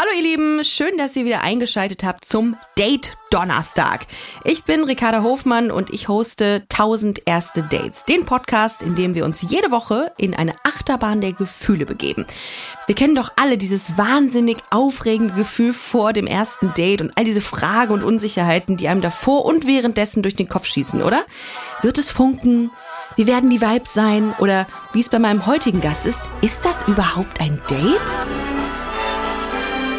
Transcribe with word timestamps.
Hallo 0.00 0.12
ihr 0.16 0.22
Lieben, 0.22 0.64
schön, 0.64 0.96
dass 0.96 1.14
ihr 1.14 1.26
wieder 1.26 1.42
eingeschaltet 1.42 2.04
habt 2.04 2.24
zum 2.24 2.56
Date 2.78 3.12
Donnerstag. 3.30 4.06
Ich 4.44 4.64
bin 4.64 4.82
Ricarda 4.84 5.22
Hofmann 5.22 5.70
und 5.70 5.90
ich 5.90 6.08
hoste 6.08 6.62
1000 6.70 7.20
erste 7.26 7.62
Dates, 7.64 8.06
den 8.06 8.24
Podcast, 8.24 8.82
in 8.82 8.94
dem 8.94 9.14
wir 9.14 9.26
uns 9.26 9.42
jede 9.42 9.70
Woche 9.70 10.10
in 10.16 10.34
eine 10.34 10.54
Achterbahn 10.64 11.20
der 11.20 11.34
Gefühle 11.34 11.84
begeben. 11.84 12.24
Wir 12.86 12.94
kennen 12.94 13.14
doch 13.14 13.30
alle 13.36 13.58
dieses 13.58 13.98
wahnsinnig 13.98 14.56
aufregende 14.70 15.34
Gefühl 15.34 15.74
vor 15.74 16.14
dem 16.14 16.26
ersten 16.26 16.72
Date 16.72 17.02
und 17.02 17.12
all 17.18 17.24
diese 17.24 17.42
Fragen 17.42 17.92
und 17.92 18.02
Unsicherheiten, 18.02 18.78
die 18.78 18.88
einem 18.88 19.02
davor 19.02 19.44
und 19.44 19.66
währenddessen 19.66 20.22
durch 20.22 20.34
den 20.34 20.48
Kopf 20.48 20.64
schießen, 20.64 21.02
oder? 21.02 21.26
Wird 21.82 21.98
es 21.98 22.10
funken? 22.10 22.70
Wie 23.16 23.26
werden 23.26 23.50
die 23.50 23.60
Vibes 23.60 23.92
sein? 23.92 24.34
Oder 24.38 24.66
wie 24.94 25.00
es 25.00 25.10
bei 25.10 25.18
meinem 25.18 25.44
heutigen 25.44 25.82
Gast 25.82 26.06
ist, 26.06 26.22
ist 26.40 26.64
das 26.64 26.88
überhaupt 26.88 27.38
ein 27.42 27.60
Date? 27.68 28.59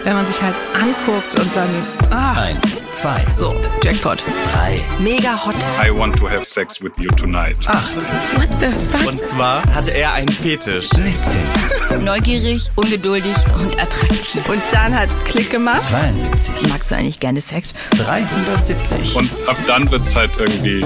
Wenn 0.03 0.13
man 0.13 0.25
sich 0.25 0.41
halt 0.41 0.55
anguckt 0.73 1.39
und 1.39 1.55
dann. 1.55 1.69
Ah. 2.09 2.41
Eins, 2.41 2.81
zwei, 2.91 3.23
so, 3.35 3.55
Jackpot. 3.83 4.21
drei. 4.51 4.81
Mega 4.99 5.33
hot. 5.45 5.55
I 5.81 5.89
want 5.97 6.17
to 6.17 6.27
have 6.29 6.43
sex 6.45 6.81
with 6.81 6.91
you 6.97 7.09
tonight. 7.11 7.57
Acht. 7.67 7.95
What 8.35 8.49
the 8.59 8.67
fuck? 8.91 9.07
Und 9.07 9.21
zwar 9.21 9.63
hatte 9.73 9.91
er 9.91 10.13
einen 10.13 10.27
Fetisch. 10.29 10.89
17, 10.89 12.03
Neugierig, 12.03 12.69
ungeduldig 12.75 13.35
und 13.59 13.79
attraktiv. 13.79 14.47
Und 14.49 14.61
dann 14.71 14.97
hat's 14.97 15.13
Klick 15.25 15.51
gemacht. 15.51 15.81
72, 15.81 16.67
Magst 16.69 16.91
du 16.91 16.95
eigentlich 16.95 17.19
gerne 17.19 17.39
Sex? 17.41 17.69
370, 17.97 19.15
Und 19.15 19.29
ab 19.47 19.57
dann 19.67 19.89
wird's 19.91 20.15
halt 20.15 20.31
irgendwie 20.39 20.85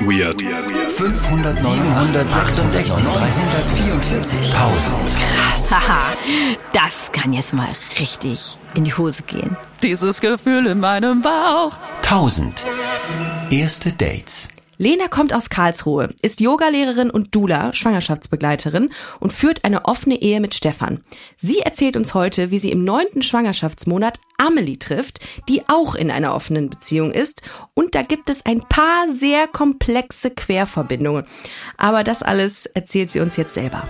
weird. 0.00 0.40
500, 0.40 1.54
766, 1.54 2.92
344, 2.92 4.54
1000. 4.54 4.96
Haha, 5.70 6.16
das 6.72 7.12
kann 7.12 7.32
jetzt 7.32 7.52
mal 7.52 7.74
richtig 7.98 8.56
in 8.74 8.84
die 8.84 8.94
Hose 8.94 9.22
gehen. 9.22 9.56
Dieses 9.82 10.20
Gefühl 10.20 10.66
in 10.66 10.80
meinem 10.80 11.22
Bauch. 11.22 11.72
1000. 12.02 12.66
Erste 13.50 13.92
Dates. 13.92 14.48
Lena 14.76 15.08
kommt 15.08 15.32
aus 15.32 15.50
Karlsruhe, 15.50 16.10
ist 16.22 16.40
Yogalehrerin 16.40 17.10
und 17.10 17.34
Dula, 17.34 17.72
Schwangerschaftsbegleiterin 17.74 18.90
und 19.20 19.32
führt 19.32 19.64
eine 19.64 19.84
offene 19.84 20.20
Ehe 20.20 20.40
mit 20.40 20.54
Stefan. 20.54 21.04
Sie 21.38 21.60
erzählt 21.60 21.96
uns 21.96 22.14
heute, 22.14 22.50
wie 22.50 22.58
sie 22.58 22.70
im 22.70 22.84
neunten 22.84 23.22
Schwangerschaftsmonat 23.22 24.18
Amelie 24.38 24.78
trifft, 24.78 25.20
die 25.48 25.62
auch 25.68 25.94
in 25.94 26.10
einer 26.10 26.34
offenen 26.34 26.70
Beziehung 26.70 27.12
ist. 27.12 27.42
Und 27.74 27.94
da 27.94 28.02
gibt 28.02 28.30
es 28.30 28.44
ein 28.44 28.60
paar 28.60 29.08
sehr 29.08 29.46
komplexe 29.46 30.30
Querverbindungen. 30.30 31.24
Aber 31.76 32.04
das 32.04 32.22
alles 32.22 32.66
erzählt 32.66 33.10
sie 33.10 33.20
uns 33.20 33.36
jetzt 33.36 33.54
selber. 33.54 33.88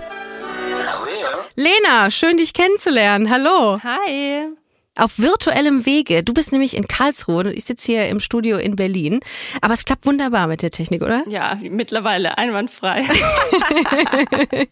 Lena, 1.55 2.11
schön 2.11 2.37
dich 2.37 2.53
kennenzulernen. 2.53 3.29
Hallo. 3.29 3.79
Hi. 3.81 4.49
Auf 4.97 5.19
virtuellem 5.19 5.85
Wege. 5.85 6.23
Du 6.23 6.33
bist 6.33 6.51
nämlich 6.51 6.75
in 6.75 6.87
Karlsruhe 6.87 7.39
und 7.39 7.47
ich 7.57 7.65
sitze 7.65 7.91
hier 7.91 8.07
im 8.07 8.19
Studio 8.21 8.57
in 8.57 8.75
Berlin. 8.77 9.19
Aber 9.61 9.73
es 9.73 9.83
klappt 9.83 10.05
wunderbar 10.05 10.47
mit 10.47 10.61
der 10.61 10.71
Technik, 10.71 11.01
oder? 11.01 11.23
Ja, 11.27 11.59
mittlerweile 11.61 12.37
einwandfrei. 12.37 13.03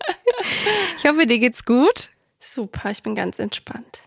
Ich 0.97 1.05
hoffe, 1.09 1.25
dir 1.25 1.39
geht's 1.39 1.65
gut. 1.65 2.09
Super, 2.39 2.91
ich 2.91 3.03
bin 3.03 3.15
ganz 3.15 3.39
entspannt. 3.39 4.03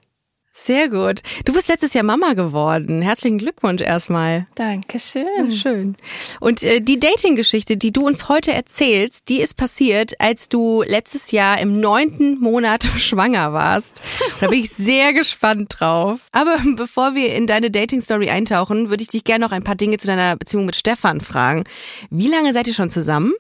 Sehr 0.59 0.89
gut. 0.89 1.21
Du 1.45 1.53
bist 1.53 1.69
letztes 1.69 1.93
Jahr 1.93 2.03
Mama 2.03 2.33
geworden. 2.33 3.03
Herzlichen 3.03 3.37
Glückwunsch 3.37 3.83
erstmal. 3.83 4.47
Dankeschön. 4.55 5.53
Schön. 5.53 5.99
Und 6.41 6.63
äh, 6.63 6.81
die 6.81 6.99
Dating-Geschichte, 6.99 7.77
die 7.77 7.93
du 7.93 8.07
uns 8.07 8.31
heute 8.31 8.55
erzählst, 8.55 9.29
die 9.29 9.43
ist 9.43 9.59
passiert, 9.59 10.19
als 10.19 10.49
du 10.49 10.83
letztes 10.83 11.31
Jahr 11.31 11.61
im 11.61 11.79
neunten 11.79 12.41
Monat 12.41 12.85
schwanger 12.97 13.53
warst. 13.53 14.01
Da 14.41 14.49
bin 14.49 14.59
ich 14.59 14.71
sehr 14.71 15.13
gespannt 15.13 15.77
drauf. 15.79 16.29
Aber 16.33 16.57
bevor 16.77 17.15
wir 17.15 17.35
in 17.35 17.47
deine 17.47 17.71
Dating-Story 17.71 18.31
eintauchen, 18.31 18.89
würde 18.89 19.03
ich 19.03 19.09
dich 19.09 19.25
gerne 19.25 19.45
noch 19.45 19.53
ein 19.53 19.63
paar 19.63 19.77
Dinge 19.77 19.99
zu 19.99 20.07
deiner 20.07 20.37
Beziehung 20.37 20.65
mit 20.65 20.75
Stefan 20.75 21.21
fragen. 21.21 21.65
Wie 22.09 22.29
lange 22.29 22.55
seid 22.55 22.67
ihr 22.67 22.75
schon 22.75 22.89
zusammen? 22.89 23.35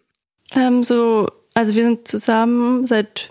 Ähm, 0.54 0.82
so, 0.82 1.28
also 1.54 1.74
wir 1.74 1.82
sind 1.82 2.06
zusammen 2.06 2.86
seit 2.86 3.30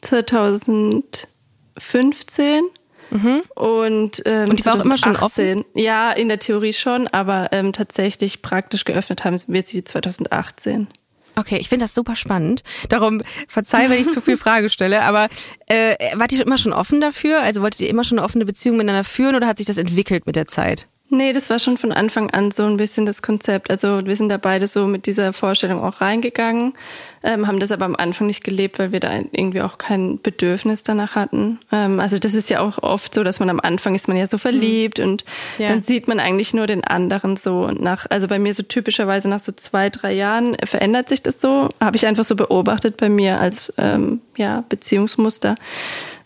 2015. 0.00 2.64
Und, 3.10 4.22
ähm, 4.24 4.44
Mhm. 4.44 4.50
Und 4.50 4.58
die 4.58 4.64
war 4.64 4.74
auch 4.74 4.84
immer 4.84 4.98
schon 4.98 5.14
2018. 5.14 5.64
Ja, 5.74 6.12
in 6.12 6.28
der 6.28 6.38
Theorie 6.38 6.72
schon, 6.72 7.06
aber 7.08 7.48
ähm, 7.52 7.72
tatsächlich 7.72 8.42
praktisch 8.42 8.84
geöffnet 8.84 9.24
haben 9.24 9.36
wir 9.46 9.62
sie 9.62 9.84
2018. 9.84 10.88
Okay, 11.38 11.58
ich 11.58 11.68
finde 11.68 11.84
das 11.84 11.94
super 11.94 12.16
spannend. 12.16 12.62
Darum 12.88 13.22
verzeih, 13.46 13.90
wenn 13.90 14.00
ich 14.00 14.08
zu 14.08 14.22
viel 14.22 14.36
Frage 14.38 14.70
stelle, 14.70 15.02
aber 15.02 15.28
äh, 15.66 15.94
wart 16.14 16.32
ihr 16.32 16.40
immer 16.40 16.56
schon 16.56 16.72
offen 16.72 17.00
dafür? 17.00 17.42
Also 17.42 17.60
wolltet 17.60 17.82
ihr 17.82 17.88
immer 17.88 18.04
schon 18.04 18.18
eine 18.18 18.24
offene 18.24 18.46
Beziehung 18.46 18.78
miteinander 18.78 19.04
führen 19.04 19.36
oder 19.36 19.46
hat 19.46 19.58
sich 19.58 19.66
das 19.66 19.76
entwickelt 19.76 20.26
mit 20.26 20.34
der 20.34 20.46
Zeit? 20.46 20.88
Nee, 21.08 21.32
das 21.32 21.50
war 21.50 21.60
schon 21.60 21.76
von 21.76 21.92
Anfang 21.92 22.30
an 22.30 22.50
so 22.50 22.64
ein 22.64 22.76
bisschen 22.76 23.06
das 23.06 23.22
Konzept. 23.22 23.70
Also 23.70 24.04
wir 24.04 24.16
sind 24.16 24.28
da 24.28 24.38
beide 24.38 24.66
so 24.66 24.88
mit 24.88 25.06
dieser 25.06 25.32
Vorstellung 25.32 25.80
auch 25.80 26.00
reingegangen, 26.00 26.74
ähm, 27.22 27.46
haben 27.46 27.60
das 27.60 27.70
aber 27.70 27.84
am 27.84 27.94
Anfang 27.94 28.26
nicht 28.26 28.42
gelebt, 28.42 28.80
weil 28.80 28.90
wir 28.90 28.98
da 28.98 29.12
irgendwie 29.30 29.62
auch 29.62 29.78
kein 29.78 30.20
Bedürfnis 30.20 30.82
danach 30.82 31.14
hatten. 31.14 31.60
Ähm, 31.70 32.00
also 32.00 32.18
das 32.18 32.34
ist 32.34 32.50
ja 32.50 32.58
auch 32.60 32.82
oft 32.82 33.14
so, 33.14 33.22
dass 33.22 33.38
man 33.38 33.48
am 33.50 33.60
Anfang 33.60 33.94
ist 33.94 34.08
man 34.08 34.16
ja 34.16 34.26
so 34.26 34.36
verliebt 34.36 34.98
und 34.98 35.24
Ja. 35.58 35.68
dann 35.68 35.80
sieht 35.80 36.08
man 36.08 36.18
eigentlich 36.18 36.54
nur 36.54 36.66
den 36.66 36.82
anderen 36.82 37.36
so. 37.36 37.60
Und 37.60 37.80
nach, 37.80 38.06
also 38.10 38.26
bei 38.26 38.40
mir 38.40 38.52
so 38.52 38.64
typischerweise 38.64 39.28
nach 39.28 39.40
so 39.40 39.52
zwei, 39.52 39.90
drei 39.90 40.12
Jahren 40.12 40.56
verändert 40.64 41.08
sich 41.08 41.22
das 41.22 41.40
so. 41.40 41.68
Habe 41.80 41.96
ich 41.96 42.06
einfach 42.06 42.24
so 42.24 42.34
beobachtet 42.34 42.96
bei 42.96 43.08
mir 43.08 43.38
als 43.40 43.72
ähm, 43.78 44.22
ja, 44.36 44.64
Beziehungsmuster. 44.68 45.54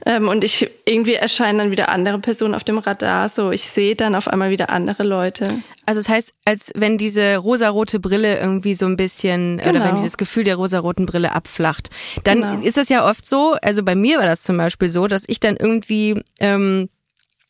Ähm, 0.06 0.28
und 0.28 0.44
ich 0.44 0.70
irgendwie 0.84 1.14
erscheinen 1.14 1.58
dann 1.58 1.70
wieder 1.70 1.88
andere 1.90 2.18
Personen 2.18 2.54
auf 2.54 2.64
dem 2.64 2.78
Radar. 2.78 3.28
So, 3.28 3.50
ich 3.50 3.62
sehe 3.62 3.96
dann 3.96 4.14
auf 4.14 4.28
einmal 4.28 4.50
wieder 4.50 4.70
andere 4.70 5.02
Leute. 5.02 5.62
Also 5.86 6.00
das 6.00 6.08
heißt, 6.08 6.32
als 6.44 6.70
wenn 6.74 6.96
diese 6.98 7.36
rosarote 7.36 8.00
Brille 8.00 8.38
irgendwie 8.38 8.74
so 8.74 8.86
ein 8.86 8.96
bisschen 8.96 9.60
oder 9.60 9.72
Genau. 9.72 9.84
wenn 9.86 9.96
dieses 9.96 10.16
Gefühl 10.16 10.44
der 10.44 10.56
rosaroten 10.56 11.06
Brille 11.06 11.32
abflacht, 11.34 11.90
dann 12.24 12.40
Genau. 12.40 12.60
ist 12.62 12.76
das 12.76 12.88
ja 12.88 13.08
oft 13.08 13.26
so. 13.28 13.56
Also 13.62 13.82
bei 13.82 13.94
mir 13.94 14.18
war 14.18 14.26
das 14.26 14.42
zum 14.42 14.56
Beispiel 14.56 14.88
so, 14.88 15.06
dass 15.06 15.24
ich 15.26 15.40
dann 15.40 15.56
irgendwie 15.56 16.22
ähm, 16.40 16.88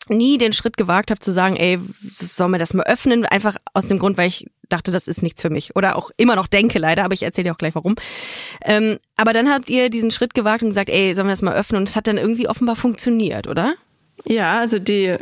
nie 0.08 0.38
den 0.38 0.52
Schritt 0.52 0.76
gewagt 0.76 1.10
habe 1.10 1.20
zu 1.20 1.32
sagen, 1.32 1.56
ey, 1.56 1.78
sollen 2.02 2.52
wir 2.52 2.58
das 2.58 2.74
mal 2.74 2.86
öffnen? 2.86 3.26
Einfach 3.26 3.56
aus 3.74 3.86
dem 3.86 3.98
Grund, 3.98 4.18
weil 4.18 4.28
ich 4.28 4.46
dachte, 4.68 4.90
das 4.90 5.08
ist 5.08 5.22
nichts 5.22 5.42
für 5.42 5.50
mich. 5.50 5.76
Oder 5.76 5.96
auch 5.96 6.10
immer 6.16 6.36
noch 6.36 6.46
denke 6.46 6.78
leider, 6.78 7.04
aber 7.04 7.14
ich 7.14 7.22
erzähle 7.22 7.46
dir 7.46 7.52
auch 7.52 7.58
gleich 7.58 7.74
warum. 7.74 7.96
Ähm, 8.64 8.98
aber 9.16 9.32
dann 9.32 9.50
habt 9.50 9.68
ihr 9.68 9.90
diesen 9.90 10.10
Schritt 10.10 10.34
gewagt 10.34 10.62
und 10.62 10.70
gesagt, 10.70 10.88
ey, 10.88 11.14
sollen 11.14 11.26
wir 11.26 11.32
das 11.32 11.42
mal 11.42 11.54
öffnen? 11.54 11.80
Und 11.80 11.88
es 11.88 11.96
hat 11.96 12.06
dann 12.06 12.18
irgendwie 12.18 12.48
offenbar 12.48 12.76
funktioniert, 12.76 13.46
oder? 13.46 13.74
Ja, 14.25 14.58
also 14.60 14.78
die 14.78 15.16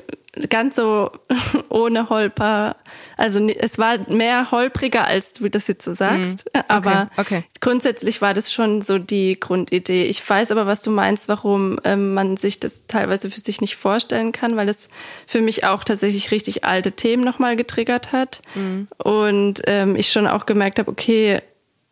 ganz 0.51 0.77
so 0.77 1.11
ohne 1.69 2.11
Holper. 2.11 2.77
Also 3.17 3.45
es 3.49 3.79
war 3.79 3.99
mehr 4.09 4.51
holpriger, 4.53 5.05
als 5.05 5.33
du 5.33 5.49
das 5.49 5.67
jetzt 5.67 5.85
so 5.85 5.93
sagst. 5.95 6.45
Aber 6.69 7.05
Mhm. 7.05 7.09
okay. 7.17 7.45
grundsätzlich 7.61 8.21
war 8.23 8.35
das 8.35 8.53
schon 8.53 8.81
so 8.83 8.99
die 8.99 9.41
Grundidee. 9.41 10.05
Ich 10.05 10.29
weiß 10.29 10.53
aber, 10.53 10.67
was 10.67 10.81
du 10.81 10.91
meinst, 10.91 11.29
warum 11.29 11.81
ähm, 11.83 12.15
man 12.15 12.37
sich 12.37 12.61
das 12.61 12.87
teilweise 12.87 13.31
für 13.31 13.41
sich 13.41 13.61
nicht 13.61 13.75
vorstellen 13.77 14.31
kann, 14.31 14.55
weil 14.55 14.69
es 14.69 14.89
für 15.27 15.41
mich 15.41 15.65
auch 15.65 15.83
tatsächlich 15.83 16.31
richtig 16.31 16.65
alte 16.65 16.93
Themen 16.93 17.25
nochmal 17.25 17.57
getriggert 17.57 18.13
hat. 18.13 18.43
Mhm. 18.55 18.87
Und 18.99 19.63
ähm, 19.67 19.97
ich 19.97 20.13
schon 20.13 20.29
auch 20.29 20.47
gemerkt 20.47 20.79
habe, 20.79 20.91
okay, 20.91 21.41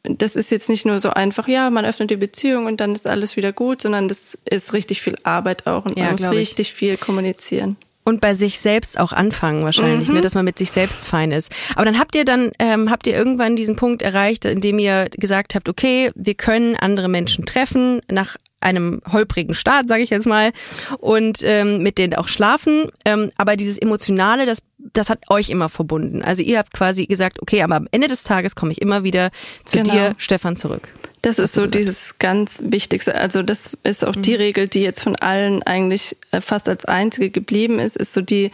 das 0.09 0.37
ist 0.37 0.51
jetzt 0.51 0.69
nicht 0.69 0.87
nur 0.87 1.01
so 1.01 1.11
einfach, 1.11 1.49
ja, 1.49 1.71
man 1.71 1.85
öffnet 1.85 2.11
die 2.11 2.17
Beziehung 2.17 2.67
und 2.67 2.81
dann 2.81 2.95
ist 2.95 3.07
alles 3.07 3.37
wieder 3.37 3.53
gut, 3.53 3.83
sondern 3.83 4.09
das 4.09 4.39
ist 4.49 4.73
richtig 4.73 5.03
viel 5.03 5.17
Arbeit 5.23 5.67
auch 5.67 5.85
und 5.85 5.97
Ja, 5.97 6.05
man 6.05 6.13
muss 6.13 6.21
ich. 6.21 6.31
richtig 6.31 6.73
viel 6.73 6.97
kommunizieren. 6.97 7.77
Und 8.05 8.21
bei 8.21 8.35
sich 8.35 8.61
selbst 8.61 9.01
auch 9.01 9.13
anfangen 9.13 9.65
wahrscheinlich, 9.65 10.09
ne, 10.11 10.21
dass 10.21 10.37
man 10.37 10.45
mit 10.45 10.59
sich 10.59 10.71
selbst 10.71 11.09
fein 11.09 11.33
ist. 11.33 11.51
Aber 11.75 11.85
dann 11.85 11.99
habt 11.99 12.15
ihr 12.15 12.25
dann, 12.25 12.53
ähm, 12.61 12.89
habt 12.89 13.09
ihr 13.09 13.17
irgendwann 13.17 13.57
diesen 13.57 13.75
Punkt 13.75 14.01
erreicht, 14.01 14.45
in 14.45 14.61
dem 14.61 14.79
ihr 14.79 15.07
gesagt 15.11 15.57
habt, 15.57 15.69
okay, 15.69 16.13
wir 16.15 16.35
können 16.35 16.77
andere 16.77 17.09
Menschen 17.09 17.47
treffen 17.47 18.01
nach 18.09 18.37
einem 18.61 19.01
holprigen 19.13 19.55
Start, 19.55 19.89
sage 19.89 20.05
ich 20.05 20.11
jetzt 20.11 20.27
mal, 20.27 20.53
und 20.99 21.41
ähm, 21.43 21.83
mit 21.83 21.99
denen 21.99 22.15
auch 22.15 22.29
schlafen. 22.29 22.85
Ähm, 23.05 23.31
aber 23.39 23.57
dieses 23.57 23.77
Emotionale, 23.77 24.47
das, 24.47 24.59
das 24.97 25.09
hat 25.11 25.21
euch 25.31 25.51
immer 25.51 25.69
verbunden. 25.69 26.23
Also 26.23 26.43
ihr 26.43 26.59
habt 26.59 26.73
quasi 26.73 27.07
gesagt, 27.07 27.41
okay, 27.43 27.63
aber 27.63 27.77
am 27.77 27.89
Ende 27.91 28.09
des 28.09 28.23
Tages 28.23 28.55
komme 28.55 28.73
ich 28.73 28.81
immer 28.81 29.05
wieder 29.05 29.31
zu 29.65 29.79
Genau. 29.79 29.93
dir, 29.93 30.15
Stefan, 30.19 30.57
zurück. 30.57 30.89
Das 31.27 31.41
ist 31.41 31.55
so 31.55 31.67
dieses 31.67 32.21
ganz 32.21 32.63
Wichtigste. 32.67 33.17
Also 33.17 33.43
das 33.43 33.77
ist 33.83 34.05
auch 34.05 34.15
die 34.15 34.37
Regel, 34.37 34.69
die 34.69 34.83
jetzt 34.83 35.03
von 35.03 35.17
allen 35.17 35.61
eigentlich 35.65 36.17
äh, 36.31 36.41
fast 36.41 36.69
als 36.69 36.85
einzige 36.85 37.31
geblieben 37.31 37.81
ist, 37.81 37.97
ist 37.97 38.13
so 38.13 38.21
die, 38.21 38.53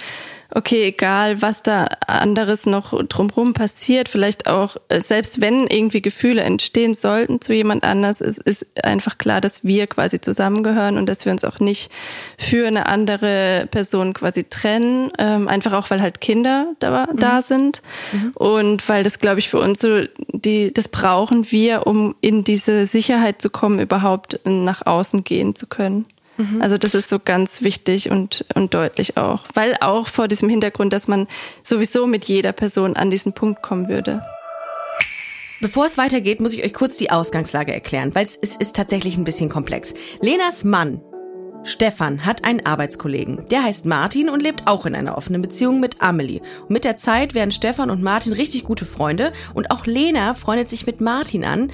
okay, 0.54 0.84
egal 0.84 1.42
was 1.42 1.62
da 1.62 1.84
anderes 2.06 2.64
noch 2.64 2.98
drumherum 3.04 3.52
passiert, 3.52 4.08
vielleicht 4.08 4.46
auch, 4.46 4.76
äh, 4.88 5.00
selbst 5.00 5.42
wenn 5.42 5.66
irgendwie 5.66 6.00
Gefühle 6.00 6.42
entstehen 6.42 6.94
sollten 6.94 7.42
zu 7.42 7.52
jemand 7.52 7.84
anders, 7.84 8.22
es 8.22 8.38
ist 8.38 8.66
einfach 8.82 9.18
klar, 9.18 9.42
dass 9.42 9.64
wir 9.64 9.86
quasi 9.86 10.20
zusammengehören 10.22 10.96
und 10.96 11.06
dass 11.06 11.26
wir 11.26 11.32
uns 11.32 11.44
auch 11.44 11.60
nicht 11.60 11.90
für 12.38 12.66
eine 12.66 12.86
andere 12.86 13.68
Person 13.70 14.14
quasi 14.14 14.44
trennen, 14.44 15.10
ähm, 15.18 15.46
einfach 15.46 15.72
auch, 15.72 15.90
weil 15.90 16.00
halt 16.00 16.22
Kinder 16.22 16.68
da, 16.78 17.06
da 17.14 17.42
sind. 17.42 17.82
Und 18.34 18.88
weil 18.88 19.04
das, 19.04 19.18
glaube 19.18 19.40
ich, 19.40 19.48
für 19.48 19.58
uns 19.58 19.80
so, 19.80 20.02
die, 20.32 20.72
das 20.72 20.88
brauchen 20.88 21.50
wir, 21.50 21.86
um 21.86 22.14
in 22.20 22.44
diese 22.44 22.61
Sicherheit 22.64 23.42
zu 23.42 23.50
kommen, 23.50 23.78
überhaupt 23.78 24.40
nach 24.44 24.86
außen 24.86 25.24
gehen 25.24 25.54
zu 25.54 25.66
können. 25.66 26.06
Also 26.60 26.78
das 26.78 26.94
ist 26.94 27.08
so 27.08 27.18
ganz 27.18 27.62
wichtig 27.62 28.10
und, 28.10 28.44
und 28.54 28.74
deutlich 28.74 29.16
auch. 29.16 29.44
Weil 29.54 29.76
auch 29.80 30.08
vor 30.08 30.28
diesem 30.28 30.48
Hintergrund, 30.48 30.92
dass 30.92 31.06
man 31.06 31.28
sowieso 31.62 32.06
mit 32.06 32.24
jeder 32.24 32.52
Person 32.52 32.96
an 32.96 33.10
diesen 33.10 33.32
Punkt 33.32 33.62
kommen 33.62 33.88
würde. 33.88 34.22
Bevor 35.60 35.86
es 35.86 35.98
weitergeht, 35.98 36.40
muss 36.40 36.54
ich 36.54 36.64
euch 36.64 36.74
kurz 36.74 36.96
die 36.96 37.10
Ausgangslage 37.10 37.72
erklären, 37.72 38.14
weil 38.14 38.26
es 38.26 38.34
ist, 38.34 38.60
ist 38.60 38.74
tatsächlich 38.74 39.16
ein 39.16 39.24
bisschen 39.24 39.48
komplex. 39.48 39.94
Lenas 40.20 40.64
Mann, 40.64 41.00
Stefan, 41.62 42.26
hat 42.26 42.44
einen 42.44 42.66
Arbeitskollegen. 42.66 43.46
Der 43.48 43.62
heißt 43.62 43.86
Martin 43.86 44.28
und 44.28 44.42
lebt 44.42 44.66
auch 44.66 44.86
in 44.86 44.96
einer 44.96 45.16
offenen 45.16 45.42
Beziehung 45.42 45.78
mit 45.78 46.02
Amelie. 46.02 46.40
Und 46.62 46.70
mit 46.70 46.84
der 46.84 46.96
Zeit 46.96 47.34
werden 47.34 47.52
Stefan 47.52 47.90
und 47.90 48.02
Martin 48.02 48.32
richtig 48.32 48.64
gute 48.64 48.84
Freunde 48.84 49.32
und 49.54 49.70
auch 49.70 49.86
Lena 49.86 50.34
freundet 50.34 50.68
sich 50.68 50.86
mit 50.86 51.00
Martin 51.00 51.44
an, 51.44 51.70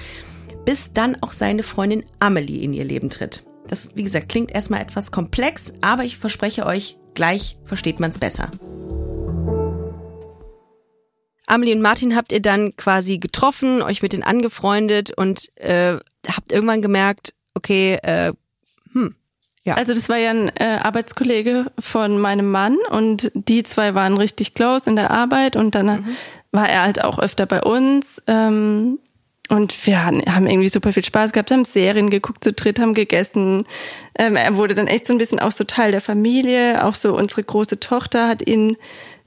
bis 0.65 0.93
dann 0.93 1.17
auch 1.21 1.33
seine 1.33 1.63
Freundin 1.63 2.03
Amelie 2.19 2.63
in 2.63 2.73
ihr 2.73 2.85
Leben 2.85 3.09
tritt. 3.09 3.45
Das, 3.67 3.89
wie 3.95 4.03
gesagt, 4.03 4.29
klingt 4.29 4.51
erstmal 4.51 4.81
etwas 4.81 5.11
komplex, 5.11 5.73
aber 5.81 6.03
ich 6.03 6.17
verspreche 6.17 6.65
euch, 6.65 6.97
gleich 7.13 7.57
versteht 7.63 7.99
man 7.99 8.11
es 8.11 8.19
besser. 8.19 8.49
Amelie 11.45 11.75
und 11.75 11.81
Martin 11.81 12.15
habt 12.15 12.31
ihr 12.31 12.41
dann 12.41 12.75
quasi 12.75 13.17
getroffen, 13.17 13.81
euch 13.81 14.01
mit 14.01 14.13
denen 14.13 14.23
angefreundet 14.23 15.11
und 15.15 15.49
äh, 15.55 15.97
habt 16.27 16.51
irgendwann 16.51 16.81
gemerkt, 16.81 17.33
okay, 17.55 17.95
äh, 18.03 18.33
hm, 18.93 19.15
ja. 19.63 19.75
Also 19.75 19.93
das 19.93 20.09
war 20.09 20.17
ja 20.17 20.31
ein 20.31 20.49
äh, 20.55 20.79
Arbeitskollege 20.81 21.71
von 21.77 22.19
meinem 22.19 22.49
Mann 22.49 22.77
und 22.89 23.31
die 23.33 23.63
zwei 23.63 23.93
waren 23.93 24.17
richtig 24.17 24.53
close 24.53 24.89
in 24.89 24.95
der 24.95 25.11
Arbeit 25.11 25.55
und 25.55 25.75
dann 25.75 25.85
mhm. 25.85 26.15
war 26.51 26.69
er 26.69 26.83
halt 26.83 27.03
auch 27.03 27.19
öfter 27.19 27.45
bei 27.45 27.61
uns. 27.61 28.21
Ähm, 28.27 28.99
und 29.49 29.87
wir 29.87 30.05
haben 30.05 30.47
irgendwie 30.47 30.67
super 30.67 30.93
viel 30.93 31.03
Spaß 31.03 31.33
gehabt, 31.33 31.51
haben 31.51 31.65
Serien 31.65 32.09
geguckt, 32.09 32.43
zu 32.43 32.53
dritt 32.53 32.79
haben 32.79 32.93
gegessen. 32.93 33.65
Ähm, 34.17 34.35
er 34.35 34.55
wurde 34.57 34.75
dann 34.75 34.87
echt 34.87 35.05
so 35.05 35.13
ein 35.13 35.17
bisschen 35.17 35.39
auch 35.39 35.51
so 35.51 35.63
Teil 35.63 35.91
der 35.91 36.01
Familie. 36.01 36.85
Auch 36.85 36.95
so 36.95 37.17
unsere 37.17 37.43
große 37.43 37.79
Tochter 37.79 38.27
hat 38.27 38.47
ihn 38.47 38.77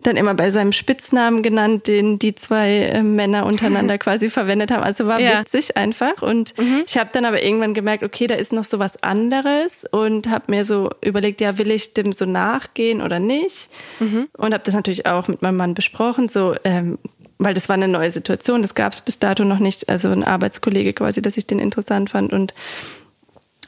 dann 0.03 0.17
immer 0.17 0.35
bei 0.35 0.51
seinem 0.51 0.73
Spitznamen 0.73 1.43
genannt, 1.43 1.87
den 1.87 2.19
die 2.19 2.35
zwei 2.35 2.71
äh, 2.71 3.03
Männer 3.03 3.47
untereinander 3.47 3.99
quasi 3.99 4.31
verwendet 4.31 4.71
haben. 4.71 4.83
Also 4.83 5.07
war 5.07 5.21
ja. 5.21 5.41
witzig 5.41 5.77
einfach. 5.77 6.23
Und 6.23 6.57
mhm. 6.59 6.85
ich 6.87 6.97
habe 6.99 7.11
dann 7.13 7.25
aber 7.25 7.43
irgendwann 7.43 7.75
gemerkt, 7.75 8.05
okay, 8.05 8.27
da 8.27 8.35
ist 8.35 8.53
noch 8.53 8.65
so 8.65 8.79
was 8.79 9.03
anderes 9.03 9.85
und 9.91 10.31
habe 10.31 10.45
mir 10.49 10.65
so 10.65 10.91
überlegt, 11.05 11.41
ja, 11.41 11.59
will 11.59 11.71
ich 11.71 11.95
dem 11.95 12.13
so 12.13 12.27
nachgehen 12.27 13.03
oder 13.03 13.19
nicht? 13.19 13.71
Mhm. 14.01 14.29
Und 14.37 14.55
habe 14.55 14.65
das 14.65 14.75
natürlich 14.75 15.07
auch 15.07 15.29
mit 15.29 15.43
meinem 15.43 15.57
Mann 15.57 15.75
besprochen, 15.75 16.29
so 16.29 16.55
ähm, 16.65 16.99
weil 17.39 17.55
das 17.55 17.69
war 17.69 17.75
eine 17.75 17.89
neue 17.89 18.11
Situation, 18.11 18.63
das 18.63 18.75
gab 18.75 18.93
es 18.93 19.01
bis 19.01 19.19
dato 19.19 19.45
noch 19.45 19.59
nicht. 19.59 19.89
Also 19.89 20.11
ein 20.11 20.25
Arbeitskollege 20.25 20.93
quasi, 20.93 21.23
dass 21.23 21.37
ich 21.37 21.47
den 21.47 21.59
interessant 21.59 22.11
fand 22.11 22.33
und 22.33 22.55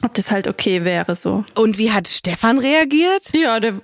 ob 0.01 0.13
das 0.13 0.31
halt 0.31 0.47
okay 0.47 0.83
wäre 0.83 1.15
so. 1.15 1.45
Und 1.55 1.77
wie 1.77 1.91
hat 1.91 2.07
Stefan 2.07 2.59
reagiert? 2.59 3.31
Ja, 3.33 3.59
der 3.59 3.75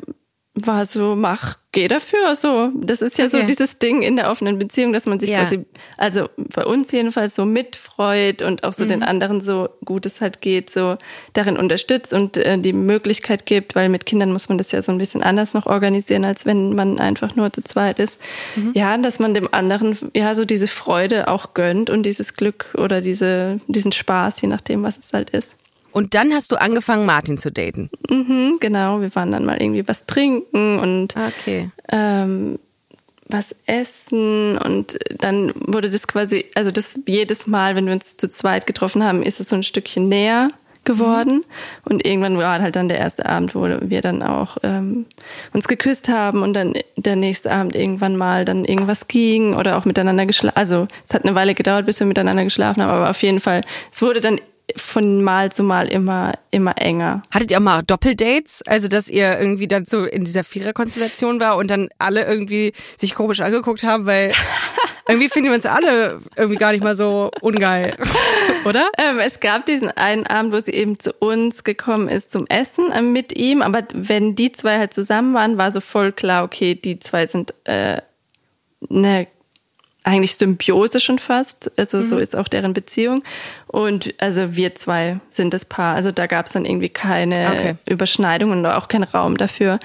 war 0.53 0.83
so, 0.83 1.15
mach, 1.15 1.57
geh 1.71 1.87
dafür. 1.87 2.35
So, 2.35 2.71
das 2.75 3.01
ist 3.01 3.17
ja 3.17 3.25
okay. 3.25 3.41
so 3.41 3.47
dieses 3.47 3.79
Ding 3.79 4.01
in 4.01 4.17
der 4.17 4.29
offenen 4.29 4.59
Beziehung, 4.59 4.91
dass 4.91 5.05
man 5.05 5.17
sich 5.17 5.29
ja. 5.29 5.39
quasi, 5.39 5.65
also 5.97 6.27
bei 6.35 6.65
uns 6.65 6.91
jedenfalls 6.91 7.35
so 7.35 7.45
mitfreut 7.45 8.41
und 8.41 8.65
auch 8.65 8.73
so 8.73 8.83
mhm. 8.83 8.89
den 8.89 9.03
anderen 9.03 9.39
so 9.39 9.69
gut 9.85 10.05
es 10.05 10.19
halt 10.19 10.41
geht, 10.41 10.69
so 10.69 10.97
darin 11.31 11.57
unterstützt 11.57 12.13
und 12.13 12.35
äh, 12.35 12.57
die 12.57 12.73
Möglichkeit 12.73 13.45
gibt, 13.45 13.75
weil 13.75 13.87
mit 13.87 14.05
Kindern 14.05 14.33
muss 14.33 14.49
man 14.49 14.57
das 14.57 14.73
ja 14.73 14.81
so 14.81 14.91
ein 14.91 14.97
bisschen 14.97 15.23
anders 15.23 15.53
noch 15.53 15.67
organisieren, 15.67 16.25
als 16.25 16.45
wenn 16.45 16.75
man 16.75 16.99
einfach 16.99 17.37
nur 17.37 17.53
zu 17.53 17.63
zweit 17.63 17.97
ist. 17.99 18.21
Mhm. 18.57 18.71
Ja, 18.73 18.97
dass 18.97 19.19
man 19.19 19.33
dem 19.33 19.53
anderen 19.53 19.97
ja 20.13 20.35
so 20.35 20.43
diese 20.43 20.67
Freude 20.67 21.29
auch 21.29 21.53
gönnt 21.53 21.89
und 21.89 22.03
dieses 22.03 22.33
Glück 22.33 22.75
oder 22.77 22.99
diese, 22.99 23.61
diesen 23.67 23.93
Spaß, 23.93 24.41
je 24.41 24.49
nachdem, 24.49 24.83
was 24.83 24.97
es 24.97 25.13
halt 25.13 25.29
ist. 25.29 25.55
Und 25.91 26.13
dann 26.13 26.33
hast 26.33 26.51
du 26.51 26.55
angefangen, 26.55 27.05
Martin 27.05 27.37
zu 27.37 27.51
daten. 27.51 27.89
Mhm, 28.09 28.57
genau, 28.59 29.01
wir 29.01 29.13
waren 29.15 29.31
dann 29.31 29.45
mal 29.45 29.61
irgendwie 29.61 29.87
was 29.87 30.05
trinken 30.05 30.79
und 30.79 31.15
okay. 31.15 31.69
ähm, 31.89 32.59
was 33.27 33.55
essen 33.65 34.57
und 34.57 34.99
dann 35.19 35.53
wurde 35.55 35.89
das 35.89 36.07
quasi, 36.07 36.45
also 36.55 36.69
das 36.71 36.99
jedes 37.05 37.47
Mal, 37.47 37.75
wenn 37.75 37.85
wir 37.85 37.93
uns 37.93 38.17
zu 38.17 38.29
zweit 38.29 38.67
getroffen 38.67 39.03
haben, 39.03 39.23
ist 39.23 39.39
es 39.39 39.49
so 39.49 39.55
ein 39.55 39.63
Stückchen 39.63 40.09
näher 40.09 40.49
geworden. 40.83 41.35
Mhm. 41.35 41.43
Und 41.85 42.05
irgendwann 42.05 42.37
war 42.37 42.61
halt 42.61 42.75
dann 42.75 42.89
der 42.89 42.97
erste 42.97 43.25
Abend, 43.25 43.53
wo 43.55 43.63
wir 43.63 44.01
dann 44.01 44.23
auch 44.23 44.57
ähm, 44.63 45.05
uns 45.53 45.67
geküsst 45.67 46.09
haben 46.09 46.41
und 46.41 46.53
dann 46.53 46.73
der 46.95 47.15
nächste 47.15 47.51
Abend 47.51 47.75
irgendwann 47.75 48.17
mal 48.17 48.45
dann 48.45 48.65
irgendwas 48.65 49.07
ging 49.07 49.53
oder 49.55 49.77
auch 49.77 49.85
miteinander 49.85 50.25
geschlafen. 50.25 50.57
Also 50.57 50.87
es 51.05 51.13
hat 51.13 51.23
eine 51.23 51.35
Weile 51.35 51.53
gedauert, 51.53 51.85
bis 51.85 51.99
wir 51.99 52.07
miteinander 52.07 52.43
geschlafen 52.43 52.81
haben, 52.81 52.89
aber 52.91 53.09
auf 53.09 53.21
jeden 53.21 53.39
Fall, 53.39 53.61
es 53.91 54.01
wurde 54.01 54.21
dann 54.21 54.39
von 54.75 55.23
Mal 55.23 55.51
zu 55.51 55.63
Mal 55.63 55.87
immer, 55.87 56.33
immer 56.51 56.77
enger. 56.77 57.23
Hattet 57.31 57.51
ihr 57.51 57.57
auch 57.57 57.61
mal 57.61 57.81
Doppeldates? 57.83 58.61
Also, 58.65 58.87
dass 58.87 59.09
ihr 59.09 59.39
irgendwie 59.39 59.67
dann 59.67 59.85
so 59.85 60.05
in 60.05 60.23
dieser 60.23 60.43
Viererkonstellation 60.43 61.39
war 61.39 61.57
und 61.57 61.69
dann 61.69 61.89
alle 61.99 62.25
irgendwie 62.25 62.73
sich 62.97 63.15
komisch 63.15 63.41
angeguckt 63.41 63.83
haben, 63.83 64.05
weil 64.05 64.33
irgendwie 65.07 65.29
finden 65.29 65.49
wir 65.49 65.55
uns 65.55 65.65
alle 65.65 66.21
irgendwie 66.35 66.57
gar 66.57 66.71
nicht 66.71 66.83
mal 66.83 66.95
so 66.95 67.31
ungeil, 67.41 67.95
oder? 68.65 68.87
Ähm, 68.97 69.19
es 69.19 69.39
gab 69.39 69.65
diesen 69.65 69.89
einen 69.89 70.25
Abend, 70.25 70.53
wo 70.53 70.59
sie 70.59 70.71
eben 70.71 70.99
zu 70.99 71.13
uns 71.13 71.63
gekommen 71.63 72.07
ist 72.07 72.31
zum 72.31 72.47
Essen 72.47 72.91
äh, 72.91 73.01
mit 73.01 73.35
ihm, 73.35 73.61
aber 73.61 73.83
wenn 73.93 74.33
die 74.33 74.51
zwei 74.51 74.77
halt 74.77 74.93
zusammen 74.93 75.33
waren, 75.33 75.57
war 75.57 75.71
so 75.71 75.81
voll 75.81 76.11
klar, 76.11 76.43
okay, 76.43 76.75
die 76.75 76.99
zwei 76.99 77.27
sind 77.27 77.53
äh, 77.65 78.01
eine 78.89 79.27
eigentlich 80.03 80.35
Symbiose 80.35 80.99
schon 80.99 81.19
fast. 81.19 81.71
Also 81.77 81.97
mhm. 81.97 82.03
so 82.03 82.17
ist 82.17 82.35
auch 82.35 82.47
deren 82.47 82.73
Beziehung. 82.73 83.23
Und 83.67 84.13
also 84.17 84.55
wir 84.55 84.75
zwei 84.75 85.19
sind 85.29 85.53
das 85.53 85.65
Paar. 85.65 85.95
Also 85.95 86.11
da 86.11 86.27
gab 86.27 86.47
es 86.47 86.53
dann 86.53 86.65
irgendwie 86.65 86.89
keine 86.89 87.51
okay. 87.51 87.75
Überschneidung 87.87 88.51
und 88.51 88.65
auch 88.65 88.87
keinen 88.87 89.03
Raum 89.03 89.37
dafür. 89.37 89.79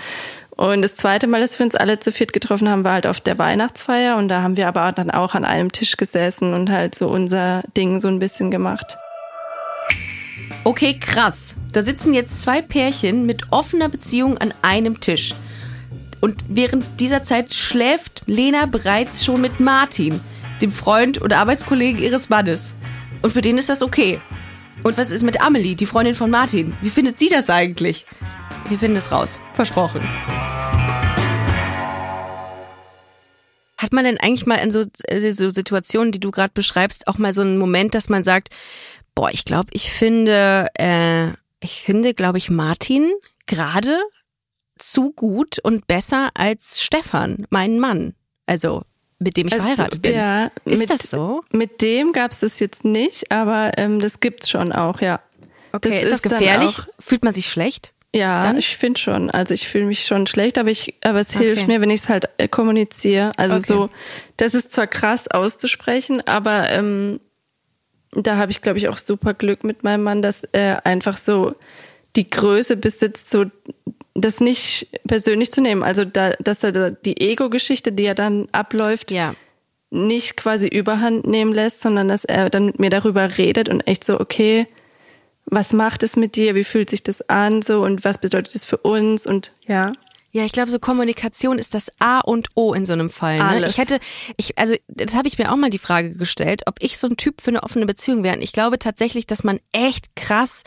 Und 0.51 0.81
das 0.81 0.95
zweite 0.95 1.27
Mal, 1.27 1.43
dass 1.43 1.59
wir 1.59 1.67
uns 1.67 1.75
alle 1.75 2.01
zu 2.01 2.11
viert 2.13 2.33
getroffen 2.33 2.69
haben, 2.69 2.83
war 2.83 2.95
halt 2.95 3.07
auf 3.07 3.21
der 3.21 3.39
Weihnachtsfeier. 3.39 4.17
Und 4.17 4.29
da 4.29 4.41
haben 4.41 4.57
wir 4.57 4.69
aber 4.69 4.91
dann 4.93 5.11
auch 5.11 5.35
an 5.35 5.45
einem 5.45 5.71
Tisch 5.71 5.99
gesessen 5.99 6.55
und 6.55 6.71
halt 6.71 6.95
so 6.95 7.09
unser 7.09 7.63
Ding 7.77 8.01
so 8.01 8.09
ein 8.09 8.19
bisschen 8.19 8.51
gemacht. 8.51 8.97
Okay, 10.65 10.99
krass. 10.99 11.57
Da 11.73 11.83
sitzen 11.83 12.15
jetzt 12.15 12.41
zwei 12.41 12.63
Pärchen 12.63 13.27
mit 13.27 13.53
offener 13.53 13.91
Beziehung 13.91 14.39
an 14.39 14.55
einem 14.63 15.01
Tisch. 15.01 15.35
Und 16.21 16.45
während 16.49 16.85
dieser 17.01 17.25
Zeit 17.25 17.53
schläft 17.53 18.23
Lena 18.27 18.67
bereits 18.67 19.25
schon 19.25 19.41
mit 19.41 19.61
Martin, 19.61 20.21
dem 20.61 20.73
Freund 20.73 21.21
oder 21.21 21.39
Arbeitskollegen 21.39 22.03
ihres 22.03 22.29
Mannes. 22.29 22.75
Und 23.23 23.33
für 23.33 23.43
den 23.43 23.59
ist 23.59 23.69
das 23.69 23.83
okay. 23.83 24.21
Und 24.83 24.99
was 24.99 25.11
ist 25.11 25.23
mit 25.23 25.41
Amelie, 25.41 25.75
die 25.75 25.87
Freundin 25.87 26.15
von 26.15 26.31
Martin? 26.31 26.75
Wie 26.81 26.91
findet 26.91 27.19
sie 27.19 27.29
das 27.29 27.51
eigentlich? 27.51 28.07
Wir 28.69 28.79
finden 28.79 28.97
es 28.97 29.11
raus. 29.11 29.41
Versprochen. 29.55 30.01
Hat 33.79 33.93
man 33.93 34.05
denn 34.05 34.19
eigentlich 34.19 34.47
mal 34.47 34.57
in 34.57 34.71
so, 34.71 34.85
äh, 35.05 35.33
so 35.33 35.51
Situationen, 35.51 36.13
die 36.13 36.21
du 36.21 36.31
gerade 36.31 36.53
beschreibst, 36.55 37.09
auch 37.09 37.19
mal 37.19 37.35
so 37.35 37.43
einen 37.43 37.59
Moment, 37.59 37.95
dass 37.95 38.09
man 38.09 38.25
sagt, 38.25 38.49
boah, 39.15 39.31
ich 39.31 39.45
glaube, 39.45 39.69
ich 39.73 39.91
finde, 39.91 40.69
äh, 40.79 41.29
ich 41.61 41.83
finde, 41.83 42.15
glaube 42.15 42.39
ich, 42.39 42.49
Martin 42.49 43.13
gerade 43.47 43.99
zu 44.79 45.13
gut 45.13 45.59
und 45.61 45.87
besser 45.87 46.31
als 46.35 46.83
Stefan, 46.83 47.47
mein 47.51 47.79
Mann. 47.79 48.15
Also 48.47 48.83
mit 49.19 49.37
dem 49.37 49.47
ich 49.47 49.55
also, 49.55 49.65
verheiratet 49.65 50.03
bin. 50.03 50.15
Ja, 50.15 50.51
ist 50.65 50.79
mit, 50.79 50.91
das 50.91 51.11
so? 51.11 51.43
Mit 51.51 51.81
dem 51.83 52.13
gab 52.13 52.33
es 52.33 52.41
das 52.41 52.61
jetzt 52.61 52.85
nicht, 52.85 53.31
aber 53.33 53.73
ähm, 53.79 53.99
das 53.99 54.21
gibt's 54.21 54.51
schon 54.51 54.73
auch, 54.73 55.01
ja. 55.01 55.21
Okay, 55.73 55.89
das 55.89 55.95
ist, 55.95 56.03
ist 56.03 56.13
das 56.13 56.23
gefährlich? 56.23 56.81
Fühlt 56.99 57.25
man 57.25 57.35
sich 57.35 57.49
schlecht? 57.49 57.93
Ja, 58.15 58.43
dann? 58.43 58.57
ich 58.57 58.77
finde 58.77 58.99
schon. 59.01 59.31
Also 59.31 59.53
ich 59.53 59.69
fühle 59.69 59.85
mich 59.85 60.07
schon 60.07 60.27
schlecht, 60.27 60.59
aber 60.59 60.71
ich, 60.71 60.95
aber 61.03 61.21
es 61.21 61.35
okay. 61.35 61.47
hilft 61.47 61.69
mir, 61.69 61.81
wenn 61.81 61.91
ich 61.91 62.01
es 62.01 62.09
halt 62.09 62.29
äh, 62.39 62.49
kommuniziere. 62.49 63.33
Also 63.37 63.57
okay. 63.57 63.67
so, 63.67 63.91
das 64.37 64.55
ist 64.55 64.73
zwar 64.73 64.87
krass 64.87 65.29
auszusprechen, 65.29 66.27
aber 66.27 66.71
ähm, 66.71 67.21
da 68.13 68.37
habe 68.37 68.51
ich, 68.51 68.63
glaube 68.63 68.79
ich, 68.79 68.89
auch 68.89 68.97
super 68.97 69.35
Glück 69.35 69.65
mit 69.65 69.83
meinem 69.83 70.03
Mann, 70.03 70.23
dass 70.23 70.45
er 70.45 70.87
einfach 70.87 71.19
so 71.19 71.55
die 72.17 72.31
Größe 72.31 72.77
besitzt, 72.77 73.31
so 73.31 73.45
das 74.17 74.41
nicht 74.41 74.89
persönlich 75.07 75.53
zu 75.53 75.61
nehmen. 75.61 75.83
Also 75.83 76.05
da, 76.05 76.31
dass 76.41 76.65
er 76.65 76.91
die 76.91 77.21
Ego-Geschichte, 77.21 77.93
die 77.93 78.05
ja 78.05 78.15
dann 78.15 78.49
abläuft, 78.53 79.11
ja. 79.11 79.33
nicht 79.91 80.37
quasi 80.37 80.67
überhand 80.69 81.27
nehmen 81.27 81.53
lässt, 81.53 81.81
sondern 81.81 82.09
dass 82.09 82.25
er 82.25 82.51
dann 82.51 82.67
mit 82.67 82.79
mir 82.79 82.91
darüber 82.91 83.39
redet 83.39 83.69
und 83.69 83.87
echt 83.87 84.05
so, 84.05 84.21
okay, 84.21 84.67
was 85.45 85.73
macht 85.73 86.03
es 86.03 86.17
mit 86.17 86.35
dir? 86.35 86.55
Wie 86.55 86.65
fühlt 86.65 86.91
sich 86.91 87.03
das 87.03 87.29
an? 87.29 87.63
So 87.63 87.83
und 87.83 88.05
was 88.05 88.19
bedeutet 88.19 88.55
es 88.55 88.65
für 88.65 88.79
uns? 88.79 89.27
Und 89.27 89.53
ja. 89.67 89.93
Ja, 90.33 90.45
ich 90.45 90.53
glaube, 90.53 90.71
so 90.71 90.79
Kommunikation 90.79 91.59
ist 91.59 91.73
das 91.73 91.91
A 91.99 92.21
und 92.21 92.49
O 92.55 92.75
in 92.75 92.85
so 92.85 92.93
einem 92.93 93.09
Fall. 93.09 93.39
Ne? 93.39 93.45
Alles. 93.45 93.71
Ich 93.71 93.79
hätte, 93.79 94.01
ich, 94.37 94.59
also 94.59 94.75
das 94.87 95.15
habe 95.15 95.29
ich 95.29 95.39
mir 95.39 95.51
auch 95.51 95.57
mal 95.57 95.71
die 95.71 95.79
Frage 95.79 96.15
gestellt, 96.15 96.63
ob 96.67 96.77
ich 96.81 96.99
so 96.99 97.07
ein 97.07 97.17
Typ 97.17 97.41
für 97.41 97.49
eine 97.49 97.63
offene 97.63 97.87
Beziehung 97.87 98.23
wäre. 98.23 98.37
Und 98.37 98.43
ich 98.43 98.53
glaube 98.53 98.79
tatsächlich, 98.79 99.27
dass 99.27 99.45
man 99.45 99.61
echt 99.73 100.15
krass 100.15 100.63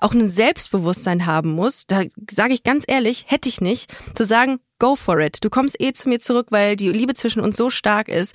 auch 0.00 0.12
ein 0.12 0.28
Selbstbewusstsein 0.28 1.26
haben 1.26 1.50
muss. 1.50 1.86
Da 1.86 2.02
sage 2.30 2.54
ich 2.54 2.62
ganz 2.62 2.84
ehrlich, 2.86 3.26
hätte 3.28 3.48
ich 3.48 3.60
nicht, 3.60 3.92
zu 4.14 4.24
sagen, 4.24 4.60
go 4.78 4.96
for 4.96 5.20
it. 5.20 5.44
Du 5.44 5.50
kommst 5.50 5.80
eh 5.80 5.92
zu 5.92 6.08
mir 6.08 6.20
zurück, 6.20 6.48
weil 6.50 6.76
die 6.76 6.90
Liebe 6.90 7.14
zwischen 7.14 7.40
uns 7.40 7.56
so 7.56 7.70
stark 7.70 8.08
ist. 8.08 8.34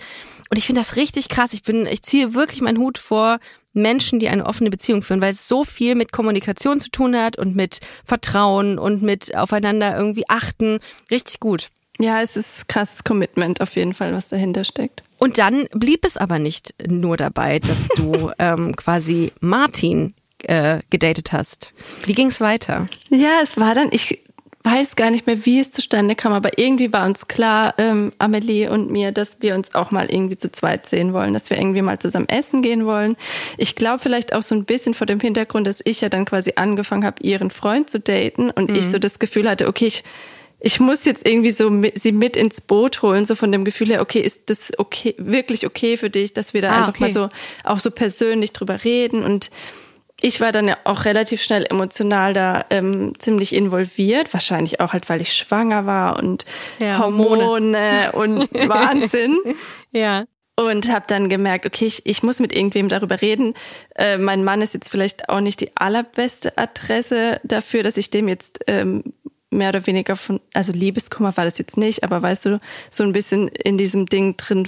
Und 0.50 0.57
ich 0.57 0.65
finde 0.65 0.81
das 0.81 0.95
richtig 0.95 1.29
krass. 1.29 1.53
Ich 1.53 1.63
bin, 1.63 1.86
ich 1.86 2.03
ziehe 2.03 2.34
wirklich 2.34 2.62
meinen 2.62 2.77
Hut 2.77 2.98
vor 2.98 3.39
Menschen, 3.74 4.19
die 4.19 4.29
eine 4.29 4.45
offene 4.45 4.69
Beziehung 4.69 5.01
führen, 5.01 5.22
weil 5.22 5.34
es 5.34 5.48
so 5.48 5.65
viel 5.65 5.95
mit 5.95 6.12
Kommunikation 6.12 6.79
zu 6.79 6.89
tun 6.89 7.15
hat 7.15 7.38
und 7.38 7.55
mit 7.55 7.81
Vertrauen 8.05 8.79
und 8.79 9.01
mit 9.01 9.36
aufeinander 9.36 9.98
irgendwie 9.98 10.29
achten. 10.29 10.79
Richtig 11.12 11.39
gut. 11.39 11.69
Ja, 12.00 12.22
es 12.22 12.36
ist 12.36 12.67
krasses 12.67 13.03
Commitment 13.03 13.62
auf 13.62 13.75
jeden 13.75 13.93
Fall, 13.93 14.13
was 14.13 14.27
dahinter 14.27 14.63
steckt. 14.63 15.03
Und 15.17 15.38
dann 15.38 15.65
blieb 15.72 16.05
es 16.05 16.17
aber 16.17 16.39
nicht 16.39 16.74
nur 16.88 17.15
dabei, 17.15 17.60
dass 17.60 17.88
du 17.95 18.31
ähm, 18.39 18.75
quasi 18.75 19.31
Martin 19.39 20.13
äh, 20.48 20.80
gedatet 20.90 21.32
hast. 21.32 21.74
Wie 22.06 22.14
ging's 22.14 22.42
weiter? 22.42 22.88
Ja, 23.10 23.40
es 23.44 23.58
war 23.58 23.75
dann, 23.75 23.90
ich 23.92 24.22
weiß 24.64 24.96
gar 24.96 25.12
nicht 25.12 25.28
mehr, 25.28 25.46
wie 25.46 25.60
es 25.60 25.70
zustande 25.70 26.16
kam, 26.16 26.34
aber 26.34 26.58
irgendwie 26.58 26.92
war 26.92 27.06
uns 27.06 27.28
klar, 27.28 27.75
ähm, 27.78 28.12
Amelie 28.18 28.68
und 28.70 28.90
mir, 28.90 29.12
dass 29.12 29.42
wir 29.42 29.54
uns 29.54 29.75
auch 29.75 29.92
mal 29.92 30.10
irgendwie 30.10 30.38
zu 30.38 30.52
zweit 30.52 30.88
sehen 30.88 31.14
wollen, 31.14 31.34
dass 31.34 31.52
wir 31.52 31.58
irgendwie 31.58 31.84
mal 31.84 32.00
zusammen 32.00 32.28
essen 32.30 32.64
gehen 32.64 32.86
wollen. 32.88 33.16
Ich 33.58 33.75
glaube 33.75 34.00
vielleicht 34.00 34.34
auch 34.34 34.42
so 34.42 34.56
ein 34.56 34.66
bisschen 34.66 34.96
vor 34.96 35.06
dem 35.06 35.20
Hintergrund, 35.20 35.68
dass 35.68 35.82
ich 35.84 36.02
ja 36.02 36.10
dann 36.10 36.25
quasi 36.25 36.54
angefangen 36.56 37.06
habe, 37.06 37.22
ihren 37.22 37.52
Freund 37.52 37.92
zu 37.92 38.00
daten 38.00 38.50
und 38.50 38.72
ich 38.72 38.88
so 38.90 38.98
das 38.98 39.20
Gefühl 39.20 39.48
hatte, 39.48 39.68
okay, 39.68 39.86
ich 39.88 40.04
ich 40.62 40.80
muss 40.80 41.06
jetzt 41.06 41.28
irgendwie 41.28 41.52
so 41.52 41.70
mit, 41.70 42.02
sie 42.02 42.12
mit 42.12 42.36
ins 42.36 42.60
Boot 42.60 43.04
holen, 43.04 43.25
so 43.25 43.36
von 43.36 43.52
dem 43.52 43.66
Gefühl 43.66 43.90
her, 43.90 44.02
okay, 44.02 44.22
ist 44.22 44.50
das 44.50 44.72
okay, 44.80 45.14
wirklich 45.20 45.68
okay 45.68 45.96
für 45.96 46.10
dich, 46.10 46.34
dass 46.34 46.56
wir 46.56 46.62
da 46.64 46.70
Ah, 46.70 46.78
einfach 46.78 46.90
okay. 46.96 47.04
mal 47.04 47.14
so 47.14 47.30
auch 47.64 47.78
so 47.78 47.92
persönlich 47.92 48.52
drüber 48.52 48.84
reden 48.84 49.24
und 49.24 49.52
ich 50.25 50.41
war 50.41 50.51
dann 50.51 50.67
ja 50.67 50.77
auch 50.86 51.05
relativ 51.05 51.44
schnell 51.44 51.67
emotional 51.70 52.34
da 52.34 52.65
ähm, 52.72 53.13
ziemlich 53.20 53.53
involviert, 53.53 54.34
wahrscheinlich 54.34 54.79
auch 54.79 54.91
halt, 54.91 55.08
weil 55.08 55.22
ich 55.22 55.34
schwanger 55.34 55.86
war 55.86 56.17
und 56.17 56.46
Ja, 56.79 56.98
Hormone 56.98 58.12
und 58.13 58.53
Wahnsinn. 58.67 59.38
Ja. 59.91 60.25
Und 60.58 60.89
habe 60.89 61.05
dann 61.08 61.29
gemerkt, 61.29 61.67
okay, 61.67 61.86
ich, 61.86 62.08
ich 62.08 62.24
muss 62.24 62.39
mit 62.39 62.55
irgendwem 62.55 62.88
darüber 62.88 63.22
reden. 63.22 63.53
Äh, 63.94 64.17
mein 64.17 64.44
Mann 64.44 64.63
ist 64.63 64.74
jetzt 64.74 64.89
vielleicht 64.89 65.29
auch 65.29 65.41
nicht 65.41 65.62
die 65.62 65.77
allerbeste 65.77 66.58
Adresse 66.58 67.39
dafür, 67.44 67.84
dass 67.84 67.98
ich 67.98 68.10
dem 68.10 68.27
jetzt 68.27 68.62
ähm, 68.65 69.03
mehr 69.51 69.70
oder 69.70 69.86
weniger 69.86 70.15
von, 70.15 70.39
also 70.55 70.72
Liebeskummer 70.72 71.38
war 71.38 71.46
das 71.46 71.60
jetzt 71.60 71.77
nicht, 71.77 72.03
aber 72.03 72.24
weißt 72.24 72.46
du, 72.46 72.60
so 72.89 73.03
ein 73.03 73.12
bisschen 73.12 73.48
in 73.48 73.77
diesem 73.77 74.08
Ding 74.08 74.38
drin, 74.38 74.67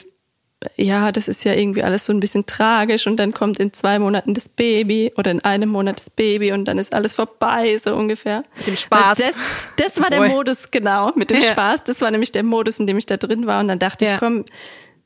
ja, 0.76 1.12
das 1.12 1.28
ist 1.28 1.44
ja 1.46 1.54
irgendwie 1.54 1.84
alles 1.84 2.06
so 2.08 2.14
ein 2.14 2.20
bisschen 2.20 2.46
tragisch 2.48 3.06
und 3.06 3.18
dann 3.18 3.32
kommt 3.32 3.60
in 3.60 3.74
zwei 3.74 4.00
Monaten 4.00 4.34
das 4.34 4.50
Baby 4.50 5.12
oder 5.16 5.30
in 5.32 5.40
einem 5.46 5.70
Monat 5.70 5.98
das 5.98 6.10
Baby 6.10 6.52
und 6.52 6.66
dann 6.66 6.80
ist 6.80 6.96
alles 6.96 7.14
vorbei, 7.14 7.78
so 7.78 7.96
ungefähr. 7.96 8.44
Mit 8.58 8.68
dem 8.68 8.76
Spaß. 8.78 9.20
Das, 9.20 9.36
das 9.78 10.02
war 10.02 10.10
der 10.10 10.20
Voll. 10.20 10.30
Modus, 10.30 10.72
genau, 10.72 11.12
mit 11.16 11.30
dem 11.30 11.42
Ja. 11.42 11.52
Spaß. 11.52 11.84
Das 11.84 12.02
war 12.02 12.10
nämlich 12.10 12.32
der 12.32 12.44
Modus, 12.44 12.80
in 12.80 12.88
dem 12.88 12.98
ich 12.98 13.06
da 13.06 13.18
drin 13.18 13.46
war 13.46 13.60
und 13.60 13.68
dann 13.68 13.78
dachte 13.80 14.06
Ja. 14.06 14.14
ich, 14.16 14.20
komm, 14.20 14.46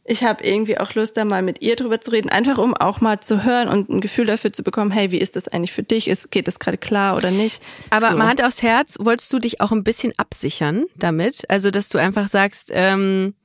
ich 0.06 0.24
habe 0.24 0.44
irgendwie 0.44 0.80
auch 0.80 0.94
Lust, 0.96 1.16
da 1.18 1.26
mal 1.26 1.44
mit 1.44 1.62
ihr 1.62 1.76
drüber 1.76 2.02
zu 2.02 2.12
reden, 2.12 2.30
einfach 2.30 2.58
um 2.58 2.74
auch 2.74 3.02
mal 3.02 3.20
zu 3.20 3.44
hören 3.44 3.68
und 3.68 3.90
ein 3.90 4.02
Gefühl 4.02 4.26
dafür 4.26 4.52
zu 4.52 4.64
bekommen, 4.64 4.90
hey, 4.90 5.12
wie 5.12 5.20
ist 5.20 5.36
das 5.36 5.48
eigentlich 5.48 5.74
für 5.74 5.84
dich? 5.84 6.08
Ist, 6.08 6.32
geht 6.32 6.48
das 6.48 6.60
gerade 6.60 6.78
klar 6.78 7.16
oder 7.18 7.30
nicht? 7.30 7.62
Aber 7.92 8.12
so. 8.12 8.18
mal 8.18 8.28
Hand 8.30 8.44
aufs 8.44 8.64
Herz, 8.64 8.96
wolltest 9.00 9.32
du 9.32 9.40
dich 9.40 9.60
auch 9.62 9.72
ein 9.72 9.84
bisschen 9.84 10.14
absichern 10.18 10.86
damit? 10.96 11.44
Also, 11.50 11.70
dass 11.72 11.90
du 11.90 11.98
einfach 12.00 12.30
sagst, 12.30 12.72
ähm, 12.74 13.36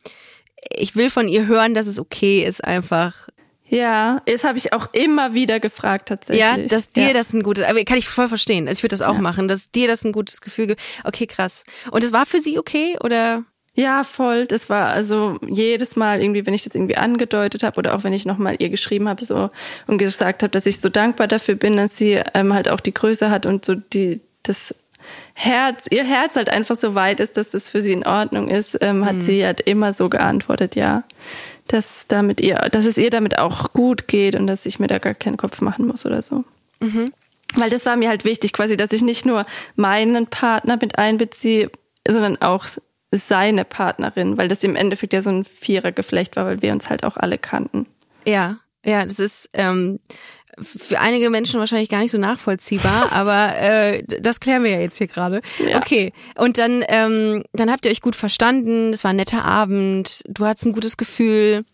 ich 0.70 0.96
will 0.96 1.11
von 1.11 1.28
ihr 1.28 1.46
hören, 1.46 1.75
dass 1.75 1.87
es 1.87 1.99
okay 1.99 2.44
ist, 2.44 2.62
einfach. 2.64 3.28
Ja, 3.68 4.23
das 4.26 4.44
habe 4.44 4.58
ich 4.58 4.73
auch 4.73 4.92
immer 4.92 5.35
wieder 5.35 5.58
gefragt 5.58 6.08
tatsächlich. 6.08 6.40
Ja, 6.44 6.56
dass 6.56 6.92
dir 6.92 7.08
ja. 7.08 7.12
das 7.12 7.32
ein 7.32 7.42
gutes, 7.42 7.64
aber 7.64 7.82
kann 7.85 7.99
ich 7.99 8.08
voll 8.08 8.28
verstehen. 8.28 8.68
Also 8.68 8.78
ich 8.78 8.82
würde 8.85 8.94
das 8.96 9.02
auch 9.02 9.14
Ja. 9.14 9.20
machen, 9.20 9.49
dass 9.49 9.70
dir 9.70 9.88
das 9.88 10.04
ein 10.04 10.12
gutes 10.12 10.40
Gefühl 10.40 10.68
gibt. 10.68 10.80
Okay, 11.04 11.26
krass. 11.26 11.64
Und 11.90 12.04
es 12.04 12.12
war 12.12 12.26
für 12.26 12.38
sie 12.38 12.58
okay 12.58 12.96
oder? 13.02 13.44
Ja, 13.75 14.04
voll. 14.04 14.46
Das 14.46 14.70
war 14.70 14.88
also 14.88 15.38
jedes 15.46 15.96
Mal 15.96 16.23
irgendwie, 16.23 16.46
wenn 16.46 16.54
ich 16.54 16.62
das 16.64 16.75
irgendwie 16.75 16.96
angedeutet 16.96 17.62
habe 17.62 17.76
oder 17.78 17.94
auch 17.94 18.04
wenn 18.04 18.12
ich 18.12 18.25
nochmal 18.25 18.56
ihr 18.58 18.70
geschrieben 18.70 19.08
habe 19.08 19.25
so 19.25 19.50
und 19.87 19.99
gesagt 19.99 20.42
habe, 20.42 20.50
dass 20.50 20.64
ich 20.64 20.80
so 20.80 20.88
dankbar 20.88 21.26
dafür 21.26 21.56
bin, 21.56 21.76
dass 21.76 21.96
sie 21.96 22.23
ähm, 22.35 22.54
halt 22.54 22.68
auch 22.70 22.80
die 22.80 22.94
Größe 22.94 23.30
hat 23.30 23.46
und 23.46 23.64
so 23.64 23.75
die 23.75 24.20
das 24.44 24.75
Herz, 25.34 25.86
ihr 25.90 26.04
Herz 26.04 26.36
halt 26.36 26.48
einfach 26.48 26.76
so 26.76 26.94
weit 26.94 27.20
ist, 27.20 27.36
dass 27.36 27.50
das 27.50 27.68
für 27.68 27.80
sie 27.80 27.92
in 27.92 28.06
Ordnung 28.06 28.48
ist, 28.48 28.78
ähm, 28.80 29.04
hat 29.04 29.22
sie 29.22 29.44
halt 29.44 29.60
immer 29.60 29.92
so 29.92 30.08
geantwortet, 30.08 30.76
ja, 30.76 31.04
dass 31.68 32.06
damit 32.06 32.40
ihr, 32.40 32.56
dass 32.70 32.86
es 32.86 32.98
ihr 32.98 33.10
damit 33.10 33.38
auch 33.38 33.72
gut 33.72 34.08
geht 34.08 34.34
und 34.34 34.46
dass 34.46 34.66
ich 34.66 34.78
mir 34.78 34.86
da 34.86 34.98
gar 34.98 35.14
keinen 35.14 35.36
Kopf 35.36 35.60
machen 35.60 35.86
muss 35.86 36.06
oder 36.06 36.22
so. 36.22 36.44
Weil 37.54 37.70
das 37.70 37.86
war 37.86 37.96
mir 37.96 38.08
halt 38.08 38.25
wichtig, 38.25 38.52
quasi, 38.52 38.76
dass 38.76 38.92
ich 38.92 39.02
nicht 39.02 39.26
nur 39.26 39.46
meinen 39.76 40.26
Partner 40.26 40.78
mit 40.80 40.98
einbeziehe, 40.98 41.70
sondern 42.06 42.40
auch 42.40 42.66
seine 43.10 43.64
Partnerin, 43.64 44.36
weil 44.36 44.48
das 44.48 44.64
im 44.64 44.76
Endeffekt 44.76 45.12
ja 45.12 45.22
so 45.22 45.30
ein 45.30 45.44
Vierergeflecht 45.44 46.36
war, 46.36 46.46
weil 46.46 46.62
wir 46.62 46.72
uns 46.72 46.90
halt 46.90 47.04
auch 47.04 47.16
alle 47.16 47.38
kannten. 47.38 47.86
Ja, 48.26 48.58
ja, 48.84 49.04
das 49.04 49.18
ist 49.18 49.50
ähm, 49.52 49.98
für 50.60 51.00
einige 51.00 51.30
Menschen 51.30 51.60
wahrscheinlich 51.60 51.88
gar 51.88 52.00
nicht 52.00 52.10
so 52.10 52.18
nachvollziehbar, 52.18 53.08
aber 53.12 53.56
äh, 53.58 54.02
das 54.04 54.40
klären 54.40 54.64
wir 54.64 54.70
ja 54.72 54.80
jetzt 54.80 54.98
hier 54.98 55.06
gerade. 55.06 55.40
Ja. 55.58 55.78
Okay, 55.78 56.12
und 56.36 56.58
dann, 56.58 56.84
ähm, 56.88 57.44
dann 57.52 57.70
habt 57.70 57.84
ihr 57.84 57.90
euch 57.90 58.00
gut 58.00 58.16
verstanden, 58.16 58.92
es 58.92 59.04
war 59.04 59.10
ein 59.10 59.16
netter 59.16 59.44
Abend, 59.44 60.22
du 60.28 60.46
hattest 60.46 60.66
ein 60.66 60.72
gutes 60.72 60.96
Gefühl. 60.96 61.64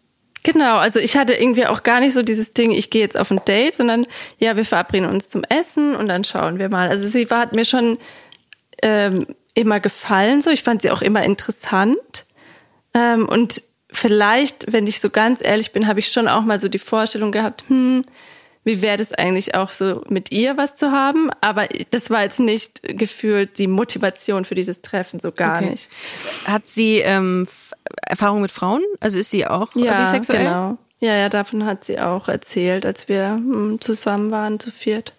Genau, 0.45 0.79
also 0.79 0.99
ich 0.99 1.17
hatte 1.17 1.35
irgendwie 1.35 1.67
auch 1.67 1.85
gar 1.85 2.01
nicht 2.01 2.15
so 2.15 2.23
dieses 2.23 2.53
Ding, 2.53 2.73
ich 2.73 2.91
gehe 2.91 3.03
jetzt 3.03 3.17
auf 3.17 3.31
ein 3.31 3.41
Date, 3.47 3.77
sondern 3.77 4.07
ja, 4.39 4.57
wir 4.57 4.65
verabreden 4.65 5.09
uns 5.09 5.29
zum 5.29 5.45
Essen 5.45 5.95
und 5.95 6.09
dann 6.09 6.25
schauen 6.25 6.59
wir 6.59 6.69
mal. 6.69 6.89
Also 6.89 7.07
sie 7.07 7.31
war, 7.31 7.39
hat 7.39 7.55
mir 7.55 7.65
schon 7.65 7.99
ähm, 8.83 9.27
immer 9.55 9.79
gefallen, 9.79 10.41
so 10.41 10.51
ich 10.51 10.65
fand 10.65 10.83
sie 10.83 10.91
auch 10.91 11.03
immer 11.03 11.23
interessant. 11.23 12.27
Ähm, 12.93 13.29
und 13.29 13.62
vielleicht, 13.93 14.73
wenn 14.73 14.87
ich 14.89 15.01
so 15.01 15.11
ganz 15.11 15.45
ehrlich 15.45 15.71
bin, 15.71 15.87
habe 15.87 16.01
ich 16.01 16.09
schon 16.09 16.27
auch 16.27 16.43
mal 16.43 16.59
so 16.59 16.69
die 16.69 16.79
Vorstellung 16.79 17.31
gehabt, 17.31 17.65
hm, 17.69 18.03
wie 18.64 18.81
wäre 18.83 18.97
das 18.97 19.12
eigentlich 19.12 19.54
auch 19.54 19.71
so 19.71 20.02
mit 20.09 20.31
ihr 20.31 20.57
was 20.57 20.76
zu 20.76 20.92
haben? 20.92 21.31
Aber 21.40 21.66
das 21.90 22.11
war 22.11 22.23
jetzt 22.23 22.40
nicht 22.40 22.81
gefühlt 22.83 23.59
die 23.59 23.66
Motivation 23.66 24.45
für 24.45 24.54
dieses 24.54 24.83
Treffen, 24.83 25.19
so 25.21 25.33
gar 25.33 25.57
Okay. 25.57 25.71
nicht. 25.71 25.90
Hat 26.47 26.69
sie 26.69 26.99
ähm, 26.99 27.49
Erfahrung 28.07 28.40
mit 28.42 28.50
Frauen? 28.52 28.83
Also 29.00 29.19
ist 29.19 29.31
sie 29.31 29.47
auch 29.47 29.75
äh, 29.75 29.92
bisexuell? 29.97 30.45
genau. 30.45 30.78
Ja, 31.00 31.16
ja, 31.16 31.28
davon 31.28 31.64
hat 31.66 31.85
sie 31.85 31.99
auch 31.99 32.28
erzählt, 32.28 32.87
als 32.87 33.09
wir 33.09 33.31
hm, 33.31 33.81
zusammen 33.81 34.31
waren, 34.31 34.61
zu 34.61 34.71
viert. 34.71 35.14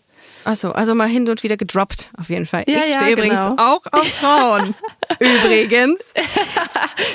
Achso, 0.45 0.71
also 0.71 0.93
mal 0.95 1.07
hin 1.07 1.27
und 1.29 1.43
wieder 1.43 1.57
gedroppt, 1.57 2.09
auf 2.17 2.29
jeden 2.29 2.45
Fall. 2.45 2.63
Ja, 2.67 2.79
ich 2.79 2.91
ja, 2.91 3.00
stehe 3.01 3.13
übrigens 3.13 3.45
genau. 3.47 3.55
auch 3.57 3.81
auf 3.91 4.07
Frauen. 4.07 4.75
übrigens. 5.19 6.13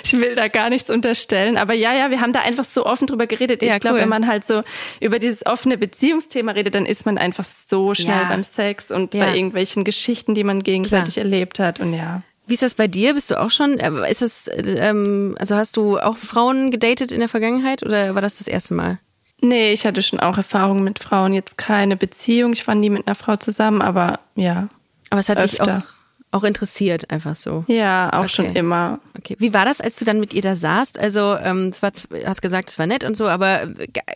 Ich 0.04 0.12
will 0.18 0.35
da 0.35 0.49
gar 0.49 0.70
nichts 0.70 0.90
unterstellen, 0.90 1.56
aber 1.56 1.75
ja, 1.75 1.92
ja, 1.94 2.11
wir 2.11 2.20
haben 2.20 2.32
da 2.32 2.40
einfach 2.40 2.64
so 2.64 2.87
offen 2.87 3.06
drüber 3.06 3.26
geredet. 3.26 3.62
Ja, 3.62 3.75
ich 3.75 3.80
glaube, 3.80 3.97
cool. 3.97 4.02
wenn 4.02 4.08
man 4.08 4.26
halt 4.26 4.47
so 4.47 4.62
über 5.00 5.18
dieses 5.18 5.44
offene 5.47 5.76
Beziehungsthema 5.78 6.52
redet, 6.52 6.75
dann 6.75 6.87
ist 6.87 7.06
man 7.06 7.18
einfach 7.18 7.44
so 7.44 7.94
schnell 7.94 8.23
Ja. 8.23 8.28
beim 8.28 8.44
Sex 8.44 8.90
und 8.90 9.14
Ja. 9.14 9.26
bei 9.26 9.35
irgendwelchen 9.37 9.85
Geschichten, 9.85 10.35
die 10.35 10.44
man 10.44 10.62
gegenseitig 10.62 11.18
erlebt 11.18 11.58
hat 11.58 11.80
und 11.80 11.92
ja. 11.94 12.23
Wie 12.47 12.54
ist 12.54 12.62
das 12.62 12.75
bei 12.75 12.88
dir? 12.88 13.12
Bist 13.12 13.30
du 13.30 13.38
auch 13.38 13.50
schon, 13.50 13.78
äh, 13.78 14.11
ist 14.11 14.23
das, 14.23 14.50
ähm, 14.56 15.37
also 15.38 15.54
hast 15.54 15.76
du 15.76 15.99
auch 15.99 16.16
Frauen 16.16 16.70
gedatet 16.70 17.12
in 17.12 17.20
der 17.20 17.28
Vergangenheit 17.28 17.82
oder 17.82 18.14
war 18.14 18.23
das 18.23 18.38
das 18.38 18.49
erste 18.49 18.73
Mal? 18.73 18.99
Nee, 19.40 19.73
ich 19.73 19.87
hatte 19.87 20.02
schon 20.02 20.21
auch 20.21 20.37
Erfahrungen 20.37 20.83
mit 20.85 20.99
Frauen, 20.99 21.33
jetzt 21.33 21.59
keine 21.59 21.97
Beziehung, 21.97 22.52
ich 22.52 22.66
war 22.66 22.75
nie 22.75 22.90
mit 22.90 23.07
einer 23.07 23.14
Frau 23.14 23.37
zusammen, 23.37 23.83
aber 23.83 24.21
ja. 24.35 24.68
Aber 25.11 25.21
es 25.21 25.28
hat 25.28 25.42
dich 25.42 25.61
Öfter. 25.61 25.83
auch, 26.33 26.38
auch 26.40 26.45
interessiert, 26.45 27.11
einfach 27.11 27.37
so. 27.37 27.64
Ja, 27.68 28.11
auch 28.12 28.21
Okay. 28.25 28.28
schon 28.28 28.57
immer. 28.57 28.99
Okay. 29.16 29.37
Wie 29.38 29.54
war 29.54 29.64
das, 29.64 29.80
als 29.80 29.97
du 29.99 30.04
dann 30.04 30.21
mit 30.21 30.35
ihr 30.35 30.42
da 30.42 30.57
saßt? 30.57 30.99
Also, 30.99 31.37
ähm, 31.37 31.73
war, 31.80 31.92
du 31.92 32.26
hast 32.26 32.42
gesagt, 32.42 32.68
es 32.71 32.78
war 32.78 32.87
nett 32.87 33.04
und 33.04 33.16
so, 33.16 33.28
aber 33.28 33.62
äh, 33.62 33.68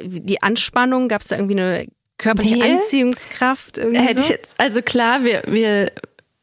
die 0.02 0.42
Anspannung, 0.42 1.08
gab 1.08 1.20
es 1.22 1.28
da 1.28 1.36
irgendwie 1.36 1.58
eine 1.60 1.86
körperliche 2.18 2.56
Nee. 2.56 2.72
Anziehungskraft? 2.80 3.78
Irgendwie 3.78 4.00
Hätte 4.00 4.18
so? 4.18 4.24
ich 4.24 4.28
jetzt, 4.28 4.54
also 4.58 4.82
klar, 4.82 5.22
wir, 5.24 5.42
wir 5.46 5.92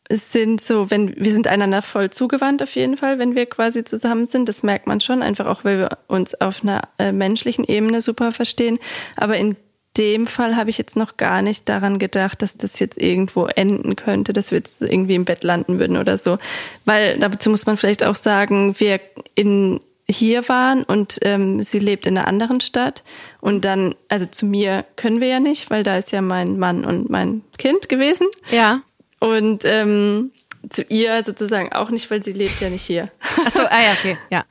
sind 0.10 0.60
so, 0.60 0.89
wenn, 0.89 1.16
wir 1.16 1.32
sind 1.32 1.48
einander 1.48 1.82
voll 1.82 2.10
zugewandt 2.10 2.63
auf 2.63 2.75
jeden 2.75 2.98
Fall, 2.98 3.20
wenn 3.20 3.36
wir 3.36 3.46
quasi 3.46 3.84
zusammen 3.84 4.28
sind. 4.28 4.50
Das 4.50 4.63
merkt 4.63 4.88
man 4.88 5.01
schon, 5.01 5.22
einfach 5.22 5.46
auch, 5.46 5.63
weil 5.63 5.80
wir 5.80 5.89
uns 6.08 6.39
auf 6.42 6.63
einer 6.63 6.82
äh, 6.98 7.12
menschlichen 7.12 7.63
Ebene 7.63 8.01
super 8.01 8.32
verstehen. 8.32 8.80
Aber 9.16 9.38
in 9.38 9.56
dem 9.98 10.28
Fall 10.28 10.56
habe 10.56 10.70
ich 10.70 10.78
jetzt 10.78 10.96
noch 10.96 11.18
gar 11.18 11.42
nicht 11.42 11.68
daran 11.70 12.00
gedacht, 12.00 12.42
dass 12.42 12.58
das 12.58 12.80
jetzt 12.80 12.98
irgendwo 12.98 13.46
enden 13.46 13.96
könnte, 13.96 14.34
dass 14.34 14.51
wir 14.51 14.58
jetzt 14.58 14.82
irgendwie 14.82 15.16
im 15.16 15.25
Bett 15.25 15.44
landen 15.44 15.80
würden 15.80 15.98
oder 15.98 16.18
so. 16.18 16.38
Weil 16.86 17.20
dazu 17.20 17.50
muss 17.50 17.66
man 17.66 17.78
vielleicht 17.78 18.04
auch 18.04 18.16
sagen, 18.16 18.80
wir 18.80 19.00
in 19.36 19.80
hier 20.12 20.50
waren 20.50 20.84
und 20.84 21.20
ähm, 21.22 21.62
sie 21.62 21.78
lebt 21.78 22.08
in 22.08 22.18
einer 22.18 22.28
anderen 22.28 22.62
Stadt 22.62 23.04
und 23.42 23.63
dann, 23.63 23.94
also 24.08 24.25
zu 24.25 24.48
mir 24.48 24.86
können 24.96 25.22
wir 25.22 25.28
ja 25.28 25.39
nicht, 25.39 25.70
weil 25.70 25.84
da 25.84 25.98
ist 25.98 26.12
ja 26.12 26.22
mein 26.22 26.58
Mann 26.58 26.84
und 26.84 27.12
mein 27.12 27.44
Kind 27.60 27.89
gewesen 27.89 28.25
Ja. 28.50 28.82
Und 29.19 29.65
ähm, 29.65 30.31
zu 30.69 30.81
ihr 30.83 31.23
sozusagen 31.23 31.71
auch 31.73 31.89
nicht, 31.89 32.09
weil 32.11 32.21
sie 32.23 32.33
lebt 32.33 32.59
ja 32.61 32.69
nicht 32.69 32.83
hier. 32.83 33.09
Achso, 33.45 33.61
ah 33.69 33.81
ja, 33.81 33.91
okay, 33.93 34.17
ja. 34.29 34.43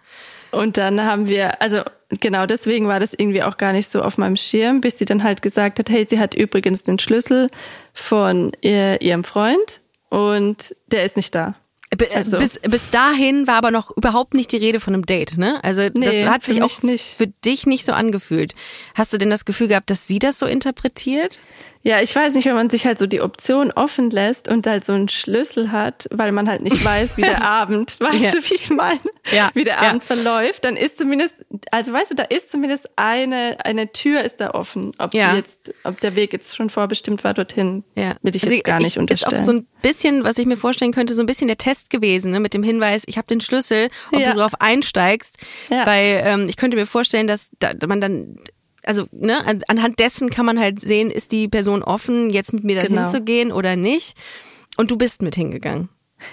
Und 0.50 0.78
dann 0.78 1.02
haben 1.04 1.28
wir, 1.28 1.60
also 1.60 1.82
genau 2.08 2.46
deswegen 2.46 2.88
war 2.88 3.00
das 3.00 3.12
irgendwie 3.12 3.42
auch 3.42 3.58
gar 3.58 3.72
nicht 3.75 3.90
so 3.92 4.00
auf 4.02 4.16
meinem 4.16 4.37
Schirm, 4.37 4.80
bis 4.80 4.96
sie 4.98 5.04
dann 5.04 5.22
halt 5.22 5.42
gesagt 5.42 5.78
hat, 5.78 5.90
hey, 5.90 6.06
sie 6.08 6.18
hat 6.18 6.32
übrigens 6.34 6.82
den 6.82 6.98
Schlüssel 6.98 7.50
von 7.92 8.52
ihr, 8.62 9.00
ihrem 9.02 9.25
Freund 9.25 9.80
und 10.08 10.75
der 10.87 11.04
ist 11.04 11.16
nicht 11.16 11.34
da. 11.34 11.54
B 11.96 12.04
Also- 12.14 12.38
bis, 12.38 12.58
bis 12.60 12.90
dahin 12.90 13.46
war 13.46 13.54
aber 13.56 13.70
noch 13.70 13.94
überhaupt 13.96 14.32
nicht 14.34 14.52
die 14.52 14.56
Rede 14.58 14.78
von 14.80 14.92
einem 14.94 15.06
Date, 15.06 15.37
ne? 15.38 15.58
Also 15.64 15.82
Nee, 15.94 16.22
das 16.22 16.30
hat 16.30 16.44
sich 16.44 16.62
auch 16.62 16.82
nicht. 16.82 17.16
für 17.16 17.26
dich 17.26 17.66
nicht 17.66 17.84
so 17.87 17.92
angefühlt. 17.92 18.54
Hast 18.94 19.12
du 19.12 19.18
denn 19.18 19.30
das 19.30 19.44
Gefühl 19.46 19.68
gehabt, 19.68 19.88
dass 19.90 20.06
sie 20.06 20.18
das 20.18 20.38
so 20.38 20.44
interpretiert? 20.46 21.40
Ja, 21.82 22.00
ich 22.02 22.14
weiß 22.14 22.35
nicht, 22.35 22.44
wenn 22.47 22.54
man 22.56 22.68
sich 22.70 22.85
halt 22.87 22.99
so 22.99 23.06
die 23.06 23.20
Option 23.20 23.70
offen 23.70 24.11
lässt 24.11 24.49
und 24.49 24.66
halt 24.66 24.85
so 24.85 24.92
einen 24.92 25.08
Schlüssel 25.08 25.70
hat, 25.70 26.08
weil 26.11 26.32
man 26.32 26.49
halt 26.49 26.61
nicht 26.62 26.85
weiß, 26.85 27.16
wie 27.16 27.23
der 27.23 27.42
Abend, 27.42 27.99
weißt 28.00 28.20
Ja. 28.20 28.30
du, 28.32 28.38
wie 28.50 28.54
ich 28.54 28.70
meine, 28.70 28.99
Ja, 29.30 29.50
wie 29.54 29.64
der 29.64 29.75
ja. 29.75 29.90
Abend 29.90 30.02
verläuft, 30.04 30.64
dann 30.64 30.76
ist 30.76 30.99
zumindest, 30.99 31.37
also 31.70 31.92
weißt 31.92 32.11
du, 32.11 32.14
da 32.16 32.25
ist 32.25 32.50
zumindest 32.50 32.88
eine, 32.97 33.56
eine 33.64 33.92
Tür 33.92 34.23
ist 34.23 34.37
da 34.40 34.50
offen. 34.50 34.92
Ob 34.99 35.14
Ja. 35.14 35.37
jetzt, 35.37 35.73
ob 35.85 36.00
der 36.00 36.16
Weg 36.16 36.32
jetzt 36.32 36.56
schon 36.56 36.68
vorbestimmt 36.68 37.23
war 37.25 37.32
dorthin, 37.32 37.85
Ja. 37.94 38.16
will 38.23 38.35
ich 38.35 38.42
Also 38.42 38.54
jetzt 38.54 38.64
gar 38.64 38.78
nicht 38.78 38.97
Ist 38.97 38.99
unterstellen. 38.99 39.40
auch 39.42 39.44
so 39.47 39.52
ein 39.52 39.66
bisschen, 39.80 40.25
was 40.25 40.37
ich 40.38 40.47
mir 40.47 40.56
vorstellen 40.56 40.92
könnte, 40.92 41.14
so 41.14 41.23
ein 41.23 41.26
bisschen 41.26 41.47
der 41.49 41.58
Test 41.58 41.90
gewesen, 41.90 42.32
ne, 42.32 42.40
mit 42.40 42.54
dem 42.54 42.62
Hinweis, 42.64 43.04
ich 43.06 43.16
habe 43.16 43.28
den 43.28 43.40
Schlüssel, 43.40 43.88
ob 44.12 44.23
du 44.23 44.35
drauf 44.35 44.52
einsteigst. 44.61 45.38
Weil 45.70 46.23
ähm, 46.25 46.47
ich 46.49 46.56
könnte 46.56 46.76
mir 46.76 46.87
vorstellen, 46.87 47.28
dass 47.28 47.50
da, 47.61 47.70
man 47.87 48.00
dann, 48.00 48.40
also 48.88 49.07
ne, 49.12 49.45
an, 49.47 49.61
anhand 49.68 49.99
dessen 50.00 50.30
kann 50.30 50.47
man 50.47 50.59
halt 50.59 50.80
sehen, 50.80 51.11
ist 51.11 51.30
die 51.33 51.47
Person 51.49 51.83
offen, 51.83 52.30
jetzt 52.30 52.52
mit 52.52 52.64
mir 52.64 52.76
dahin 52.76 52.97
Genau. 52.97 53.11
zu 53.11 53.21
gehen 53.21 53.52
oder 53.52 53.76
nicht. 53.76 54.16
Und 54.76 54.90
du 54.90 54.97
bist 54.97 55.23
mit 55.23 55.35
hingegangen. 55.35 55.88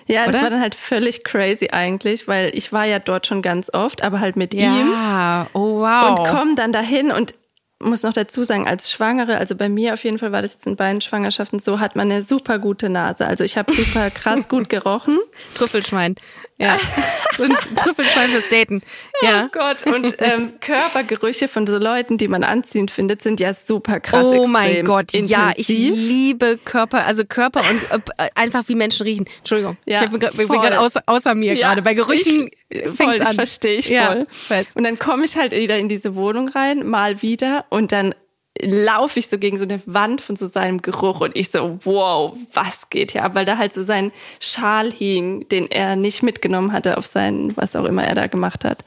ja, 0.07 0.25
das 0.25 0.33
oder? 0.35 0.43
war 0.43 0.49
dann 0.51 0.61
halt 0.61 0.73
völlig 0.75 1.23
crazy 1.23 1.69
eigentlich, 1.71 2.27
weil 2.27 2.51
ich 2.55 2.71
war 2.73 2.85
ja 2.85 2.99
dort 2.99 3.27
schon 3.27 3.41
ganz 3.41 3.69
oft, 3.73 4.03
aber 4.03 4.19
halt 4.19 4.35
mit 4.35 4.53
ihm. 4.53 4.61
Ja, 4.61 5.47
oh 5.53 5.79
wow. 5.81 6.09
und 6.17 6.27
komm 6.27 6.55
dann 6.55 6.71
dahin 6.71 7.11
und 7.11 7.35
muss 7.83 8.03
noch 8.03 8.13
dazu 8.13 8.43
sagen, 8.43 8.67
als 8.67 8.91
Schwangere, 8.91 9.37
also 9.37 9.55
bei 9.55 9.67
mir 9.67 9.93
auf 9.93 10.03
jeden 10.03 10.17
Fall 10.17 10.31
war 10.31 10.41
das 10.41 10.53
jetzt 10.53 10.65
in 10.65 10.75
beiden 10.77 11.01
Schwangerschaften 11.01 11.59
so, 11.59 11.79
hat 11.79 11.95
man 11.95 12.09
eine 12.09 12.21
super 12.21 12.57
gute 12.57 12.89
Nase. 12.89 13.27
Also 13.27 13.43
ich 13.43 13.57
habe 13.57 13.73
super 13.73 14.09
krass 14.13 14.47
gut 14.47 14.69
gerochen. 14.69 15.19
Trüffelschwein. 15.55 16.15
Ja. 16.57 16.79
so 17.37 17.43
ein 17.43 17.53
Trüffelschwein 17.75 18.29
fürs 18.29 18.47
Daten. 18.47 18.81
Ja. 19.21 19.45
Oh 19.45 19.49
Gott, 19.51 19.85
und 19.87 20.15
ähm, 20.19 20.53
Körpergerüche 20.61 21.49
von 21.49 21.67
so 21.67 21.77
Leuten, 21.77 22.17
die 22.17 22.29
man 22.29 22.45
anziehend 22.45 22.91
findet, 22.91 23.21
sind 23.21 23.41
ja 23.41 23.53
super 23.53 23.99
krass. 23.99 24.25
Oh 24.25 24.47
mein 24.47 24.85
Gott, 24.85 25.11
ja, 25.11 25.51
ich 25.55 25.69
intensiv. 25.69 25.95
liebe 25.95 26.57
Körper, 26.63 27.05
also 27.05 27.25
Körper 27.25 27.59
und 27.59 27.99
äh, 28.17 28.29
einfach 28.35 28.63
wie 28.67 28.75
Menschen 28.75 29.03
riechen. 29.03 29.25
Entschuldigung, 29.39 29.75
Ja, 29.85 30.03
ich 30.05 30.09
bin 30.09 30.19
gerade 30.19 30.79
außer, 30.79 31.03
außer 31.07 31.35
mir 31.35 31.55
Ja, 31.55 31.67
gerade. 31.67 31.81
Bei 31.81 31.93
Gerüchen 31.93 32.47
ich, 32.47 32.64
voll, 32.95 33.21
an. 33.21 33.27
ich 33.29 33.35
verstehe 33.35 33.77
ich 33.77 33.89
ja, 33.89 34.07
voll. 34.07 34.27
Weiß. 34.49 34.75
Und 34.75 34.83
dann 34.83 34.97
komme 34.99 35.25
ich 35.25 35.37
halt 35.37 35.51
wieder 35.51 35.77
in 35.77 35.89
diese 35.89 36.15
Wohnung 36.15 36.47
rein, 36.49 36.85
mal 36.87 37.21
wieder 37.21 37.65
und 37.69 37.91
dann 37.91 38.15
laufe 38.61 39.19
ich 39.19 39.27
so 39.27 39.37
gegen 39.37 39.57
so 39.57 39.65
eine 39.65 39.81
Wand 39.85 40.21
von 40.21 40.35
so 40.35 40.45
seinem 40.45 40.81
Geruch 40.81 41.21
und 41.21 41.35
ich 41.35 41.51
so, 41.51 41.79
wow, 41.83 42.37
was 42.53 42.89
geht 42.89 43.11
hier 43.11 43.23
ab? 43.23 43.35
Weil 43.35 43.45
da 43.45 43.57
halt 43.57 43.73
so 43.73 43.81
sein 43.81 44.11
Schal 44.39 44.91
hing, 44.91 45.47
den 45.49 45.69
er 45.69 45.95
nicht 45.95 46.23
mitgenommen 46.23 46.71
hatte 46.71 46.97
auf 46.97 47.05
seinen, 47.05 47.55
was 47.57 47.75
auch 47.75 47.85
immer 47.85 48.05
er 48.05 48.15
da 48.15 48.27
gemacht 48.27 48.63
hat. 48.63 48.85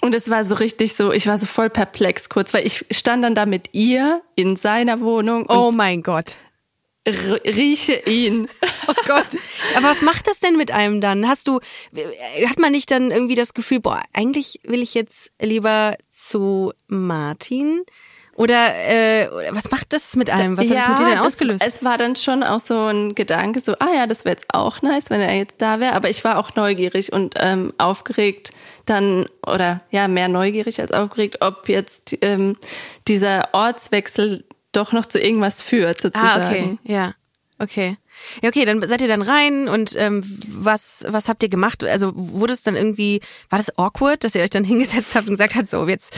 Und 0.00 0.14
es 0.14 0.30
war 0.30 0.44
so 0.44 0.56
richtig 0.56 0.94
so, 0.94 1.12
ich 1.12 1.26
war 1.26 1.38
so 1.38 1.46
voll 1.46 1.70
perplex 1.70 2.28
kurz, 2.28 2.54
weil 2.54 2.66
ich 2.66 2.84
stand 2.90 3.24
dann 3.24 3.34
da 3.34 3.46
mit 3.46 3.70
ihr 3.72 4.20
in 4.34 4.56
seiner 4.56 5.00
Wohnung 5.00 5.46
Oh 5.48 5.70
mein 5.74 6.02
Gott. 6.02 6.36
Rieche 7.06 7.94
ihn. 8.06 8.48
Oh 8.86 8.94
Gott. 9.06 9.26
Aber 9.76 9.88
was 9.88 10.02
macht 10.02 10.26
das 10.26 10.40
denn 10.40 10.56
mit 10.56 10.70
einem 10.72 11.00
dann? 11.00 11.28
Hast 11.28 11.46
du, 11.48 11.60
hat 12.46 12.58
man 12.58 12.72
nicht 12.72 12.90
dann 12.90 13.10
irgendwie 13.10 13.34
das 13.34 13.54
Gefühl, 13.54 13.80
boah, 13.80 14.02
eigentlich 14.12 14.60
will 14.64 14.82
ich 14.82 14.94
jetzt 14.94 15.30
lieber 15.40 15.94
zu 16.10 16.72
Martin? 16.86 17.82
Oder 18.34 18.72
äh, 18.88 19.28
was 19.50 19.68
macht 19.72 19.92
das 19.92 20.14
mit 20.14 20.30
einem? 20.30 20.56
Was 20.56 20.70
hat 20.70 20.76
das 20.76 20.88
mit 20.88 20.98
dir 21.00 21.04
denn 21.06 21.16
das- 21.16 21.26
ausgelöst? 21.26 21.64
Es 21.66 21.82
war 21.82 21.98
dann 21.98 22.14
schon 22.14 22.44
auch 22.44 22.60
so 22.60 22.86
ein 22.86 23.16
Gedanke, 23.16 23.58
so, 23.58 23.72
ah 23.80 23.88
ja, 23.92 24.06
das 24.06 24.24
wäre 24.24 24.34
jetzt 24.34 24.46
auch 24.54 24.80
nice, 24.80 25.10
wenn 25.10 25.20
er 25.20 25.34
jetzt 25.34 25.60
da 25.60 25.80
wäre. 25.80 25.94
Aber 25.94 26.08
ich 26.08 26.22
war 26.22 26.38
auch 26.38 26.54
neugierig 26.54 27.12
und 27.12 27.34
ähm, 27.36 27.72
aufgeregt 27.78 28.50
dann, 28.86 29.26
oder 29.44 29.80
ja, 29.90 30.06
mehr 30.06 30.28
neugierig 30.28 30.80
als 30.80 30.92
aufgeregt, 30.92 31.38
ob 31.40 31.68
jetzt 31.68 32.16
ähm, 32.22 32.56
dieser 33.08 33.48
Ortswechsel 33.54 34.44
doch 34.78 34.92
noch 34.92 35.06
zu 35.06 35.20
irgendwas 35.20 35.60
führt, 35.62 36.00
sozusagen. 36.00 36.42
Ah, 36.42 36.48
okay, 36.48 36.78
ja. 36.84 37.14
Okay. 37.60 37.96
Ja, 38.40 38.48
okay, 38.50 38.64
dann 38.64 38.80
seid 38.86 39.00
ihr 39.00 39.08
dann 39.08 39.22
rein 39.22 39.68
und 39.68 39.94
ähm, 39.96 40.22
was 40.48 41.04
was 41.08 41.28
habt 41.28 41.42
ihr 41.42 41.48
gemacht? 41.48 41.82
Also 41.82 42.12
wurde 42.14 42.52
es 42.52 42.62
dann 42.62 42.76
irgendwie, 42.76 43.20
war 43.50 43.58
das 43.58 43.76
awkward, 43.76 44.22
dass 44.22 44.34
ihr 44.34 44.42
euch 44.42 44.50
dann 44.50 44.64
hingesetzt 44.72 45.14
habt 45.14 45.26
und 45.26 45.34
gesagt 45.34 45.56
habt, 45.56 45.68
so 45.68 45.86
jetzt 45.88 46.14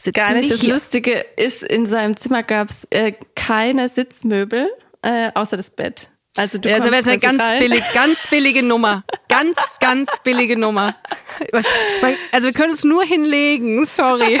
sitzen 0.00 0.12
Gar 0.12 0.34
nicht. 0.34 0.50
Das 0.50 0.60
hier. 0.60 0.72
Lustige 0.72 1.24
ist, 1.36 1.62
in 1.62 1.86
seinem 1.86 2.16
Zimmer 2.16 2.42
gab's 2.42 2.86
äh, 2.90 3.12
keine 3.34 3.88
Sitzmöbel, 3.88 4.68
äh, 5.02 5.30
außer 5.34 5.56
das 5.56 5.70
Bett. 5.70 6.10
Also 6.36 6.58
du 6.58 6.68
Ja, 6.68 6.76
das 6.76 6.84
wäre 6.84 7.02
kommst 7.02 7.12
jetzt 7.12 7.24
eine 7.24 7.38
ganz 7.38 7.58
billig, 7.58 7.82
ganz 7.94 8.26
billige 8.28 8.62
Nummer. 8.62 9.04
Ganz, 9.28 9.56
ganz 9.80 10.10
billige 10.22 10.58
Nummer. 10.58 10.94
Also 12.32 12.46
wir 12.48 12.52
können 12.52 12.72
es 12.72 12.84
nur 12.84 13.02
hinlegen, 13.04 13.86
sorry. 13.86 14.40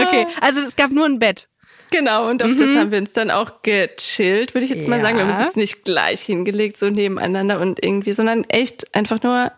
okay, 0.00 0.26
also 0.40 0.60
es 0.60 0.76
gab 0.76 0.90
nur 0.90 1.06
ein 1.06 1.18
Bett. 1.18 1.48
Genau, 1.90 2.28
und 2.28 2.42
auf 2.42 2.54
das 2.54 2.68
haben 2.76 2.90
wir 2.92 2.98
uns 2.98 3.14
dann 3.14 3.30
auch 3.30 3.62
gechillt, 3.62 4.52
würde 4.54 4.64
ich 4.66 4.70
jetzt 4.70 4.86
mal 4.88 5.00
sagen. 5.00 5.16
Wir 5.16 5.22
haben 5.24 5.30
uns 5.30 5.38
Ja. 5.40 5.46
jetzt 5.46 5.56
nicht 5.56 5.84
gleich 5.84 6.20
hingelegt, 6.22 6.76
so 6.76 6.90
nebeneinander 6.90 7.60
und 7.60 7.82
irgendwie, 7.82 8.12
sondern 8.12 8.44
echt 8.44 8.94
einfach 8.94 9.22
nur 9.22 9.50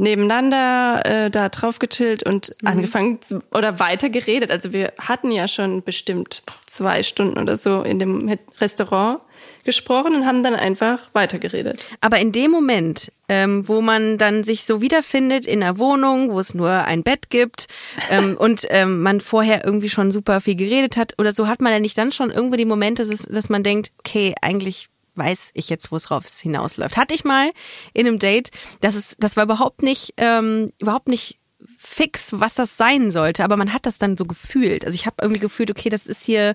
nebeneinander 0.00 1.02
äh, 1.04 1.30
da 1.30 1.48
drauf 1.48 1.78
gechillt 1.78 2.22
und 2.22 2.56
angefangen 2.64 3.22
zu, 3.22 3.42
oder 3.52 3.78
weiter 3.78 4.08
geredet. 4.08 4.50
Also 4.50 4.72
wir 4.72 4.92
hatten 4.98 5.30
ja 5.30 5.46
schon 5.46 5.82
bestimmt 5.82 6.42
zwei 6.66 7.02
Stunden 7.02 7.38
oder 7.38 7.56
so 7.56 7.82
in 7.82 7.98
dem 7.98 8.36
Restaurant 8.58 9.20
gesprochen 9.64 10.14
und 10.14 10.26
haben 10.26 10.42
dann 10.42 10.54
einfach 10.54 11.10
weitergeredet. 11.12 11.86
Aber 12.00 12.18
in 12.18 12.32
dem 12.32 12.50
Moment, 12.50 13.12
ähm, 13.28 13.68
wo 13.68 13.82
man 13.82 14.16
dann 14.18 14.42
sich 14.42 14.64
so 14.64 14.80
wiederfindet 14.80 15.46
in 15.46 15.62
einer 15.62 15.78
Wohnung, 15.78 16.32
wo 16.32 16.40
es 16.40 16.54
nur 16.54 16.70
ein 16.70 17.02
Bett 17.02 17.30
gibt 17.30 17.66
ähm, 18.10 18.36
und 18.38 18.66
ähm, 18.70 19.02
man 19.02 19.20
vorher 19.20 19.64
irgendwie 19.64 19.90
schon 19.90 20.10
super 20.10 20.40
viel 20.40 20.56
geredet 20.56 20.96
hat 20.96 21.14
oder 21.18 21.32
so, 21.32 21.46
hat 21.46 21.60
man 21.60 21.72
ja 21.72 21.78
nicht 21.78 21.98
dann 21.98 22.12
schon 22.12 22.30
irgendwo 22.30 22.56
die 22.56 22.64
Momente, 22.64 23.02
dass, 23.02 23.12
es, 23.12 23.22
dass 23.22 23.48
man 23.48 23.62
denkt, 23.62 23.92
okay, 23.98 24.34
eigentlich 24.40 24.88
weiß 25.20 25.50
ich 25.54 25.68
jetzt, 25.68 25.92
wo 25.92 25.96
es 25.96 26.10
rauf 26.10 26.24
hinausläuft. 26.26 26.96
Hatte 26.96 27.14
ich 27.14 27.22
mal 27.24 27.52
in 27.94 28.08
einem 28.08 28.18
Date, 28.18 28.50
das 28.80 28.96
ist, 28.96 29.14
das 29.20 29.36
war 29.36 29.44
überhaupt 29.44 29.82
nicht, 29.82 30.14
ähm, 30.16 30.72
überhaupt 30.80 31.06
nicht 31.08 31.38
fix, 31.78 32.30
was 32.32 32.54
das 32.54 32.76
sein 32.78 33.10
sollte, 33.10 33.44
aber 33.44 33.56
man 33.56 33.72
hat 33.74 33.84
das 33.86 33.98
dann 33.98 34.16
so 34.16 34.24
gefühlt. 34.24 34.84
Also 34.84 34.94
ich 34.94 35.04
habe 35.06 35.16
irgendwie 35.20 35.40
gefühlt, 35.40 35.70
okay, 35.70 35.90
das 35.90 36.06
ist 36.06 36.24
hier 36.24 36.54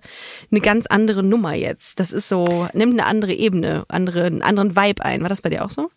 eine 0.52 0.62
ganz 0.62 0.88
andere 0.88 1.22
Nummer 1.24 1.54
jetzt. 1.54 2.00
Das 2.00 2.12
ist 2.12 2.28
so, 2.28 2.68
nimmt 2.74 2.94
eine 3.00 3.06
andere 3.06 3.34
Ebene, 3.34 3.86
andere, 3.88 4.26
einen 4.26 4.42
anderen 4.42 4.76
Vibe 4.76 5.06
ein. 5.06 5.22
War 5.22 5.30
das 5.30 5.42
bei 5.44 5.50
dir 5.50 5.64
auch 5.64 5.70
so? 5.70 5.92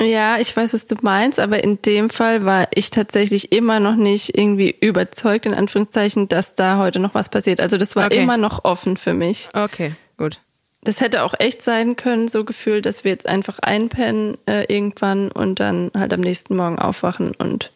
Ja, 0.00 0.38
ich 0.38 0.56
weiß, 0.56 0.74
was 0.74 0.86
du 0.86 0.96
meinst, 1.02 1.38
aber 1.38 1.62
in 1.62 1.80
dem 1.82 2.08
Fall 2.10 2.44
war 2.44 2.68
ich 2.74 2.90
tatsächlich 2.90 3.52
immer 3.52 3.78
noch 3.78 3.94
nicht 3.96 4.36
irgendwie 4.36 4.70
überzeugt, 4.80 5.46
in 5.46 5.54
Anführungszeichen, 5.54 6.28
dass 6.28 6.54
da 6.54 6.78
heute 6.78 6.98
noch 6.98 7.14
was 7.14 7.28
passiert. 7.28 7.60
Also 7.60 7.78
das 7.78 7.94
war 7.94 8.06
Okay. 8.06 8.22
immer 8.22 8.36
noch 8.36 8.64
offen 8.64 8.96
für 8.96 9.12
mich. 9.12 9.48
Okay, 9.54 9.94
gut. 10.16 10.40
Das 10.84 11.00
hätte 11.00 11.22
auch 11.22 11.34
echt 11.38 11.62
sein 11.62 11.94
können, 11.96 12.26
so 12.26 12.44
gefühlt, 12.44 12.86
dass 12.86 13.04
wir 13.04 13.12
jetzt 13.12 13.28
einfach 13.28 13.60
einpennen 13.60 14.36
äh, 14.46 14.64
irgendwann 14.64 15.30
und 15.30 15.60
dann 15.60 15.92
halt 15.96 16.12
am 16.12 16.20
nächsten 16.20 16.56
Morgen 16.56 16.78
aufwachen 16.78 17.32
und 17.36 17.70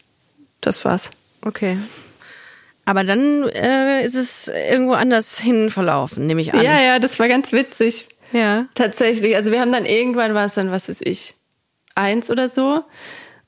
das 0.60 0.84
war's. 0.84 1.10
Okay. 1.42 1.78
Aber 2.84 3.04
dann 3.04 3.48
äh, 3.48 4.04
ist 4.04 4.14
es 4.14 4.48
irgendwo 4.48 4.92
anders 4.92 5.38
hin 5.38 5.70
verlaufen, 5.70 6.26
nehme 6.26 6.40
ich 6.40 6.54
an. 6.54 6.62
Ja, 6.62 6.80
ja, 6.80 6.98
das 6.98 7.18
war 7.18 7.28
ganz 7.28 7.52
witzig. 7.52 8.08
Ja. 8.32 8.66
Tatsächlich. 8.74 9.36
Also 9.36 9.52
wir 9.52 9.60
haben 9.60 9.72
dann 9.72 9.84
irgendwann 9.84 10.34
war 10.34 10.46
es 10.46 10.54
dann, 10.54 10.70
was 10.70 10.88
weiß 10.88 11.00
ich, 11.02 11.34
eins 11.94 12.30
oder 12.30 12.48
so. 12.48 12.84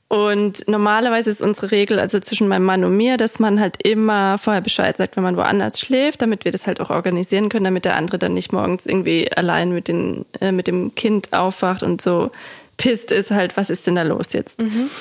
Und 0.09 0.67
normalerweise 0.67 1.29
ist 1.29 1.39
unsere 1.41 1.69
Regel, 1.71 1.99
also 1.99 2.19
zwischen 2.19 2.47
meinem 2.47 2.63
Mann 2.65 2.83
und 2.83 2.97
mir, 2.97 3.17
dass 3.17 3.37
man 3.39 3.59
halt 3.59 3.77
immer 3.83 4.39
vorher 4.39 4.61
Bescheid 4.61 4.97
sagt, 4.97 5.15
wenn 5.15 5.23
man 5.23 5.37
woanders 5.37 5.79
schläft, 5.79 6.23
damit 6.23 6.45
wir 6.45 6.51
das 6.51 6.65
halt 6.65 6.81
auch 6.81 6.89
organisieren 6.89 7.47
können, 7.49 7.65
damit 7.65 7.85
der 7.85 7.95
andere 7.95 8.17
dann 8.17 8.33
nicht 8.33 8.51
morgens 8.51 8.87
irgendwie 8.87 9.31
allein 9.31 9.71
mit, 9.71 9.87
den, 9.87 10.25
äh, 10.41 10.51
mit 10.51 10.65
dem 10.65 10.95
Kind 10.95 11.31
aufwacht 11.31 11.83
und 11.83 12.01
so 12.01 12.31
pisst 12.77 13.11
ist 13.11 13.29
halt, 13.29 13.55
was 13.55 13.69
ist 13.69 13.85
denn 13.85 13.95
da 13.95 14.01
los 14.03 14.33
jetzt? 14.33 14.59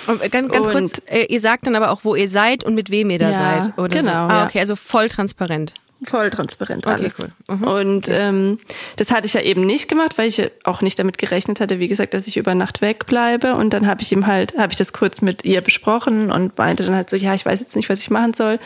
Und 0.09 0.21
äh, 0.21 0.29
ganz, 0.29 0.53
ganz 0.53 0.67
Und- 0.67 0.73
kurz, 0.75 1.03
äh, 1.07 1.25
ihr 1.27 1.41
sagt 1.41 1.67
dann 1.67 1.75
aber 1.77 1.91
auch, 1.91 2.01
wo 2.03 2.15
ihr 2.15 2.29
seid 2.29 2.63
und 2.65 2.75
mit 2.75 2.91
wem 2.91 3.09
ihr 3.09 3.19
da 3.21 3.31
Ja, 3.31 3.65
seid. 3.65 3.79
Oder 3.79 3.89
genau, 3.89 4.29
So. 4.29 4.35
Ah, 4.35 4.45
okay, 4.45 4.61
also 4.61 4.77
voll 4.77 5.09
transparent. 5.09 5.73
Voll 6.05 6.31
transparent 6.31 6.87
Okay, 6.87 6.95
alles. 6.95 7.19
cool. 7.19 7.31
Mhm. 7.49 7.63
Und 7.65 8.09
ähm, 8.09 8.59
das 8.97 9.11
hatte 9.11 9.27
ich 9.27 9.35
ja 9.35 9.41
eben 9.41 9.67
nicht 9.67 9.89
gemacht, 9.89 10.17
weil 10.17 10.29
ich 10.29 10.49
auch 10.63 10.81
nicht 10.81 10.99
damit 10.99 11.19
gerechnet 11.19 11.59
hatte, 11.59 11.81
wie 11.81 11.89
gesagt, 11.89 12.15
dass 12.15 12.29
ich 12.29 12.37
über 12.37 12.55
Nacht 12.55 12.81
wegbleibe. 12.81 13.55
Und 13.55 13.73
dann 13.73 13.89
habe 13.89 14.03
ich 14.03 14.13
ihm 14.13 14.29
halt, 14.29 14.57
habe 14.57 14.73
ich 14.73 14.79
das 14.79 14.93
kurz 14.93 15.23
mit 15.23 15.45
ihr 15.45 15.61
besprochen 15.61 16.31
und 16.31 16.57
meinte 16.57 16.85
dann 16.85 16.95
halt 16.95 17.11
so, 17.11 17.17
ja, 17.17 17.35
ich 17.35 17.45
weiß 17.45 17.59
jetzt 17.59 17.75
nicht, 17.75 17.89
was 17.89 18.01
ich 18.01 18.11
machen 18.11 18.33
soll. 18.33 18.61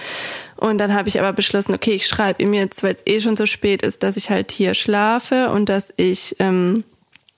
Und 0.57 0.77
dann 0.79 0.93
habe 0.95 1.09
ich 1.09 1.19
aber 1.19 1.33
beschlossen, 1.33 1.75
okay, 1.75 1.93
ich 1.93 2.07
schreibe 2.07 2.43
ihm 2.43 2.53
jetzt, 2.53 2.83
weil 2.83 2.93
es 2.93 3.07
eh 3.07 3.21
schon 3.21 3.37
so 3.37 3.47
spät 3.47 3.81
ist, 3.83 4.03
dass 4.03 4.19
ich 4.19 4.29
halt 4.29 4.53
hier 4.53 4.75
schlafe 4.75 5.49
und 5.51 5.71
dass 5.71 5.93
ich 5.97 6.37
ähm, 6.39 6.85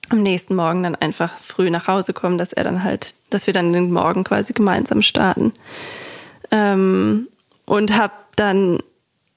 am 0.09 0.21
nächsten 0.21 0.55
Morgen 0.55 0.83
dann 0.83 0.95
einfach 0.95 1.37
früh 1.37 1.69
nach 1.69 1.87
Hause 1.87 2.11
komme, 2.11 2.35
dass 2.35 2.51
er 2.51 2.65
dann 2.65 2.83
halt, 2.83 3.15
dass 3.29 3.47
wir 3.47 3.53
dann 3.53 3.71
den 3.71 3.91
Morgen 3.91 4.25
quasi 4.25 4.51
gemeinsam 4.51 5.01
starten. 5.01 5.53
Ähm, 6.51 7.27
und 7.65 7.97
habe 7.97 8.13
dann 8.35 8.79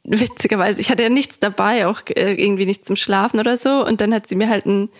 witzigerweise, 0.08 0.80
ich 0.80 0.90
hatte 0.90 1.02
ja 1.02 1.08
nichts 1.08 1.38
dabei, 1.38 1.86
auch 1.86 2.02
äh, 2.08 2.34
irgendwie 2.34 2.66
nichts 2.66 2.86
zum 2.86 2.96
Schlafen 2.96 3.40
oder 3.40 3.56
so. 3.56 3.84
Und 3.84 4.00
dann 4.00 4.14
hat 4.14 4.26
sie 4.26 4.36
mir 4.36 4.48
halt 4.48 4.66
ein 4.66 4.90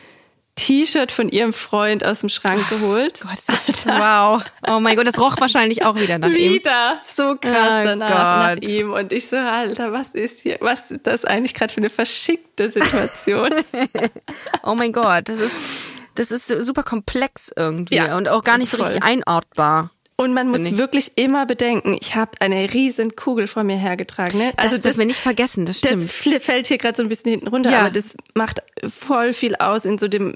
T-Shirt 0.59 1.13
von 1.13 1.29
ihrem 1.29 1.53
Freund 1.53 2.05
aus 2.05 2.21
dem 2.21 2.29
Schrank 2.29 2.69
geholt. 2.69 3.23
Gott, 3.23 3.87
wow. 3.87 4.43
Oh 4.67 4.81
mein 4.81 4.97
Gott, 4.97 5.07
das 5.07 5.19
roch 5.19 5.37
wahrscheinlich 5.39 5.85
auch 5.85 5.95
wieder 5.95 6.19
nach 6.19 6.29
ihm. 6.31 6.55
Wieder 6.55 7.01
so 7.05 7.37
krass 7.37 7.83
Oh 7.83 7.85
danach, 7.85 8.57
nach 8.57 8.57
ihm. 8.57 8.93
Und 8.93 9.13
ich 9.13 9.29
so, 9.29 9.37
Alter, 9.37 9.93
was 9.93 10.15
ist 10.15 10.41
hier, 10.41 10.59
was 10.61 10.91
ist 10.91 11.07
das 11.07 11.25
eigentlich 11.25 11.55
gerade 11.55 11.73
für 11.73 11.79
eine 11.79 11.91
verschickte 11.91 12.69
Situation? 12.69 13.51
Oh 14.65 14.75
mein 14.75 14.93
Gott, 14.93 15.29
das 15.29 15.39
ist, 15.39 15.55
das 16.17 16.31
ist 16.31 16.49
super 16.49 16.83
komplex 16.83 17.51
irgendwie 17.57 17.97
Ja, 17.97 18.17
und 18.17 18.29
auch 18.29 18.43
gar 18.43 18.59
nicht 18.59 18.71
so 18.71 18.83
richtig 18.83 19.03
einordbar. 19.03 19.93
Und 20.21 20.35
man 20.35 20.49
muss 20.49 20.77
wirklich 20.77 21.13
immer 21.15 21.47
bedenken, 21.47 21.97
ich 22.01 22.17
habe 22.17 22.33
eine 22.41 22.75
riesen 22.75 23.15
Kugel 23.15 23.47
vor 23.47 23.63
mir 23.63 23.77
hergetragen. 23.77 24.37
Ne? 24.39 24.53
Also 24.57 24.75
das, 24.75 24.83
das 24.85 24.99
wir 24.99 25.07
nicht 25.07 25.21
vergessen, 25.21 25.65
das 25.65 25.81
das 25.81 25.91
stimmt. 25.93 26.11
fl- 26.11 26.41
fällt 26.41 26.67
hier 26.67 26.77
gerade 26.77 26.97
so 26.97 27.05
ein 27.05 27.09
bisschen 27.09 27.31
hinten 27.31 27.47
runter, 27.47 27.71
Ja. 27.71 27.81
aber 27.83 27.91
das 27.91 28.17
macht 28.35 28.61
voll 28.89 29.33
viel 29.33 29.55
aus 29.55 29.85
in 29.85 29.97
so 29.97 30.09
dem 30.09 30.35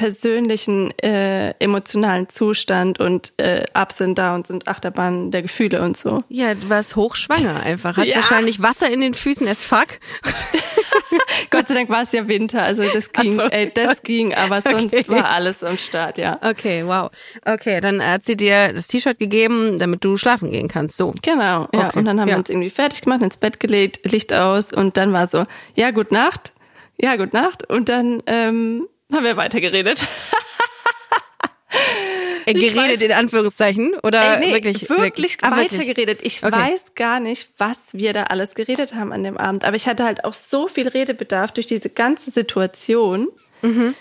persönlichen 0.00 0.98
äh, 1.00 1.50
emotionalen 1.58 2.26
Zustand 2.30 2.98
und 2.98 3.34
äh, 3.36 3.64
Ups 3.78 4.00
und 4.00 4.18
Downs 4.18 4.50
und 4.50 4.66
Achterbahn 4.66 5.30
der 5.30 5.42
Gefühle 5.42 5.82
und 5.82 5.94
so. 5.94 6.16
ja, 6.30 6.54
du 6.54 6.70
warst 6.70 6.96
hochschwanger 6.96 7.62
einfach. 7.62 7.98
Hat 7.98 8.06
Ja. 8.06 8.16
wahrscheinlich 8.16 8.62
Wasser 8.62 8.90
in 8.90 9.02
den 9.02 9.12
Füßen 9.12 9.46
as 9.46 9.62
fuck. 9.62 9.98
Gott 11.50 11.68
sei 11.68 11.74
Dank 11.74 11.90
war 11.90 12.00
es 12.02 12.12
ja 12.12 12.26
Winter, 12.28 12.62
also 12.62 12.82
das 12.94 13.12
ging, 13.12 13.34
so. 13.34 13.42
ey, 13.42 13.70
das 13.74 14.02
ging, 14.04 14.32
aber 14.32 14.62
sonst 14.62 14.94
Okay. 14.94 15.08
war 15.08 15.28
alles 15.28 15.62
am 15.62 15.76
Start, 15.76 16.16
ja. 16.16 16.38
Okay, 16.42 16.82
wow. 16.86 17.10
Okay, 17.44 17.82
dann 17.82 18.02
hat 18.02 18.24
sie 18.24 18.36
dir 18.38 18.72
das 18.72 18.88
T-Shirt 18.88 19.18
gegeben, 19.18 19.78
damit 19.78 20.02
du 20.02 20.16
schlafen 20.16 20.50
gehen 20.50 20.68
kannst. 20.68 20.96
So. 20.96 21.12
Genau, 21.20 21.68
ja. 21.74 21.88
Okay, 21.88 21.98
Und 21.98 22.06
dann 22.06 22.18
haben 22.20 22.28
ja. 22.28 22.36
wir 22.36 22.38
uns 22.38 22.48
irgendwie 22.48 22.70
fertig 22.70 23.02
gemacht, 23.02 23.20
ins 23.20 23.36
Bett 23.36 23.60
gelegt, 23.60 24.10
Licht 24.10 24.32
aus 24.32 24.72
und 24.72 24.96
dann 24.96 25.12
war 25.12 25.26
so, 25.26 25.44
ja, 25.76 25.90
gut 25.90 26.10
Nacht, 26.10 26.52
ja, 26.98 27.16
gut 27.16 27.34
Nacht. 27.34 27.68
Und 27.68 27.90
dann 27.90 28.22
ähm, 28.26 28.86
haben 29.12 29.24
wir 29.24 29.36
weitergeredet. 29.36 30.00
Äh, 32.46 32.54
Geredet 32.54 33.02
in 33.02 33.12
Anführungszeichen 33.12 33.94
oder 34.02 34.40
Ey, 34.40 34.46
nee, 34.46 34.54
wirklich 34.54 34.88
wirklich, 34.88 35.38
Ah, 35.42 35.52
weitergeredet. 35.56 36.20
Ich 36.22 36.42
Okay. 36.42 36.52
weiß 36.52 36.94
gar 36.94 37.20
nicht, 37.20 37.50
was 37.58 37.94
wir 37.94 38.12
da 38.12 38.24
alles 38.24 38.54
geredet 38.54 38.94
haben 38.94 39.12
an 39.12 39.22
dem 39.22 39.36
Abend. 39.36 39.64
Aber 39.64 39.76
ich 39.76 39.86
hatte 39.86 40.04
halt 40.04 40.24
auch 40.24 40.34
so 40.34 40.66
viel 40.66 40.88
Redebedarf 40.88 41.52
durch 41.52 41.66
diese 41.66 41.90
ganze 41.90 42.30
Situation. 42.30 43.28
Mhm. 43.62 43.94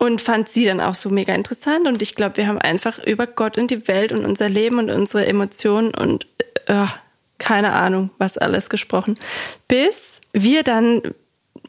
Und 0.00 0.20
fand 0.20 0.48
sie 0.48 0.64
dann 0.64 0.80
auch 0.80 0.94
so 0.94 1.10
mega 1.10 1.34
interessant. 1.34 1.88
Und 1.88 2.02
ich 2.02 2.14
glaube, 2.14 2.36
wir 2.36 2.46
haben 2.46 2.58
einfach 2.58 3.04
über 3.04 3.26
Gott 3.26 3.58
und 3.58 3.70
die 3.72 3.88
Welt 3.88 4.12
und 4.12 4.24
unser 4.24 4.48
Leben 4.48 4.78
und 4.78 4.90
unsere 4.90 5.26
Emotionen 5.26 5.92
und 5.92 6.28
äh, 6.66 6.86
keine 7.38 7.72
Ahnung, 7.72 8.10
was 8.18 8.38
alles 8.38 8.70
gesprochen. 8.70 9.14
Bis 9.66 10.20
wir 10.32 10.62
dann 10.62 11.02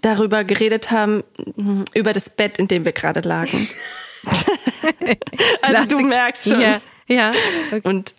darüber 0.02 0.44
geredet 0.44 0.92
haben, 0.92 1.24
über 1.94 2.14
das 2.14 2.30
Bett, 2.30 2.58
in 2.58 2.68
dem 2.68 2.86
wir 2.86 2.92
gerade 2.92 3.22
lagen. 3.22 3.68
also 5.62 5.98
du 5.98 6.00
merkst 6.02 6.50
schon. 6.50 6.62
Ja, 6.62 6.82
ja. 7.08 7.34
Und 7.84 8.14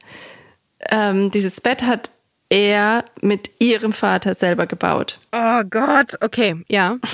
ähm, 0.90 1.30
dieses 1.30 1.60
Bett 1.60 1.82
hat 1.82 2.10
er 2.50 3.04
mit 3.20 3.50
ihrem 3.58 3.92
Vater 3.92 4.34
selber 4.34 4.66
gebaut. 4.66 5.18
Oh 5.32 5.62
Gott, 5.70 6.16
okay, 6.20 6.56
ja. 6.68 6.98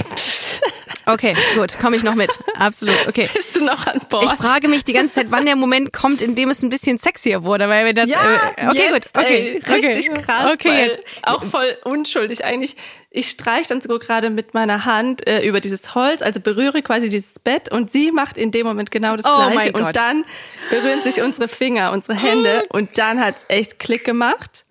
Okay, 1.08 1.36
gut, 1.54 1.78
komme 1.78 1.94
ich 1.94 2.02
noch 2.02 2.16
mit. 2.16 2.36
Absolut, 2.58 2.96
okay. 3.06 3.30
Bist 3.32 3.54
du 3.54 3.62
noch 3.64 3.86
an 3.86 4.00
Bord? 4.08 4.24
Ich 4.24 4.32
frage 4.32 4.66
mich 4.66 4.84
die 4.84 4.92
ganze 4.92 5.14
Zeit, 5.14 5.26
wann 5.30 5.46
der 5.46 5.54
Moment 5.54 5.92
kommt, 5.92 6.20
in 6.20 6.34
dem 6.34 6.50
es 6.50 6.64
ein 6.64 6.68
bisschen 6.68 6.98
sexier 6.98 7.44
wurde, 7.44 7.68
weil 7.68 7.84
wir 7.86 7.94
das. 7.94 8.10
ja, 8.10 8.18
äh, 8.56 8.66
okay, 8.66 8.90
jetzt, 8.92 9.14
gut, 9.14 9.24
okay, 9.24 9.60
ey, 9.64 9.72
richtig 9.72 10.10
okay. 10.10 10.22
krass. 10.22 10.52
Okay, 10.52 10.86
jetzt. 10.86 11.04
Auch 11.22 11.44
voll 11.44 11.76
unschuldig 11.84 12.44
eigentlich. 12.44 12.76
Ich 13.10 13.30
streich 13.30 13.68
dann 13.68 13.80
sogar 13.80 14.00
gerade 14.00 14.30
mit 14.30 14.52
meiner 14.54 14.84
Hand 14.84 15.24
äh, 15.28 15.46
über 15.46 15.60
dieses 15.60 15.94
Holz, 15.94 16.22
also 16.22 16.40
berühre 16.40 16.82
quasi 16.82 17.08
dieses 17.08 17.38
Bett 17.38 17.70
und 17.70 17.88
sie 17.88 18.10
macht 18.10 18.36
in 18.36 18.50
dem 18.50 18.66
Moment 18.66 18.90
genau 18.90 19.16
das 19.16 19.26
Oh 19.26 19.36
Gleiche. 19.36 19.54
mein 19.54 19.72
Gott. 19.74 19.82
Und 19.82 19.96
dann 19.96 20.24
berühren 20.70 21.02
sich 21.02 21.22
unsere 21.22 21.46
Finger, 21.46 21.92
unsere 21.92 22.18
Hände 22.18 22.66
und 22.70 22.98
dann 22.98 23.24
hat's 23.24 23.44
echt 23.46 23.78
Klick 23.78 24.04
gemacht. 24.04 24.65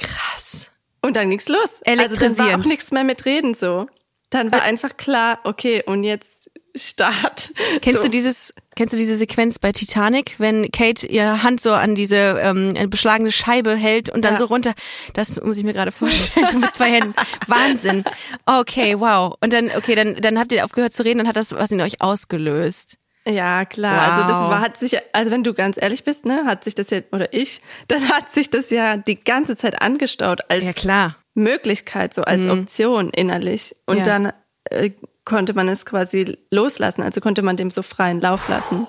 Krass. 0.00 0.70
Und 1.02 1.16
dann 1.16 1.30
ging's 1.30 1.48
los. 1.48 1.58
Also 1.58 1.80
dann 1.84 1.98
war 1.98 2.04
Elektrisierend. 2.06 2.64
auch 2.64 2.68
nichts 2.68 2.90
mehr 2.92 3.04
mit 3.04 3.24
Reden 3.24 3.54
so. 3.54 3.86
Dann 4.30 4.52
war 4.52 4.62
einfach 4.62 4.96
klar, 4.96 5.40
okay, 5.44 5.82
und 5.84 6.04
jetzt 6.04 6.50
Start. 6.76 7.50
Kennst 7.82 7.98
so. 8.02 8.04
du 8.06 8.10
dieses, 8.10 8.54
kennst 8.76 8.94
du 8.94 8.96
diese 8.96 9.16
Sequenz 9.16 9.58
bei 9.58 9.72
Titanic, 9.72 10.36
wenn 10.38 10.70
Kate 10.70 11.04
ihre 11.04 11.42
Hand 11.42 11.60
so 11.60 11.72
an 11.72 11.96
diese 11.96 12.38
ähm, 12.40 12.74
eine 12.76 12.86
beschlagene 12.86 13.32
Scheibe 13.32 13.74
hält 13.74 14.08
und 14.08 14.24
dann 14.24 14.34
Ja. 14.34 14.38
so 14.38 14.44
runter? 14.44 14.74
Das 15.14 15.40
muss 15.42 15.56
ich 15.58 15.64
mir 15.64 15.72
gerade 15.72 15.90
vorstellen 15.90 16.60
mit 16.60 16.72
zwei 16.72 16.92
Händen. 16.92 17.14
Wahnsinn. 17.48 18.04
Okay, 18.46 19.00
wow. 19.00 19.34
Und 19.40 19.52
dann, 19.52 19.72
okay, 19.76 19.96
dann, 19.96 20.14
dann 20.14 20.38
habt 20.38 20.52
ihr 20.52 20.64
aufgehört 20.64 20.92
zu 20.92 21.04
reden, 21.04 21.18
dann 21.18 21.26
hat 21.28 21.34
das 21.36 21.52
was 21.52 21.72
in 21.72 21.80
euch 21.80 22.00
ausgelöst. 22.00 22.98
Ja, 23.26 23.64
klar. 23.66 24.00
Also 24.12 24.26
das 24.26 24.40
Wow. 24.40 24.50
war, 24.50 24.60
hat 24.60 24.76
sich, 24.76 24.96
also 25.12 25.30
wenn 25.30 25.44
du 25.44 25.52
ganz 25.54 25.76
ehrlich 25.80 26.04
bist, 26.04 26.24
ne, 26.24 26.44
hat 26.46 26.64
sich 26.64 26.74
das 26.74 26.90
ja, 26.90 27.00
oder 27.12 27.32
ich, 27.34 27.60
dann 27.88 28.08
hat 28.08 28.28
sich 28.30 28.50
das 28.50 28.70
ja 28.70 28.96
die 28.96 29.16
ganze 29.22 29.56
Zeit 29.56 29.80
angestaut 29.82 30.40
als 30.50 30.64
Ja, 30.64 30.72
klar. 30.72 31.16
Möglichkeit, 31.34 32.14
so 32.14 32.22
als 32.22 32.46
Option 32.48 33.10
innerlich. 33.10 33.76
Und 33.86 33.98
Ja. 33.98 34.02
dann 34.04 34.32
äh, 34.70 34.90
konnte 35.24 35.54
man 35.54 35.68
es 35.68 35.84
quasi 35.86 36.38
loslassen, 36.50 37.02
also 37.02 37.20
konnte 37.20 37.42
man 37.42 37.56
dem 37.56 37.70
so 37.70 37.82
freien 37.82 38.20
Lauf 38.20 38.48
lassen. 38.48 38.86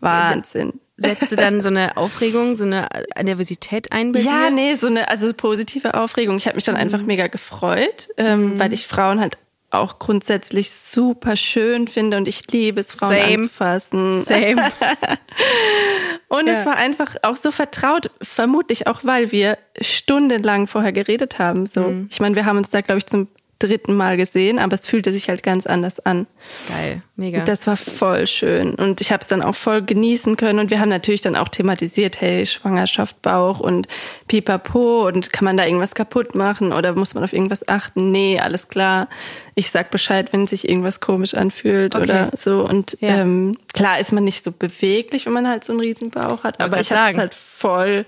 Wahnsinn. 0.00 0.80
Setzte 0.96 1.36
dann 1.36 1.62
so 1.62 1.68
eine 1.68 1.96
Aufregung, 1.96 2.54
so 2.54 2.64
eine 2.64 2.86
Nervosität 3.20 3.92
ein 3.92 4.12
bei 4.12 4.20
Ja, 4.20 4.48
dir? 4.48 4.50
nee, 4.50 4.74
so 4.74 4.86
eine 4.86 5.08
also 5.08 5.32
positive 5.32 5.94
Aufregung. 5.94 6.36
Ich 6.36 6.46
habe 6.46 6.56
mich 6.56 6.64
dann 6.64 6.76
einfach 6.76 7.02
mega 7.02 7.26
gefreut, 7.26 8.08
ähm, 8.16 8.58
weil 8.60 8.72
ich 8.72 8.86
Frauen 8.86 9.20
halt 9.20 9.38
auch 9.72 9.98
grundsätzlich 9.98 10.70
super 10.70 11.34
schön 11.36 11.88
finde 11.88 12.16
und 12.18 12.28
ich 12.28 12.50
liebe 12.50 12.80
es, 12.80 12.92
Frauen 12.92 13.10
Same. 13.12 13.34
anzufassen. 13.34 14.22
Same. 14.24 14.62
Und 16.28 16.46
Ja. 16.46 16.52
es 16.60 16.66
war 16.66 16.76
einfach 16.76 17.16
auch 17.22 17.36
so 17.36 17.50
vertraut, 17.50 18.10
vermutlich 18.22 18.86
auch, 18.86 19.00
weil 19.02 19.32
wir 19.32 19.58
stundenlang 19.80 20.66
vorher 20.66 20.92
geredet 20.92 21.38
haben. 21.38 21.66
So, 21.66 21.80
Mhm. 21.82 22.08
ich 22.10 22.20
meine, 22.20 22.36
wir 22.36 22.46
haben 22.46 22.56
uns 22.58 22.70
da, 22.70 22.80
glaube 22.80 22.98
ich, 22.98 23.06
zum 23.06 23.28
dritten 23.66 23.94
Mal 23.94 24.16
gesehen, 24.16 24.58
aber 24.58 24.74
es 24.74 24.86
fühlte 24.86 25.12
sich 25.12 25.28
halt 25.28 25.42
ganz 25.42 25.66
anders 25.66 26.00
an. 26.00 26.26
Geil, 26.68 27.02
mega. 27.16 27.44
Das 27.44 27.66
war 27.66 27.76
voll 27.76 28.26
schön 28.26 28.74
und 28.74 29.00
ich 29.00 29.12
habe 29.12 29.20
es 29.22 29.28
dann 29.28 29.42
auch 29.42 29.54
voll 29.54 29.82
genießen 29.82 30.36
können 30.36 30.58
und 30.58 30.70
wir 30.70 30.80
haben 30.80 30.88
natürlich 30.88 31.20
dann 31.20 31.36
auch 31.36 31.48
thematisiert, 31.48 32.20
hey, 32.20 32.44
Schwangerschaft, 32.46 33.22
Bauch 33.22 33.60
und 33.60 33.88
Pipapo 34.28 35.06
und 35.06 35.32
kann 35.32 35.44
man 35.44 35.56
da 35.56 35.64
irgendwas 35.66 35.94
kaputt 35.94 36.34
machen 36.34 36.72
oder 36.72 36.94
muss 36.94 37.14
man 37.14 37.24
auf 37.24 37.32
irgendwas 37.32 37.68
achten? 37.68 38.10
Nee, 38.10 38.38
alles 38.40 38.68
klar. 38.68 39.08
Ich 39.54 39.70
sag 39.70 39.90
Bescheid, 39.90 40.32
wenn 40.32 40.46
sich 40.46 40.68
irgendwas 40.68 41.00
komisch 41.00 41.34
anfühlt 41.34 41.94
Okay. 41.94 42.04
oder 42.04 42.30
so 42.36 42.64
und 42.66 42.96
Ja. 43.00 43.20
ähm, 43.22 43.52
klar 43.74 43.98
ist 44.00 44.12
man 44.12 44.24
nicht 44.24 44.44
so 44.44 44.52
beweglich, 44.52 45.26
wenn 45.26 45.32
man 45.32 45.48
halt 45.48 45.64
so 45.64 45.72
einen 45.72 45.80
riesen 45.80 46.10
Bauch 46.10 46.44
hat, 46.44 46.60
aber 46.60 46.80
ich 46.80 46.90
habe 46.92 47.10
es 47.10 47.18
halt 47.18 47.34
voll 47.34 48.04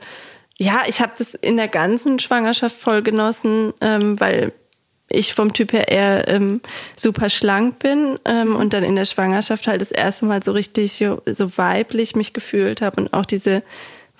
ja, 0.57 0.83
ich 0.87 1.01
habe 1.01 1.13
das 1.19 1.35
in 1.35 1.57
der 1.57 1.67
ganzen 1.67 2.21
Schwangerschaft 2.21 2.77
voll 2.77 3.03
genossen, 3.03 3.73
ähm, 3.81 4.21
weil 4.21 4.53
ich 5.09 5.35
vom 5.35 5.53
Typ 5.53 5.73
her 5.73 5.89
eher 5.89 6.29
ähm, 6.29 6.61
super 6.97 7.29
schlank 7.29 7.79
bin 7.79 8.19
ähm, 8.25 8.57
und 8.57 8.73
dann 8.73 8.83
in 8.83 8.97
der 8.97 9.05
Schwangerschaft 9.05 9.67
halt 9.67 9.81
das 9.81 9.93
erste 9.93 10.27
Mal 10.27 10.43
so 10.43 10.53
richtig 10.53 10.93
so, 10.95 11.59
weiblich 11.59 12.17
mich 12.17 12.33
gefühlt 12.33 12.81
habe 12.81 13.01
und 13.01 13.13
auch 13.13 13.27
diese 13.27 13.63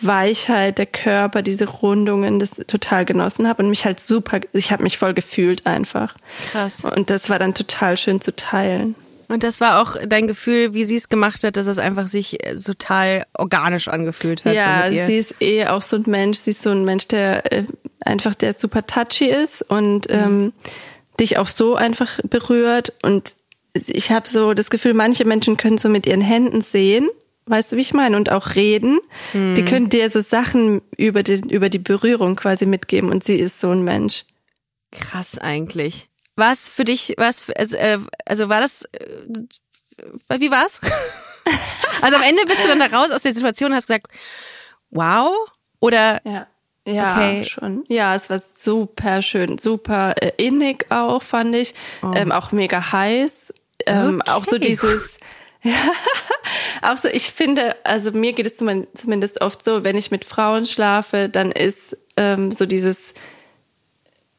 Weichheit 0.01 0.79
der 0.79 0.87
Körper, 0.87 1.43
diese 1.43 1.67
Rundungen, 1.67 2.39
das 2.39 2.51
total 2.67 3.05
genossen 3.05 3.49
habe 3.49 3.63
und 3.63 3.71
mich 3.71 3.85
halt 3.85 4.01
super, 4.01 4.41
ich 4.53 4.73
habe 4.73 4.83
mich 4.83 4.99
voll 4.99 5.15
gefühlt 5.15 5.67
einfach. 5.67 6.17
Krass. 6.51 6.85
Und 6.85 7.11
das 7.11 7.31
war 7.31 7.39
dann 7.39 7.55
total 7.55 7.97
schön 7.97 8.21
zu 8.21 8.35
teilen. 8.35 8.95
Und 9.29 9.43
das 9.43 9.61
war 9.61 9.81
auch 9.81 9.97
dein 10.07 10.27
Gefühl, 10.27 10.75
wie 10.75 10.85
sie 10.85 10.97
es 10.97 11.09
gemacht 11.09 11.45
hat, 11.45 11.57
dass 11.57 11.67
es 11.67 11.79
einfach 11.79 12.09
sich 12.09 12.45
äh, 12.45 12.57
total 12.57 13.25
organisch 13.37 13.89
angefühlt 13.89 14.45
hat. 14.45 14.55
Ja, 14.55 14.87
so 14.89 14.95
sie 14.95 15.17
ist 15.17 15.41
eh 15.41 15.67
auch 15.67 15.83
so 15.83 15.97
ein 15.97 16.05
Mensch, 16.07 16.39
sie 16.39 16.51
ist 16.51 16.63
so 16.63 16.71
ein 16.71 16.85
Mensch, 16.85 17.09
der 17.09 17.53
äh, 17.53 17.65
einfach, 18.01 18.35
der 18.35 18.53
super 18.53 18.87
touchy 18.87 19.27
ist 19.27 19.63
und 19.63 20.07
ähm, 20.11 20.53
dich 21.19 21.39
auch 21.39 21.49
so 21.49 21.75
einfach 21.75 22.21
berührt. 22.23 22.93
Und 23.03 23.37
ich 23.75 24.11
habe 24.11 24.29
so 24.29 24.55
das 24.55 24.71
Gefühl, 24.71 24.95
manche 24.95 25.25
Menschen 25.25 25.57
können 25.57 25.79
so 25.79 25.89
mit 25.89 26.07
ihren 26.07 26.21
Händen 26.21 26.61
sehen, 26.61 27.09
weißt 27.47 27.73
du, 27.73 27.77
wie 27.77 27.83
ich 27.83 27.95
meine, 27.95 28.17
und 28.17 28.31
auch 28.31 28.55
reden. 28.55 29.01
Die 29.35 29.65
können 29.65 29.89
dir 29.91 30.09
so 30.11 30.21
Sachen 30.21 30.81
über, 30.97 31.23
den, 31.23 31.51
über 31.51 31.69
die 31.69 31.79
Berührung 31.79 32.37
quasi 32.37 32.67
mitgeben 32.67 33.11
und 33.11 33.25
sie 33.25 33.37
ist 33.37 33.61
so 33.61 33.71
ein 33.71 33.83
Mensch. 33.83 34.25
Krass 34.93 35.39
eigentlich. 35.39 36.09
Was 36.37 36.69
für 36.69 36.85
dich, 36.85 37.15
was, 37.17 37.45
also, 37.57 37.77
äh, 37.77 37.99
also 38.27 38.49
war 38.49 38.61
das, 38.61 38.85
äh, 38.93 40.39
wie 40.41 40.51
war's? 40.51 40.81
also 42.03 42.17
am 42.17 42.23
Ende 42.23 42.45
bist 42.47 42.65
du 42.65 42.69
dann 42.69 42.81
da 42.81 42.87
raus 42.87 43.11
aus 43.11 43.23
der 43.23 43.33
Situation 43.35 43.71
und 43.71 43.77
hast 43.77 43.87
gesagt, 43.87 44.09
wow? 44.91 45.33
Oder, 45.81 46.21
Ja. 46.25 46.47
Ja, 46.87 47.15
Okay. 47.17 47.47
schon. 47.47 47.83
Ja, 47.89 48.15
es 48.15 48.29
war 48.29 48.39
super 48.55 49.23
schön, 49.23 49.57
super 49.57 50.15
äh, 50.21 50.33
innig 50.37 50.91
auch, 50.91 51.23
fand 51.23 51.55
ich. 51.55 51.75
Ähm, 52.15 52.31
auch 52.31 52.53
mega 52.53 52.93
heiß. 52.93 53.55
Ähm, 53.87 54.21
Okay. 54.21 54.31
Auch 54.31 54.45
so 54.45 54.59
dieses, 54.59 55.19
ja, 55.63 55.79
auch 56.83 56.99
so, 56.99 57.09
ich 57.09 57.31
finde, 57.33 57.75
also 57.85 58.11
mir 58.13 58.35
geht 58.35 58.45
es 58.45 58.59
zumin- 58.61 58.87
zumindest 58.93 59.41
oft 59.41 59.65
so, 59.65 59.83
wenn 59.83 59.97
ich 59.97 60.11
mit 60.11 60.27
Frauen 60.27 60.67
schlafe, 60.67 61.31
dann 61.31 61.53
ist 61.53 61.97
ähm, 62.19 62.53
so 62.53 62.67
dieses 62.67 63.15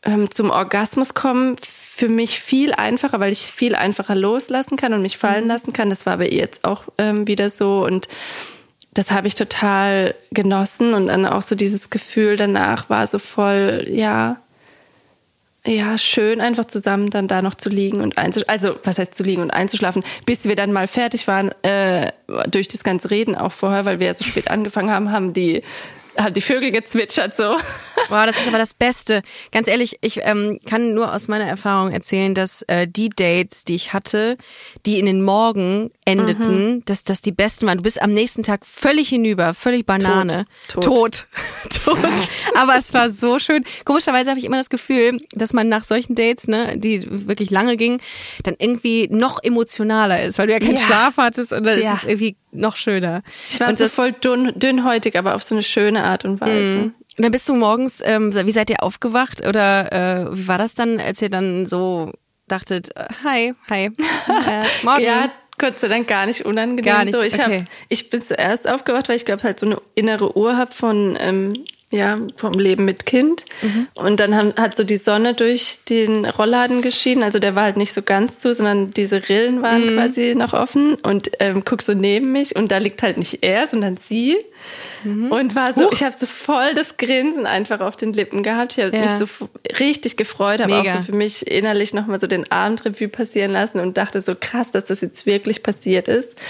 ähm, 0.04 0.30
zum 0.30 0.52
Orgasmus 0.52 1.16
kommen, 1.16 1.56
für 1.96 2.10
mich 2.10 2.40
viel 2.42 2.74
einfacher, 2.74 3.20
weil 3.22 3.32
ich 3.32 3.40
viel 3.40 3.74
einfacher 3.74 4.16
loslassen 4.16 4.76
kann 4.76 4.92
und 4.94 5.02
mich 5.02 5.18
fallen 5.18 5.44
Mhm. 5.44 5.50
lassen 5.50 5.74
kann. 5.74 5.90
Das 5.90 6.06
war 6.06 6.18
bei 6.18 6.28
ihr 6.28 6.40
jetzt 6.40 6.66
auch 6.66 6.84
ähm, 6.98 7.26
wieder 7.28 7.50
so 7.50 7.86
und 7.86 8.10
das 8.94 9.12
habe 9.12 9.28
ich 9.28 9.36
total 9.36 10.16
genossen 10.32 10.94
und 10.94 11.08
dann 11.08 11.26
auch 11.26 11.42
so 11.42 11.56
dieses 11.56 11.90
Gefühl 11.90 12.38
danach 12.38 12.90
war 12.90 13.08
so 13.08 13.20
voll, 13.20 13.86
ja, 13.90 14.38
ja, 15.66 15.98
schön 15.98 16.42
einfach 16.42 16.66
zusammen 16.66 17.10
dann 17.10 17.28
da 17.28 17.42
noch 17.42 17.56
zu 17.56 17.70
liegen 17.70 18.02
und 18.02 18.18
einzuschlafen. 18.18 18.52
Also, 18.54 18.80
was 18.84 19.00
heißt 19.00 19.16
zu 19.16 19.24
liegen 19.24 19.42
und 19.42 19.52
einzuschlafen, 19.52 20.04
bis 20.26 20.46
wir 20.46 20.56
dann 20.56 20.72
mal 20.72 20.88
fertig 20.88 21.28
waren, 21.28 21.52
äh, 21.64 22.12
durch 22.50 22.68
das 22.68 22.84
ganze 22.84 23.10
Reden 23.10 23.36
auch 23.36 23.52
vorher, 23.52 23.86
weil 23.86 24.00
wir 24.00 24.08
ja 24.08 24.14
so 24.14 24.24
spät 24.24 24.52
angefangen 24.52 24.92
haben, 24.92 25.12
haben 25.12 25.34
die, 25.34 25.64
haben 26.18 26.34
die 26.34 26.42
Vögel 26.42 26.72
gezwitschert 26.72 27.36
so. 27.36 27.56
Boah, 28.10 28.26
das 28.28 28.38
ist 28.38 28.48
aber 28.48 28.58
das 28.58 28.74
Beste. 28.74 29.22
Ganz 29.52 29.68
ehrlich, 29.68 29.98
ich 30.02 30.20
ähm, 30.24 30.60
kann 30.66 30.94
nur 30.94 31.14
aus 31.14 31.28
meiner 31.28 31.46
Erfahrung 31.46 31.92
erzählen, 31.92 32.36
dass 32.36 32.62
äh, 32.64 32.88
die 32.88 33.10
Dates, 33.10 33.64
die 33.64 33.76
ich 33.76 33.94
hatte, 33.94 34.38
die 34.86 35.00
in 35.00 35.06
den 35.08 35.24
Morgen 35.24 35.90
endeten, 36.06 36.84
dass 36.86 37.04
das 37.04 37.22
die 37.22 37.32
besten 37.32 37.66
waren. 37.68 37.78
Du 37.78 37.84
bist 37.84 38.02
am 38.02 38.14
nächsten 38.14 38.44
Tag 38.44 38.66
völlig 38.66 39.10
hinüber, 39.10 39.54
völlig 39.54 39.86
Banane. 39.86 40.46
Tot. 40.68 40.84
Tot. 40.84 41.26
Tot. 41.84 41.98
aber 42.56 42.78
es 42.78 42.94
war 42.94 43.10
so 43.10 43.40
schön. 43.40 43.64
Komischerweise 43.86 44.30
habe 44.30 44.40
ich 44.40 44.46
immer 44.46 44.58
das 44.58 44.70
Gefühl, 44.70 45.20
dass 45.34 45.54
man 45.54 45.68
nach 45.68 45.84
solchen 45.84 46.16
Dates, 46.16 46.48
ne, 46.48 46.78
die 46.78 47.28
wirklich 47.28 47.50
lange 47.50 47.76
gingen, 47.78 48.00
dann 48.44 48.56
irgendwie 48.60 49.08
noch 49.10 49.44
emotionaler 49.44 50.22
ist, 50.22 50.38
weil 50.38 50.48
du 50.48 50.54
ja 50.54 50.60
keinen 50.60 50.78
Ja. 50.78 50.84
Schlaf 50.86 51.18
hattest 51.18 51.52
und 51.54 51.64
dann 51.66 51.82
Ja. 51.82 51.94
ist 51.94 52.04
es 52.04 52.10
irgendwie 52.10 52.36
noch 52.52 52.76
schöner. 52.78 53.22
Ich 53.50 53.60
war 53.60 53.68
und 53.68 53.76
so 53.78 53.88
voll 53.90 54.14
dünn, 54.14 54.54
dünnhäutig, 54.56 55.18
aber 55.18 55.36
auf 55.36 55.44
so 55.44 55.56
eine 55.56 55.64
schöne 55.64 56.05
Art 56.06 56.26
und 56.26 56.42
Weise. 56.42 56.94
Und 57.18 57.24
dann 57.24 57.32
bist 57.32 57.48
du 57.48 57.56
morgens, 57.56 58.02
ähm, 58.04 58.34
wie 58.34 58.52
seid 58.52 58.70
ihr 58.70 58.84
aufgewacht 58.84 59.48
oder 59.48 59.92
äh, 59.92 60.38
wie 60.38 60.48
war 60.48 60.58
das 60.58 60.74
dann, 60.74 61.00
als 61.00 61.22
ihr 61.22 61.30
dann 61.30 61.66
so 61.66 62.12
dachtet, 62.48 62.90
hi, 63.24 63.54
hi, 63.70 63.86
äh, 63.88 64.66
morgen. 64.84 65.04
Ja, 65.04 65.32
Gott 65.58 65.80
sei 65.80 65.88
Dank 65.88 66.08
gar 66.08 66.26
nicht 66.26 66.46
unangenehm. 66.46 66.84
Gar 66.84 67.06
nicht, 67.06 67.16
so, 67.16 67.22
ich, 67.22 67.34
okay. 67.36 67.62
hab, 67.62 67.68
ich 67.88 68.10
bin 68.10 68.22
zuerst 68.22 68.68
aufgewacht, 68.70 69.08
weil 69.08 69.16
ich 69.16 69.26
glaube 69.26 69.44
halt 69.44 69.60
so 69.60 69.66
eine 69.66 69.82
innere 69.96 70.38
Uhr 70.38 70.58
hab 70.58 70.74
von 70.74 71.18
ähm, 71.20 71.54
ja 71.92 72.20
vom 72.36 72.54
Leben 72.54 72.84
mit 72.84 73.06
Kind. 73.06 73.46
Mhm. 73.62 73.88
Und 73.96 74.20
dann 74.20 74.36
haben, 74.36 74.54
hat 74.60 74.76
so 74.76 74.84
die 74.84 74.98
Sonne 74.98 75.34
durch 75.34 75.80
den 75.88 76.26
Rollladen 76.26 76.82
geschienen. 76.82 77.24
Also 77.24 77.40
der 77.40 77.56
war 77.56 77.64
halt 77.64 77.78
nicht 77.78 77.94
so 77.94 78.02
ganz 78.02 78.38
zu, 78.40 78.54
sondern 78.56 78.92
diese 78.92 79.30
Rillen 79.30 79.62
waren 79.62 79.94
Mhm. 79.94 79.98
quasi 79.98 80.34
noch 80.36 80.54
offen. 80.54 80.96
Und 80.96 81.30
ähm, 81.40 81.64
guck 81.64 81.82
so 81.84 81.94
neben 81.94 82.32
mich 82.32 82.56
und 82.56 82.72
da 82.72 82.80
liegt 82.80 83.02
halt 83.04 83.18
nicht 83.18 83.44
er, 83.44 83.68
sondern 83.68 83.98
sie. 83.98 84.38
Mhm. 85.04 85.32
Und 85.32 85.56
war 85.56 85.72
so, 85.74 85.92
ich 85.92 86.04
habe 86.04 86.16
so 86.18 86.26
voll 86.26 86.74
das 86.74 86.98
Grinsen 86.98 87.46
einfach 87.46 87.80
auf 87.82 87.96
den 87.96 88.14
Lippen 88.14 88.42
gehabt. 88.44 88.78
Ich 88.78 88.84
habe 88.84 88.96
Ja. 88.96 89.04
mich 89.04 89.12
so 89.12 89.48
richtig 89.80 90.18
gefreut, 90.18 90.62
habe 90.62 90.76
auch 90.80 90.86
so 90.88 91.00
für 91.00 91.16
mich 91.16 91.46
innerlich 91.50 91.94
nochmal 91.94 92.20
so 92.20 92.28
den 92.28 92.52
Abendrevue 92.52 93.08
passieren 93.10 93.52
lassen 93.52 93.80
und 93.80 93.98
dachte 93.98 94.22
so 94.22 94.34
krass, 94.38 94.72
dass 94.72 94.86
das 94.86 95.02
jetzt 95.02 95.26
wirklich 95.28 95.62
passiert 95.64 96.08
ist. 96.08 96.42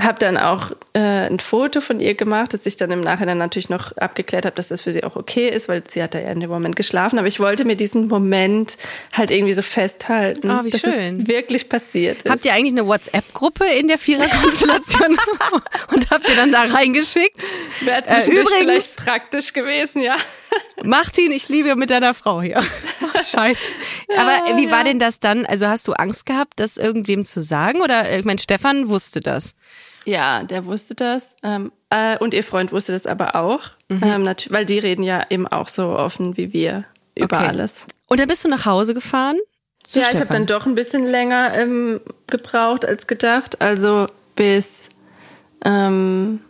Hab 0.00 0.18
dann 0.18 0.36
auch 0.36 0.72
äh, 0.94 0.98
ein 0.98 1.38
Foto 1.38 1.80
von 1.80 2.00
ihr 2.00 2.14
gemacht, 2.14 2.52
das 2.52 2.66
ich 2.66 2.74
dann 2.74 2.90
im 2.90 3.00
Nachhinein 3.00 3.38
natürlich 3.38 3.68
noch 3.68 3.96
abgeklärt 3.96 4.44
habe, 4.44 4.56
dass 4.56 4.66
das 4.68 4.80
für 4.80 4.92
sie 4.92 5.04
auch 5.04 5.14
okay 5.14 5.48
ist, 5.48 5.68
weil 5.68 5.84
sie 5.88 6.02
hat 6.02 6.14
da 6.14 6.18
ja 6.18 6.30
in 6.32 6.40
dem 6.40 6.50
Moment 6.50 6.74
geschlafen. 6.74 7.16
Aber 7.16 7.28
ich 7.28 7.38
wollte 7.38 7.64
mir 7.64 7.76
diesen 7.76 8.08
Moment 8.08 8.76
halt 9.12 9.30
irgendwie 9.30 9.52
so 9.52 9.62
festhalten, 9.62 10.50
Ah, 10.50 10.64
wie 10.64 10.70
dass 10.70 10.80
schön. 10.80 11.20
es 11.20 11.28
wirklich 11.28 11.68
passiert 11.68 12.22
ist. 12.22 12.30
Habt 12.30 12.44
ihr 12.44 12.52
eigentlich 12.54 12.72
eine 12.72 12.86
WhatsApp-Gruppe 12.88 13.66
in 13.66 13.86
der 13.86 13.98
Viererkonstellation 13.98 15.16
und 15.94 16.10
habt 16.10 16.28
ihr 16.28 16.34
dann 16.34 16.50
da 16.50 16.62
reingeschickt? 16.62 17.36
Wäre 17.82 18.02
Äh, 18.04 18.24
übrigens- 18.26 18.50
vielleicht 18.58 18.96
praktisch 18.96 19.52
gewesen, 19.52 20.02
ja. 20.02 20.16
Martin, 20.84 21.32
ich 21.32 21.48
liebe 21.48 21.76
mit 21.76 21.90
deiner 21.90 22.14
Frau 22.14 22.42
hier. 22.42 22.62
Scheiße. 23.30 23.68
Aber 24.16 24.56
wie 24.58 24.70
war 24.70 24.84
denn 24.84 24.98
das 24.98 25.20
dann? 25.20 25.46
Also 25.46 25.66
hast 25.66 25.86
du 25.88 25.92
Angst 25.92 26.26
gehabt, 26.26 26.54
das 26.56 26.76
irgendwem 26.76 27.24
zu 27.24 27.42
sagen? 27.42 27.80
Oder 27.80 28.08
äh, 28.08 28.18
ich 28.18 28.24
meine, 28.24 28.38
Stefan 28.38 28.88
wusste 28.88 29.20
das. 29.20 29.54
Ja, 30.04 30.42
der 30.42 30.66
wusste 30.66 30.94
das. 30.94 31.36
Ähm, 31.42 31.72
äh, 31.90 32.18
und 32.18 32.34
ihr 32.34 32.44
Freund 32.44 32.72
wusste 32.72 32.92
das 32.92 33.06
aber 33.06 33.34
auch. 33.36 33.70
Mhm. 33.88 34.02
Ähm, 34.02 34.34
weil 34.50 34.64
die 34.66 34.78
reden 34.78 35.02
ja 35.02 35.24
eben 35.30 35.46
auch 35.46 35.68
so 35.68 35.88
offen 35.88 36.36
wie 36.36 36.52
wir 36.52 36.84
über 37.14 37.38
Okay. 37.38 37.46
alles. 37.48 37.86
Und 38.08 38.20
dann 38.20 38.28
bist 38.28 38.44
du 38.44 38.48
nach 38.48 38.66
Hause 38.66 38.92
gefahren? 38.94 39.38
Zu 39.82 40.00
ja, 40.00 40.06
ich 40.06 40.14
habe 40.14 40.26
Stefan. 40.26 40.46
dann 40.46 40.46
doch 40.46 40.66
ein 40.66 40.74
bisschen 40.74 41.04
länger 41.04 41.56
ähm, 41.56 42.00
gebraucht 42.26 42.84
als 42.84 43.06
gedacht. 43.06 43.60
Also 43.60 44.06
bis 44.34 44.88
ähm, 45.64 46.40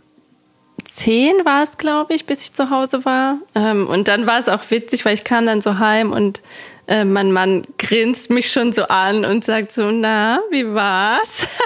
zehn 0.95 1.45
war 1.45 1.63
es, 1.63 1.77
glaube 1.77 2.15
ich, 2.15 2.27
bis 2.27 2.41
ich 2.43 2.53
zu 2.53 2.71
Hause 2.71 3.05
war. 3.05 3.39
Ähm, 3.55 3.87
und 3.87 4.09
dann 4.09 4.27
war 4.27 4.39
es 4.39 4.49
auch 4.49 4.71
witzig, 4.71 5.05
weil 5.05 5.15
ich 5.15 5.25
kam 5.25 5.47
dann 5.47 5.61
so 5.61 5.79
heim 5.79 6.13
und 6.13 6.41
äh, 6.87 7.05
mein 7.05 7.33
Mann 7.33 7.63
grinst 7.79 8.31
mich 8.31 8.51
schon 8.51 8.73
so 8.73 8.85
an 8.85 9.25
und 9.25 9.45
sagt 9.45 9.73
so, 9.73 9.91
na, 9.91 10.41
wie 10.51 10.73
war's? 10.73 11.47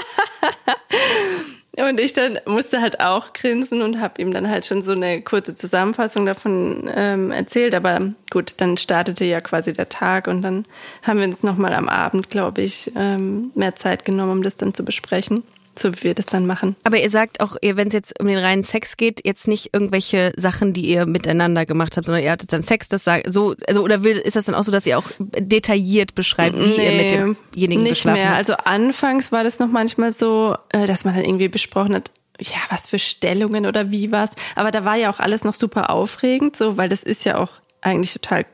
Und 1.79 2.01
ich 2.01 2.12
dann 2.12 2.41
musste 2.45 2.81
halt 2.81 2.99
auch 2.99 3.33
grinsen 3.33 3.83
und 3.83 4.01
habe 4.01 4.21
ihm 4.21 4.33
dann 4.33 4.51
halt 4.51 4.67
schon 4.67 4.83
so 4.83 4.91
eine 4.91 5.23
kurze 5.23 5.55
Zusammenfassung 5.55 6.27
davon 6.27 6.91
ähm, 6.93 7.31
erzählt. 7.31 7.73
Aber 7.73 8.01
gut, 8.31 8.55
dann 8.61 8.77
startete 8.77 9.25
ja 9.25 9.41
quasi 9.41 9.73
der 9.73 9.88
Tag 9.88 10.27
und 10.27 10.43
dann 10.43 10.64
haben 11.05 11.21
wir 11.21 11.27
uns 11.27 11.45
nochmal 11.45 11.75
am 11.75 11.88
Abend, 11.88 12.31
glaube 12.31 12.62
ich, 12.62 12.91
ähm, 12.97 13.53
mehr 13.55 13.77
Zeit 13.77 14.05
genommen, 14.05 14.33
um 14.33 14.43
das 14.43 14.57
dann 14.57 14.75
zu 14.75 14.85
besprechen, 14.85 15.45
so 15.79 15.93
wie 15.95 16.03
wir 16.05 16.14
das 16.14 16.27
dann 16.27 16.47
machen. 16.47 16.77
Aber 16.85 16.99
ihr 16.99 17.11
sagt 17.11 17.41
auch, 17.41 17.57
wenn 17.62 17.88
es 17.88 17.93
jetzt 17.93 18.21
um 18.21 18.27
den 18.27 18.38
reinen 18.38 18.62
Sex 18.62 18.97
geht, 18.97 19.25
jetzt 19.27 19.49
nicht 19.49 19.71
irgendwelche 19.73 20.33
Sachen, 20.37 20.73
die 20.73 20.87
ihr 20.87 21.07
miteinander 21.07 21.67
gemacht 21.67 21.97
habt, 21.97 22.07
sondern 22.07 22.23
ihr 22.25 22.31
hattet 22.31 22.53
dann 22.53 22.62
Sex, 22.62 22.88
das 22.88 23.05
sagt 23.05 23.33
so, 23.33 23.55
also 23.67 23.83
oder 23.83 24.03
will, 24.03 24.17
ist 24.17 24.37
das 24.37 24.47
dann 24.47 24.55
auch 24.55 24.64
so, 24.64 24.73
dass 24.73 24.87
ihr 24.87 24.99
auch 24.99 25.11
detailliert 25.19 26.14
beschreibt, 26.14 26.59
wie 26.59 26.83
ihr 26.83 26.93
mit 26.93 27.11
demjenigen 27.11 27.83
nicht 27.83 27.91
geschlafen 27.95 28.14
mehr. 28.21 28.29
habt? 28.31 28.38
Also 28.38 28.55
anfangs 28.55 29.33
war 29.33 29.45
das 29.45 29.59
noch 29.59 29.69
manchmal 29.69 30.12
so, 30.12 30.57
äh, 30.71 30.87
dass 30.87 31.05
man 31.05 31.14
dann 31.14 31.25
irgendwie 31.25 31.49
besprochen 31.49 31.95
hat, 31.95 32.11
ja, 32.41 32.57
was 32.71 32.87
für 32.87 32.99
Stellungen 32.99 33.67
oder 33.67 33.91
wie 33.91 34.12
was. 34.12 34.33
Aber 34.55 34.71
da 34.71 34.85
war 34.85 34.97
ja 34.97 35.11
auch 35.11 35.19
alles 35.21 35.45
noch 35.45 35.55
super 35.55 35.91
aufregend, 35.91 36.55
so, 36.57 36.77
weil 36.77 36.88
das 36.88 37.03
ist 37.03 37.25
ja 37.25 37.38
auch 37.38 37.51
eigentlich 37.81 38.12
total 38.12 38.47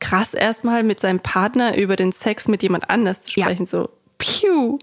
krass 0.00 0.34
erstmal 0.34 0.82
mit 0.82 0.98
seinem 0.98 1.20
Partner 1.20 1.76
über 1.76 1.94
den 1.94 2.10
Sex 2.10 2.48
mit 2.48 2.62
jemand 2.62 2.88
anders 2.90 3.22
zu 3.22 3.38
Ja. 3.38 3.44
sprechen, 3.44 3.66
so 3.66 3.90
piu. 4.18 4.78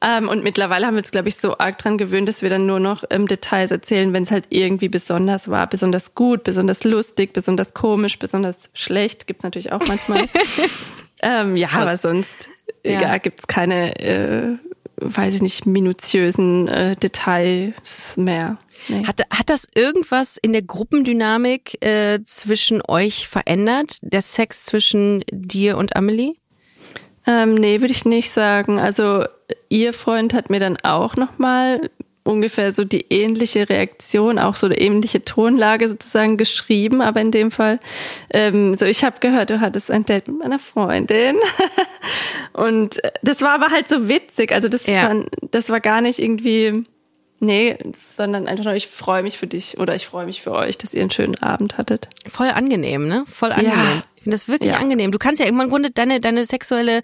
Ähm, 0.00 0.28
und 0.28 0.44
mittlerweile 0.44 0.86
haben 0.86 0.94
wir 0.94 0.98
uns, 1.00 1.10
glaube 1.10 1.28
ich, 1.28 1.36
so 1.36 1.58
arg 1.58 1.78
dran 1.78 1.98
gewöhnt, 1.98 2.28
dass 2.28 2.42
wir 2.42 2.50
dann 2.50 2.66
nur 2.66 2.78
noch 2.78 3.02
ähm, 3.10 3.26
Details 3.26 3.72
erzählen, 3.72 4.12
wenn 4.12 4.22
es 4.22 4.30
halt 4.30 4.46
irgendwie 4.50 4.88
besonders 4.88 5.48
war. 5.50 5.66
Besonders 5.66 6.14
gut, 6.14 6.44
besonders 6.44 6.84
lustig, 6.84 7.32
besonders 7.32 7.74
komisch, 7.74 8.18
besonders 8.18 8.70
schlecht. 8.74 9.26
Gibt's 9.26 9.42
natürlich 9.42 9.72
auch 9.72 9.84
manchmal. 9.88 10.26
ähm, 11.22 11.56
ja, 11.56 11.68
aber 11.72 11.96
sonst 11.96 12.48
Ja. 12.84 13.00
ja. 13.02 13.18
gibt's 13.18 13.48
keine, 13.48 13.98
äh, 13.98 14.56
weiß 15.00 15.34
ich 15.34 15.42
nicht, 15.42 15.66
minutiösen 15.66 16.68
äh, 16.68 16.94
Details 16.94 18.16
mehr. 18.16 18.56
Nee. 18.86 19.04
Hat, 19.04 19.20
hat 19.30 19.50
das 19.50 19.66
irgendwas 19.74 20.36
in 20.40 20.52
der 20.52 20.62
Gruppendynamik 20.62 21.84
äh, 21.84 22.20
zwischen 22.24 22.82
euch 22.86 23.26
verändert? 23.26 23.98
Der 24.02 24.22
Sex 24.22 24.66
zwischen 24.66 25.24
dir 25.32 25.76
und 25.76 25.96
Amelie? 25.96 26.34
Ähm, 27.30 27.54
nee, 27.54 27.80
würde 27.82 27.92
ich 27.92 28.06
nicht 28.06 28.30
sagen. 28.30 28.78
Also 28.80 29.24
ihr 29.68 29.92
Freund 29.92 30.32
hat 30.32 30.48
mir 30.48 30.60
dann 30.60 30.78
auch 30.82 31.14
nochmal 31.14 31.90
ungefähr 32.24 32.72
so 32.72 32.84
die 32.84 33.06
ähnliche 33.10 33.68
Reaktion, 33.68 34.38
auch 34.38 34.54
so 34.54 34.66
eine 34.66 34.78
ähnliche 34.78 35.24
Tonlage 35.24 35.88
sozusagen 35.88 36.36
geschrieben, 36.36 37.00
aber 37.02 37.20
in 37.20 37.30
dem 37.30 37.50
Fall, 37.50 37.80
ähm, 38.30 38.74
so 38.74 38.84
ich 38.84 39.02
habe 39.04 39.20
gehört, 39.20 39.50
du 39.50 39.60
hattest 39.60 39.90
ein 39.90 40.04
Date 40.04 40.28
mit 40.28 40.38
meiner 40.38 40.58
Freundin 40.58 41.36
und 42.52 43.02
äh, 43.02 43.12
das 43.22 43.40
war 43.42 43.50
aber 43.54 43.70
halt 43.70 43.88
so 43.88 44.08
witzig, 44.08 44.52
also 44.52 44.68
das, 44.68 44.86
Ja. 44.86 45.08
war, 45.08 45.24
das 45.50 45.70
war 45.70 45.80
gar 45.80 46.00
nicht 46.02 46.18
irgendwie, 46.18 46.84
nee, 47.40 47.76
sondern 47.94 48.46
einfach 48.46 48.64
nur, 48.64 48.74
ich 48.74 48.88
freue 48.88 49.22
mich 49.22 49.38
für 49.38 49.46
dich 49.46 49.78
oder 49.78 49.94
ich 49.94 50.06
freue 50.06 50.26
mich 50.26 50.42
für 50.42 50.52
euch, 50.52 50.76
dass 50.76 50.92
ihr 50.92 51.00
einen 51.00 51.10
schönen 51.10 51.36
Abend 51.42 51.78
hattet. 51.78 52.08
Voll 52.26 52.48
angenehm, 52.48 53.08
ne? 53.08 53.24
Voll 53.26 53.52
angenehm. 53.52 54.02
Ich 54.16 54.17
finde 54.28 54.36
das 54.36 54.48
wirklich 54.48 54.72
Ja. 54.72 54.78
angenehm. 54.78 55.10
Du 55.10 55.18
kannst 55.18 55.40
ja 55.40 55.46
im 55.46 55.58
Grunde 55.70 55.90
deine, 55.90 56.20
deine 56.20 56.44
sexuelle, 56.44 57.00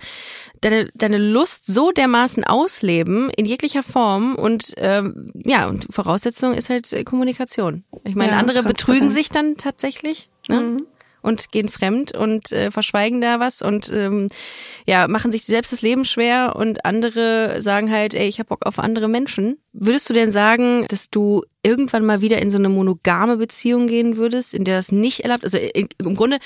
deine, 0.60 0.90
deine 0.94 1.16
Lust 1.16 1.66
so 1.66 1.90
dermaßen 1.90 2.44
ausleben, 2.44 3.30
in 3.30 3.46
jeglicher 3.46 3.82
Form. 3.82 4.34
Und 4.34 4.74
ähm, 4.76 5.26
ja, 5.34 5.66
und 5.68 5.87
Voraussetzung 5.90 6.52
ist 6.52 6.68
halt 6.68 6.92
äh, 6.92 7.02
Kommunikation. 7.02 7.84
Ich 8.04 8.14
meine, 8.14 8.32
Ja, 8.32 8.38
andere 8.38 8.62
betrügen 8.62 9.08
sich 9.10 9.30
dann 9.30 9.56
tatsächlich, 9.56 10.28
ne? 10.48 10.78
Und 11.22 11.50
gehen 11.52 11.70
fremd 11.70 12.14
und 12.14 12.52
äh, 12.52 12.70
verschweigen 12.70 13.22
da 13.22 13.40
was 13.40 13.62
und 13.62 13.90
ähm, 13.90 14.28
ja, 14.84 15.08
machen 15.08 15.32
sich 15.32 15.44
selbst 15.44 15.72
das 15.72 15.80
Leben 15.80 16.04
schwer 16.04 16.54
und 16.54 16.84
andere 16.84 17.62
sagen 17.62 17.90
halt, 17.90 18.12
ey, 18.12 18.28
ich 18.28 18.40
hab 18.40 18.48
Bock 18.48 18.66
auf 18.66 18.78
andere 18.78 19.08
Menschen. 19.08 19.56
Würdest 19.72 20.10
du 20.10 20.12
denn 20.12 20.32
sagen, 20.32 20.84
dass 20.88 21.08
du 21.08 21.40
irgendwann 21.62 22.04
mal 22.04 22.20
wieder 22.20 22.42
in 22.42 22.50
so 22.50 22.58
eine 22.58 22.68
monogame 22.68 23.38
Beziehung 23.38 23.87
gehen 23.87 24.18
würdest, 24.18 24.52
in 24.52 24.64
der 24.64 24.76
das 24.76 24.92
nicht 24.92 25.20
erlaubt? 25.20 25.44
Also 25.44 25.56
in, 25.56 25.88
im 25.96 26.14
Grunde, 26.14 26.37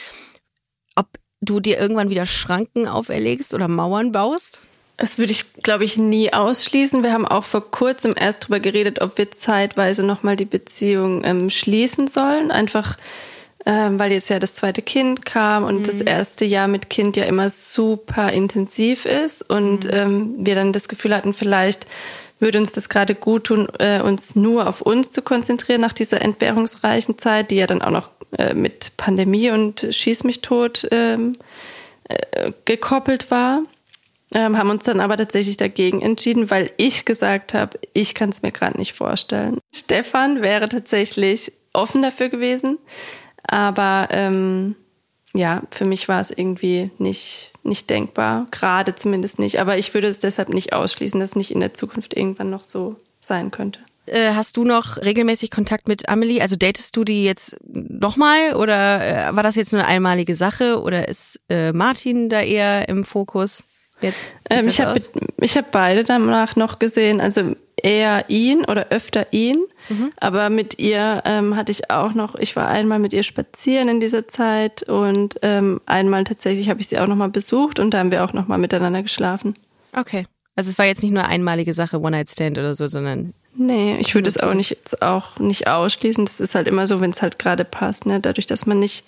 du 1.40 1.60
dir 1.60 1.78
irgendwann 1.78 2.10
wieder 2.10 2.26
Schranken 2.26 2.88
auferlegst 2.88 3.54
oder 3.54 3.68
Mauern 3.68 4.12
baust? 4.12 4.62
Das 4.96 5.16
würde 5.16 5.30
ich, 5.30 5.52
glaube 5.62 5.84
ich, 5.84 5.96
nie 5.96 6.32
ausschließen. 6.32 7.04
Wir 7.04 7.12
haben 7.12 7.26
auch 7.26 7.44
vor 7.44 7.70
kurzem 7.70 8.14
erst 8.18 8.48
drüber 8.48 8.58
geredet, 8.58 9.00
ob 9.00 9.16
wir 9.16 9.30
zeitweise 9.30 10.04
nochmal 10.04 10.34
die 10.34 10.44
Beziehung 10.44 11.22
ähm, 11.24 11.50
schließen 11.50 12.08
sollen. 12.08 12.50
Einfach, 12.50 12.96
ähm, 13.64 14.00
weil 14.00 14.10
jetzt 14.10 14.28
ja 14.28 14.40
das 14.40 14.54
zweite 14.54 14.82
Kind 14.82 15.24
kam 15.24 15.62
und 15.62 15.86
das 15.86 16.00
erste 16.00 16.44
Jahr 16.44 16.66
mit 16.66 16.90
Kind 16.90 17.16
ja 17.16 17.24
immer 17.24 17.48
super 17.48 18.32
intensiv 18.32 19.04
ist 19.04 19.48
und 19.48 19.88
ähm, 19.88 20.34
wir 20.38 20.56
dann 20.56 20.72
das 20.72 20.88
Gefühl 20.88 21.14
hatten, 21.14 21.32
vielleicht 21.32 21.86
würde 22.38 22.58
uns 22.58 22.72
das 22.72 22.88
gerade 22.88 23.14
gut 23.14 23.44
tun, 23.44 23.68
äh, 23.78 24.00
uns 24.00 24.36
nur 24.36 24.68
auf 24.68 24.80
uns 24.80 25.10
zu 25.10 25.22
konzentrieren 25.22 25.80
nach 25.80 25.92
dieser 25.92 26.22
entbehrungsreichen 26.22 27.18
Zeit, 27.18 27.50
die 27.50 27.56
ja 27.56 27.66
dann 27.66 27.82
auch 27.82 27.90
noch 27.90 28.10
äh, 28.36 28.54
mit 28.54 28.96
Pandemie 28.96 29.50
und 29.50 29.86
Schieß 29.90 30.24
mich 30.24 30.40
tot 30.40 30.86
ähm, 30.90 31.34
äh, 32.04 32.52
gekoppelt 32.64 33.30
war. 33.30 33.62
Ähm, 34.34 34.58
haben 34.58 34.68
uns 34.68 34.84
dann 34.84 35.00
aber 35.00 35.16
tatsächlich 35.16 35.56
dagegen 35.56 36.02
entschieden, 36.02 36.50
weil 36.50 36.70
ich 36.76 37.06
gesagt 37.06 37.54
habe, 37.54 37.78
ich 37.94 38.14
kann 38.14 38.28
es 38.28 38.42
mir 38.42 38.52
gerade 38.52 38.76
nicht 38.76 38.92
vorstellen. 38.92 39.58
Stefan 39.74 40.42
wäre 40.42 40.68
tatsächlich 40.68 41.52
offen 41.72 42.02
dafür 42.02 42.28
gewesen, 42.28 42.76
aber 43.42 44.08
ähm, 44.10 44.76
ja, 45.38 45.62
für 45.70 45.84
mich 45.84 46.08
war 46.08 46.20
es 46.20 46.32
irgendwie 46.32 46.90
nicht, 46.98 47.52
nicht 47.62 47.88
denkbar, 47.90 48.48
gerade 48.50 48.96
zumindest 48.96 49.38
nicht. 49.38 49.60
Aber 49.60 49.78
ich 49.78 49.94
würde 49.94 50.08
es 50.08 50.18
deshalb 50.18 50.48
nicht 50.48 50.72
ausschließen, 50.72 51.20
dass 51.20 51.30
es 51.30 51.36
nicht 51.36 51.52
in 51.52 51.60
der 51.60 51.74
Zukunft 51.74 52.16
irgendwann 52.16 52.50
noch 52.50 52.64
so 52.64 52.96
sein 53.20 53.52
könnte. 53.52 53.78
Äh, 54.06 54.32
hast 54.34 54.56
du 54.56 54.64
noch 54.64 54.96
regelmäßig 54.96 55.52
Kontakt 55.52 55.86
mit 55.86 56.08
Amelie? 56.08 56.40
Also 56.40 56.56
datest 56.56 56.96
du 56.96 57.04
die 57.04 57.24
jetzt 57.24 57.56
nochmal 57.64 58.54
oder 58.54 59.28
äh, 59.28 59.36
war 59.36 59.44
das 59.44 59.54
jetzt 59.54 59.72
nur 59.72 59.82
eine 59.82 59.88
einmalige 59.88 60.34
Sache 60.34 60.82
oder 60.82 61.08
ist 61.08 61.38
äh, 61.48 61.72
Martin 61.72 62.28
da 62.28 62.40
eher 62.40 62.88
im 62.88 63.04
Fokus 63.04 63.62
jetzt? 64.00 64.32
Ähm, 64.50 64.66
ich 64.66 64.80
habe 64.80 65.00
ich 65.40 65.56
hab 65.56 65.70
beide 65.70 66.02
danach 66.02 66.56
noch 66.56 66.80
gesehen, 66.80 67.20
also 67.20 67.54
eher 67.82 68.24
ihn 68.28 68.64
oder 68.64 68.88
öfter 68.90 69.26
ihn, 69.32 69.58
Mhm. 69.88 70.10
aber 70.20 70.50
mit 70.50 70.78
ihr 70.78 71.22
ähm, 71.24 71.56
hatte 71.56 71.72
ich 71.72 71.90
auch 71.90 72.12
noch, 72.14 72.34
ich 72.34 72.54
war 72.56 72.68
einmal 72.68 72.98
mit 72.98 73.12
ihr 73.12 73.22
spazieren 73.22 73.88
in 73.88 74.00
dieser 74.00 74.28
Zeit 74.28 74.82
und 74.82 75.36
ähm, 75.42 75.80
einmal 75.86 76.24
tatsächlich 76.24 76.68
habe 76.68 76.80
ich 76.80 76.88
sie 76.88 76.98
auch 76.98 77.06
noch 77.06 77.16
mal 77.16 77.30
besucht 77.30 77.78
und 77.78 77.92
da 77.94 77.98
haben 77.98 78.10
wir 78.10 78.24
auch 78.24 78.32
noch 78.32 78.48
mal 78.48 78.58
miteinander 78.58 79.02
geschlafen. 79.02 79.54
Okay. 79.96 80.24
Also 80.56 80.70
es 80.70 80.78
war 80.78 80.86
jetzt 80.86 81.02
nicht 81.02 81.12
nur 81.14 81.24
einmalige 81.26 81.72
Sache, 81.72 82.00
One-Night-Stand 82.00 82.58
oder 82.58 82.74
so, 82.74 82.88
sondern 82.88 83.32
Nee, 83.60 83.96
ich 83.98 84.14
würde 84.14 84.28
es 84.28 84.38
auch 84.38 84.54
nicht 84.54 84.70
jetzt 84.70 85.02
auch 85.02 85.40
nicht 85.40 85.66
ausschließen. 85.66 86.24
Das 86.24 86.38
ist 86.38 86.54
halt 86.54 86.68
immer 86.68 86.86
so, 86.86 87.00
wenn 87.00 87.10
es 87.10 87.22
halt 87.22 87.40
gerade 87.40 87.64
passt, 87.64 88.06
ne? 88.06 88.20
Dadurch, 88.20 88.46
dass 88.46 88.66
man 88.66 88.78
nicht 88.78 89.04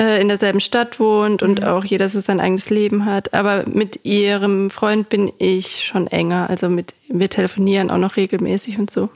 äh, 0.00 0.18
in 0.18 0.28
derselben 0.28 0.60
Stadt 0.60 0.98
wohnt 0.98 1.42
und 1.42 1.62
auch 1.62 1.84
jeder 1.84 2.08
so 2.08 2.20
sein 2.20 2.40
eigenes 2.40 2.70
Leben 2.70 3.04
hat. 3.04 3.34
Aber 3.34 3.66
mit 3.68 4.06
ihrem 4.06 4.70
Freund 4.70 5.10
bin 5.10 5.30
ich 5.36 5.84
schon 5.84 6.06
enger. 6.06 6.48
Also 6.48 6.70
mit 6.70 6.94
wir 7.08 7.28
telefonieren 7.28 7.90
auch 7.90 7.98
noch 7.98 8.16
regelmäßig 8.16 8.78
und 8.78 8.90
so. 8.90 9.10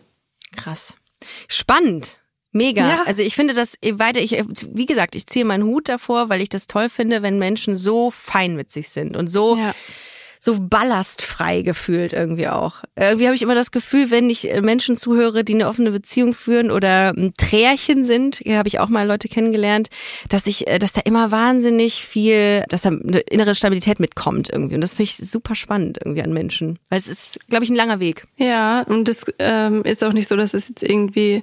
krass. 0.54 0.96
Spannend. 1.48 2.18
Mega. 2.52 2.86
Ja. 2.86 3.02
Also 3.06 3.22
ich 3.22 3.34
finde 3.34 3.54
das 3.54 3.78
weiter, 3.82 4.20
ich, 4.20 4.32
wie 4.72 4.86
gesagt, 4.86 5.16
ich 5.16 5.26
ziehe 5.26 5.46
meinen 5.46 5.64
Hut 5.64 5.88
davor, 5.88 6.28
weil 6.28 6.42
ich 6.42 6.50
das 6.50 6.66
toll 6.66 6.90
finde, 6.90 7.22
wenn 7.22 7.38
Menschen 7.38 7.76
so 7.76 8.10
fein 8.10 8.54
mit 8.54 8.70
sich 8.70 8.90
sind 8.90 9.16
und 9.16 9.28
so 9.28 9.56
Ja. 9.56 9.74
So 10.44 10.60
ballastfrei 10.60 11.62
gefühlt 11.62 12.12
irgendwie 12.12 12.48
auch. 12.48 12.82
Irgendwie 12.96 13.24
habe 13.24 13.34
ich 13.34 13.40
immer 13.40 13.54
das 13.54 13.70
Gefühl, 13.70 14.10
wenn 14.10 14.28
ich 14.28 14.52
äh, 14.52 14.60
Menschen 14.60 14.98
zuhöre, 14.98 15.42
die 15.42 15.54
eine 15.54 15.68
offene 15.68 15.90
Beziehung 15.90 16.34
führen 16.34 16.70
oder 16.70 17.14
ein 17.16 17.32
Trärchen 17.38 18.04
sind, 18.04 18.36
hier 18.36 18.58
habe 18.58 18.68
ich 18.68 18.78
auch 18.78 18.90
mal 18.90 19.06
Leute 19.06 19.28
kennengelernt, 19.28 19.88
dass 20.28 20.46
ich, 20.46 20.66
äh, 20.68 20.78
dass 20.78 20.92
da 20.92 21.00
immer 21.02 21.30
wahnsinnig 21.30 22.04
viel, 22.04 22.62
dass 22.68 22.82
da 22.82 22.90
eine 22.90 23.20
innere 23.20 23.54
Stabilität 23.54 24.00
mitkommt 24.00 24.50
irgendwie. 24.52 24.74
Und 24.74 24.82
das 24.82 24.94
finde 24.94 25.04
ich 25.04 25.16
super 25.16 25.54
spannend 25.54 25.98
irgendwie 26.04 26.22
an 26.22 26.34
Menschen. 26.34 26.78
Weil 26.90 26.98
es 26.98 27.08
ist, 27.08 27.40
glaube 27.48 27.64
ich, 27.64 27.70
ein 27.70 27.76
langer 27.76 27.98
Weg. 27.98 28.24
Ja, 28.36 28.82
und 28.82 29.08
das 29.08 29.24
ähm, 29.38 29.82
ist 29.84 30.04
auch 30.04 30.12
nicht 30.12 30.28
so, 30.28 30.36
dass 30.36 30.52
es 30.52 30.68
jetzt 30.68 30.82
irgendwie. 30.82 31.40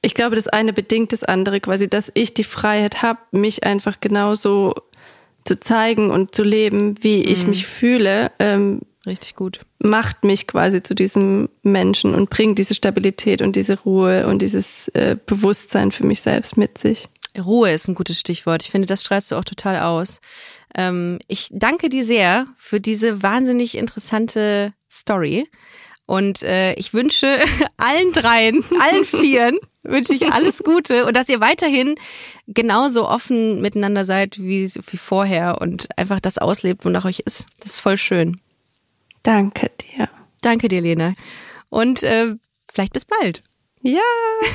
Ich 0.00 0.14
glaube, 0.14 0.34
das 0.36 0.48
eine 0.48 0.72
bedingt 0.72 1.12
das 1.12 1.24
andere, 1.24 1.60
quasi, 1.60 1.88
dass 1.88 2.10
ich 2.14 2.32
die 2.32 2.44
Freiheit 2.44 3.02
habe, 3.02 3.20
mich 3.32 3.64
einfach 3.64 4.00
genauso 4.00 4.74
zu 5.44 5.60
zeigen 5.60 6.10
und 6.10 6.34
zu 6.34 6.42
leben, 6.42 6.96
wie 7.02 7.22
ich 7.22 7.46
mich 7.46 7.66
fühle, 7.66 8.32
ähm, 8.38 8.80
Richtig 9.06 9.34
gut. 9.34 9.60
macht 9.78 10.24
mich 10.24 10.46
quasi 10.46 10.82
zu 10.82 10.94
diesem 10.94 11.50
Menschen 11.62 12.14
und 12.14 12.30
bringt 12.30 12.58
diese 12.58 12.74
Stabilität 12.74 13.42
und 13.42 13.54
diese 13.54 13.78
Ruhe 13.80 14.26
und 14.26 14.40
dieses 14.40 14.88
äh, 14.88 15.16
Bewusstsein 15.26 15.92
für 15.92 16.06
mich 16.06 16.22
selbst 16.22 16.56
mit 16.56 16.78
sich. 16.78 17.08
Ruhe 17.38 17.70
ist 17.70 17.88
ein 17.88 17.94
gutes 17.94 18.18
Stichwort. 18.18 18.62
Ich 18.62 18.70
finde, 18.70 18.86
das 18.86 19.02
strahlst 19.02 19.32
du 19.32 19.36
auch 19.36 19.44
total 19.44 19.80
aus. 19.80 20.20
Ähm, 20.74 21.18
ich 21.28 21.48
danke 21.50 21.88
dir 21.88 22.04
sehr 22.04 22.46
für 22.56 22.80
diese 22.80 23.22
wahnsinnig 23.22 23.76
interessante 23.76 24.72
Story. 24.90 25.48
Und 26.06 26.42
äh, 26.42 26.74
ich 26.74 26.94
wünsche 26.94 27.38
allen 27.76 28.12
dreien, 28.12 28.64
allen 28.80 29.04
vieren, 29.04 29.58
wünsche 29.84 30.14
ich 30.14 30.32
alles 30.32 30.62
Gute 30.64 31.06
und 31.06 31.16
dass 31.16 31.28
ihr 31.28 31.40
weiterhin 31.40 31.94
genauso 32.46 33.08
offen 33.08 33.60
miteinander 33.60 34.04
seid 34.04 34.38
wie, 34.38 34.66
wie 34.66 34.96
vorher 34.96 35.60
und 35.60 35.88
einfach 35.96 36.20
das 36.20 36.38
auslebt, 36.38 36.84
wonach 36.84 37.04
euch 37.04 37.20
ist. 37.20 37.46
Das 37.60 37.74
ist 37.74 37.80
voll 37.80 37.96
schön. 37.96 38.40
Danke 39.22 39.70
dir. 39.80 40.08
Danke 40.42 40.68
dir, 40.68 40.80
Lena. 40.80 41.14
Und 41.70 42.02
äh, 42.02 42.34
vielleicht 42.72 42.92
bis 42.92 43.04
bald. 43.04 43.42
Ja, 43.82 44.00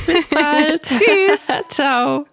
bis 0.06 0.26
bald. 0.28 0.82
Tschüss. 0.84 1.48
Ciao. 1.70 2.26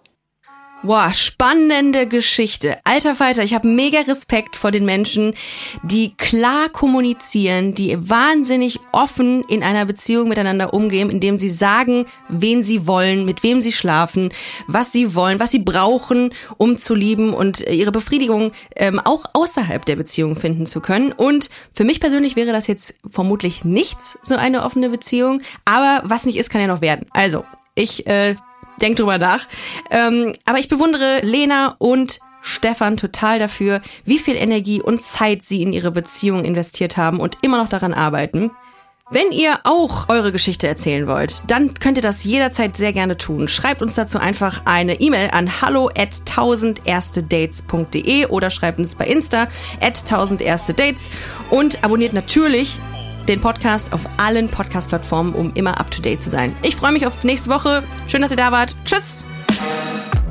Boah, 0.83 1.11
spannende 1.11 2.05
Geschichte. 2.05 2.77
Alter 2.83 3.15
Falter, 3.15 3.43
ich 3.43 3.55
habe 3.55 3.67
mega 3.67 4.01
Respekt 4.01 4.55
vor 4.55 4.69
den 4.69 4.85
Menschen, 4.85 5.33
die 5.81 6.15
klar 6.15 6.69
kommunizieren, 6.69 7.73
die 7.73 7.97
wahnsinnig 7.99 8.79
offen 8.91 9.43
in 9.49 9.63
einer 9.63 9.85
Beziehung 9.85 10.29
miteinander 10.29 10.75
umgehen, 10.75 11.09
indem 11.09 11.39
sie 11.39 11.49
sagen, 11.49 12.05
wen 12.29 12.63
sie 12.63 12.85
wollen, 12.85 13.25
mit 13.25 13.41
wem 13.41 13.63
sie 13.63 13.71
schlafen, 13.71 14.29
was 14.67 14.91
sie 14.91 15.15
wollen, 15.15 15.39
was 15.39 15.49
sie 15.49 15.59
brauchen, 15.59 16.31
um 16.57 16.77
zu 16.77 16.93
lieben 16.93 17.33
und 17.33 17.61
ihre 17.61 17.91
Befriedigung 17.91 18.51
ähm, 18.75 18.99
auch 19.03 19.25
außerhalb 19.33 19.83
der 19.83 19.95
Beziehung 19.95 20.35
finden 20.35 20.67
zu 20.67 20.79
können. 20.79 21.11
Und 21.11 21.49
für 21.73 21.85
mich 21.85 21.99
persönlich 21.99 22.35
wäre 22.35 22.51
das 22.51 22.67
jetzt 22.67 22.93
vermutlich 23.09 23.65
nichts, 23.65 24.19
so 24.21 24.35
eine 24.35 24.63
offene 24.63 24.89
Beziehung. 24.89 25.41
Aber 25.65 26.03
was 26.05 26.27
nicht 26.27 26.37
ist, 26.37 26.51
kann 26.51 26.61
ja 26.61 26.67
noch 26.67 26.81
werden. 26.81 27.07
Also, 27.13 27.45
ich 27.73 28.05
äh, 28.07 28.35
denk 28.81 28.97
drüber 28.97 29.17
nach. 29.17 29.47
Ähm, 29.91 30.33
aber 30.45 30.59
ich 30.59 30.69
bewundere 30.69 31.19
Lena 31.21 31.75
und 31.79 32.19
Stefan 32.41 32.97
total 32.97 33.39
dafür, 33.39 33.81
wie 34.05 34.19
viel 34.19 34.35
Energie 34.35 34.81
und 34.81 35.01
Zeit 35.01 35.43
sie 35.43 35.61
in 35.61 35.73
ihre 35.73 35.91
Beziehung 35.91 36.45
investiert 36.45 36.97
haben 36.97 37.19
und 37.19 37.37
immer 37.41 37.61
noch 37.61 37.69
daran 37.69 37.93
arbeiten. 37.93 38.51
Wenn 39.09 39.31
ihr 39.31 39.59
auch 39.63 40.09
eure 40.09 40.33
Geschichte 40.33 40.67
erzählen 40.67 41.07
wollt, 41.07 41.43
dann 41.47 41.75
könnt 41.75 41.97
ihr 41.97 42.03
das 42.03 42.25
jederzeit 42.25 42.75
sehr 42.75 42.91
gerne 42.91 43.15
tun. 43.15 43.47
Schreibt 43.47 43.81
uns 43.81 43.95
dazu 43.95 44.17
einfach 44.17 44.63
eine 44.65 44.99
E-Mail 44.99 45.29
an 45.31 45.61
hallo 45.61 45.89
at 45.97 46.23
1000erstedates.de 46.25 48.25
oder 48.25 48.51
schreibt 48.51 48.79
uns 48.79 48.95
bei 48.95 49.05
Insta 49.05 49.47
at 49.79 49.95
1000erstedates 49.95 51.03
und 51.49 51.85
abonniert 51.85 52.11
natürlich 52.11 52.81
den 53.27 53.41
Podcast 53.41 53.93
auf 53.93 54.01
allen 54.17 54.47
Podcast-Plattformen, 54.47 55.33
um 55.33 55.51
immer 55.53 55.79
up 55.79 55.91
to 55.91 56.01
date 56.01 56.21
zu 56.21 56.29
sein. 56.29 56.55
Ich 56.61 56.75
freue 56.75 56.91
mich 56.91 57.05
auf 57.05 57.23
nächste 57.23 57.49
Woche. 57.49 57.83
Schön, 58.07 58.21
dass 58.21 58.31
ihr 58.31 58.37
da 58.37 58.51
wart. 58.51 58.75
Tschüss! 58.85 59.25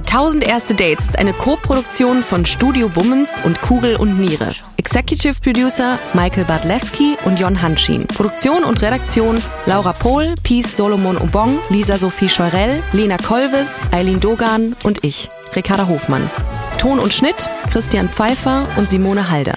1000 0.08 0.44
erste 0.46 0.74
Dates 0.74 1.06
ist 1.06 1.18
eine 1.18 1.32
Co-Produktion 1.32 2.22
von 2.22 2.46
Studio 2.46 2.88
Bummens 2.88 3.40
und 3.44 3.60
Kugel 3.60 3.96
und 3.96 4.18
Niere. 4.18 4.54
Executive 4.78 5.34
Producer 5.42 5.98
Michael 6.14 6.44
Bartlewski 6.44 7.18
und 7.24 7.38
Jon 7.38 7.60
Hanschin. 7.60 8.06
Produktion 8.06 8.64
und 8.64 8.80
Redaktion 8.80 9.42
Laura 9.66 9.92
Pohl, 9.92 10.34
Peace 10.42 10.76
Solomon 10.76 11.18
Obong, 11.18 11.58
Lisa 11.70 11.98
Sophie 11.98 12.28
Scheurell, 12.28 12.82
Lena 12.92 13.18
Kolves, 13.18 13.88
Eileen 13.90 14.20
Dogan 14.20 14.74
und 14.84 15.04
ich, 15.04 15.28
Ricarda 15.54 15.86
Hofmann. 15.86 16.30
Ton 16.78 16.98
und 16.98 17.12
Schnitt 17.12 17.36
Christian 17.70 18.08
Pfeiffer 18.08 18.66
und 18.76 18.88
Simone 18.88 19.28
Halder. 19.28 19.56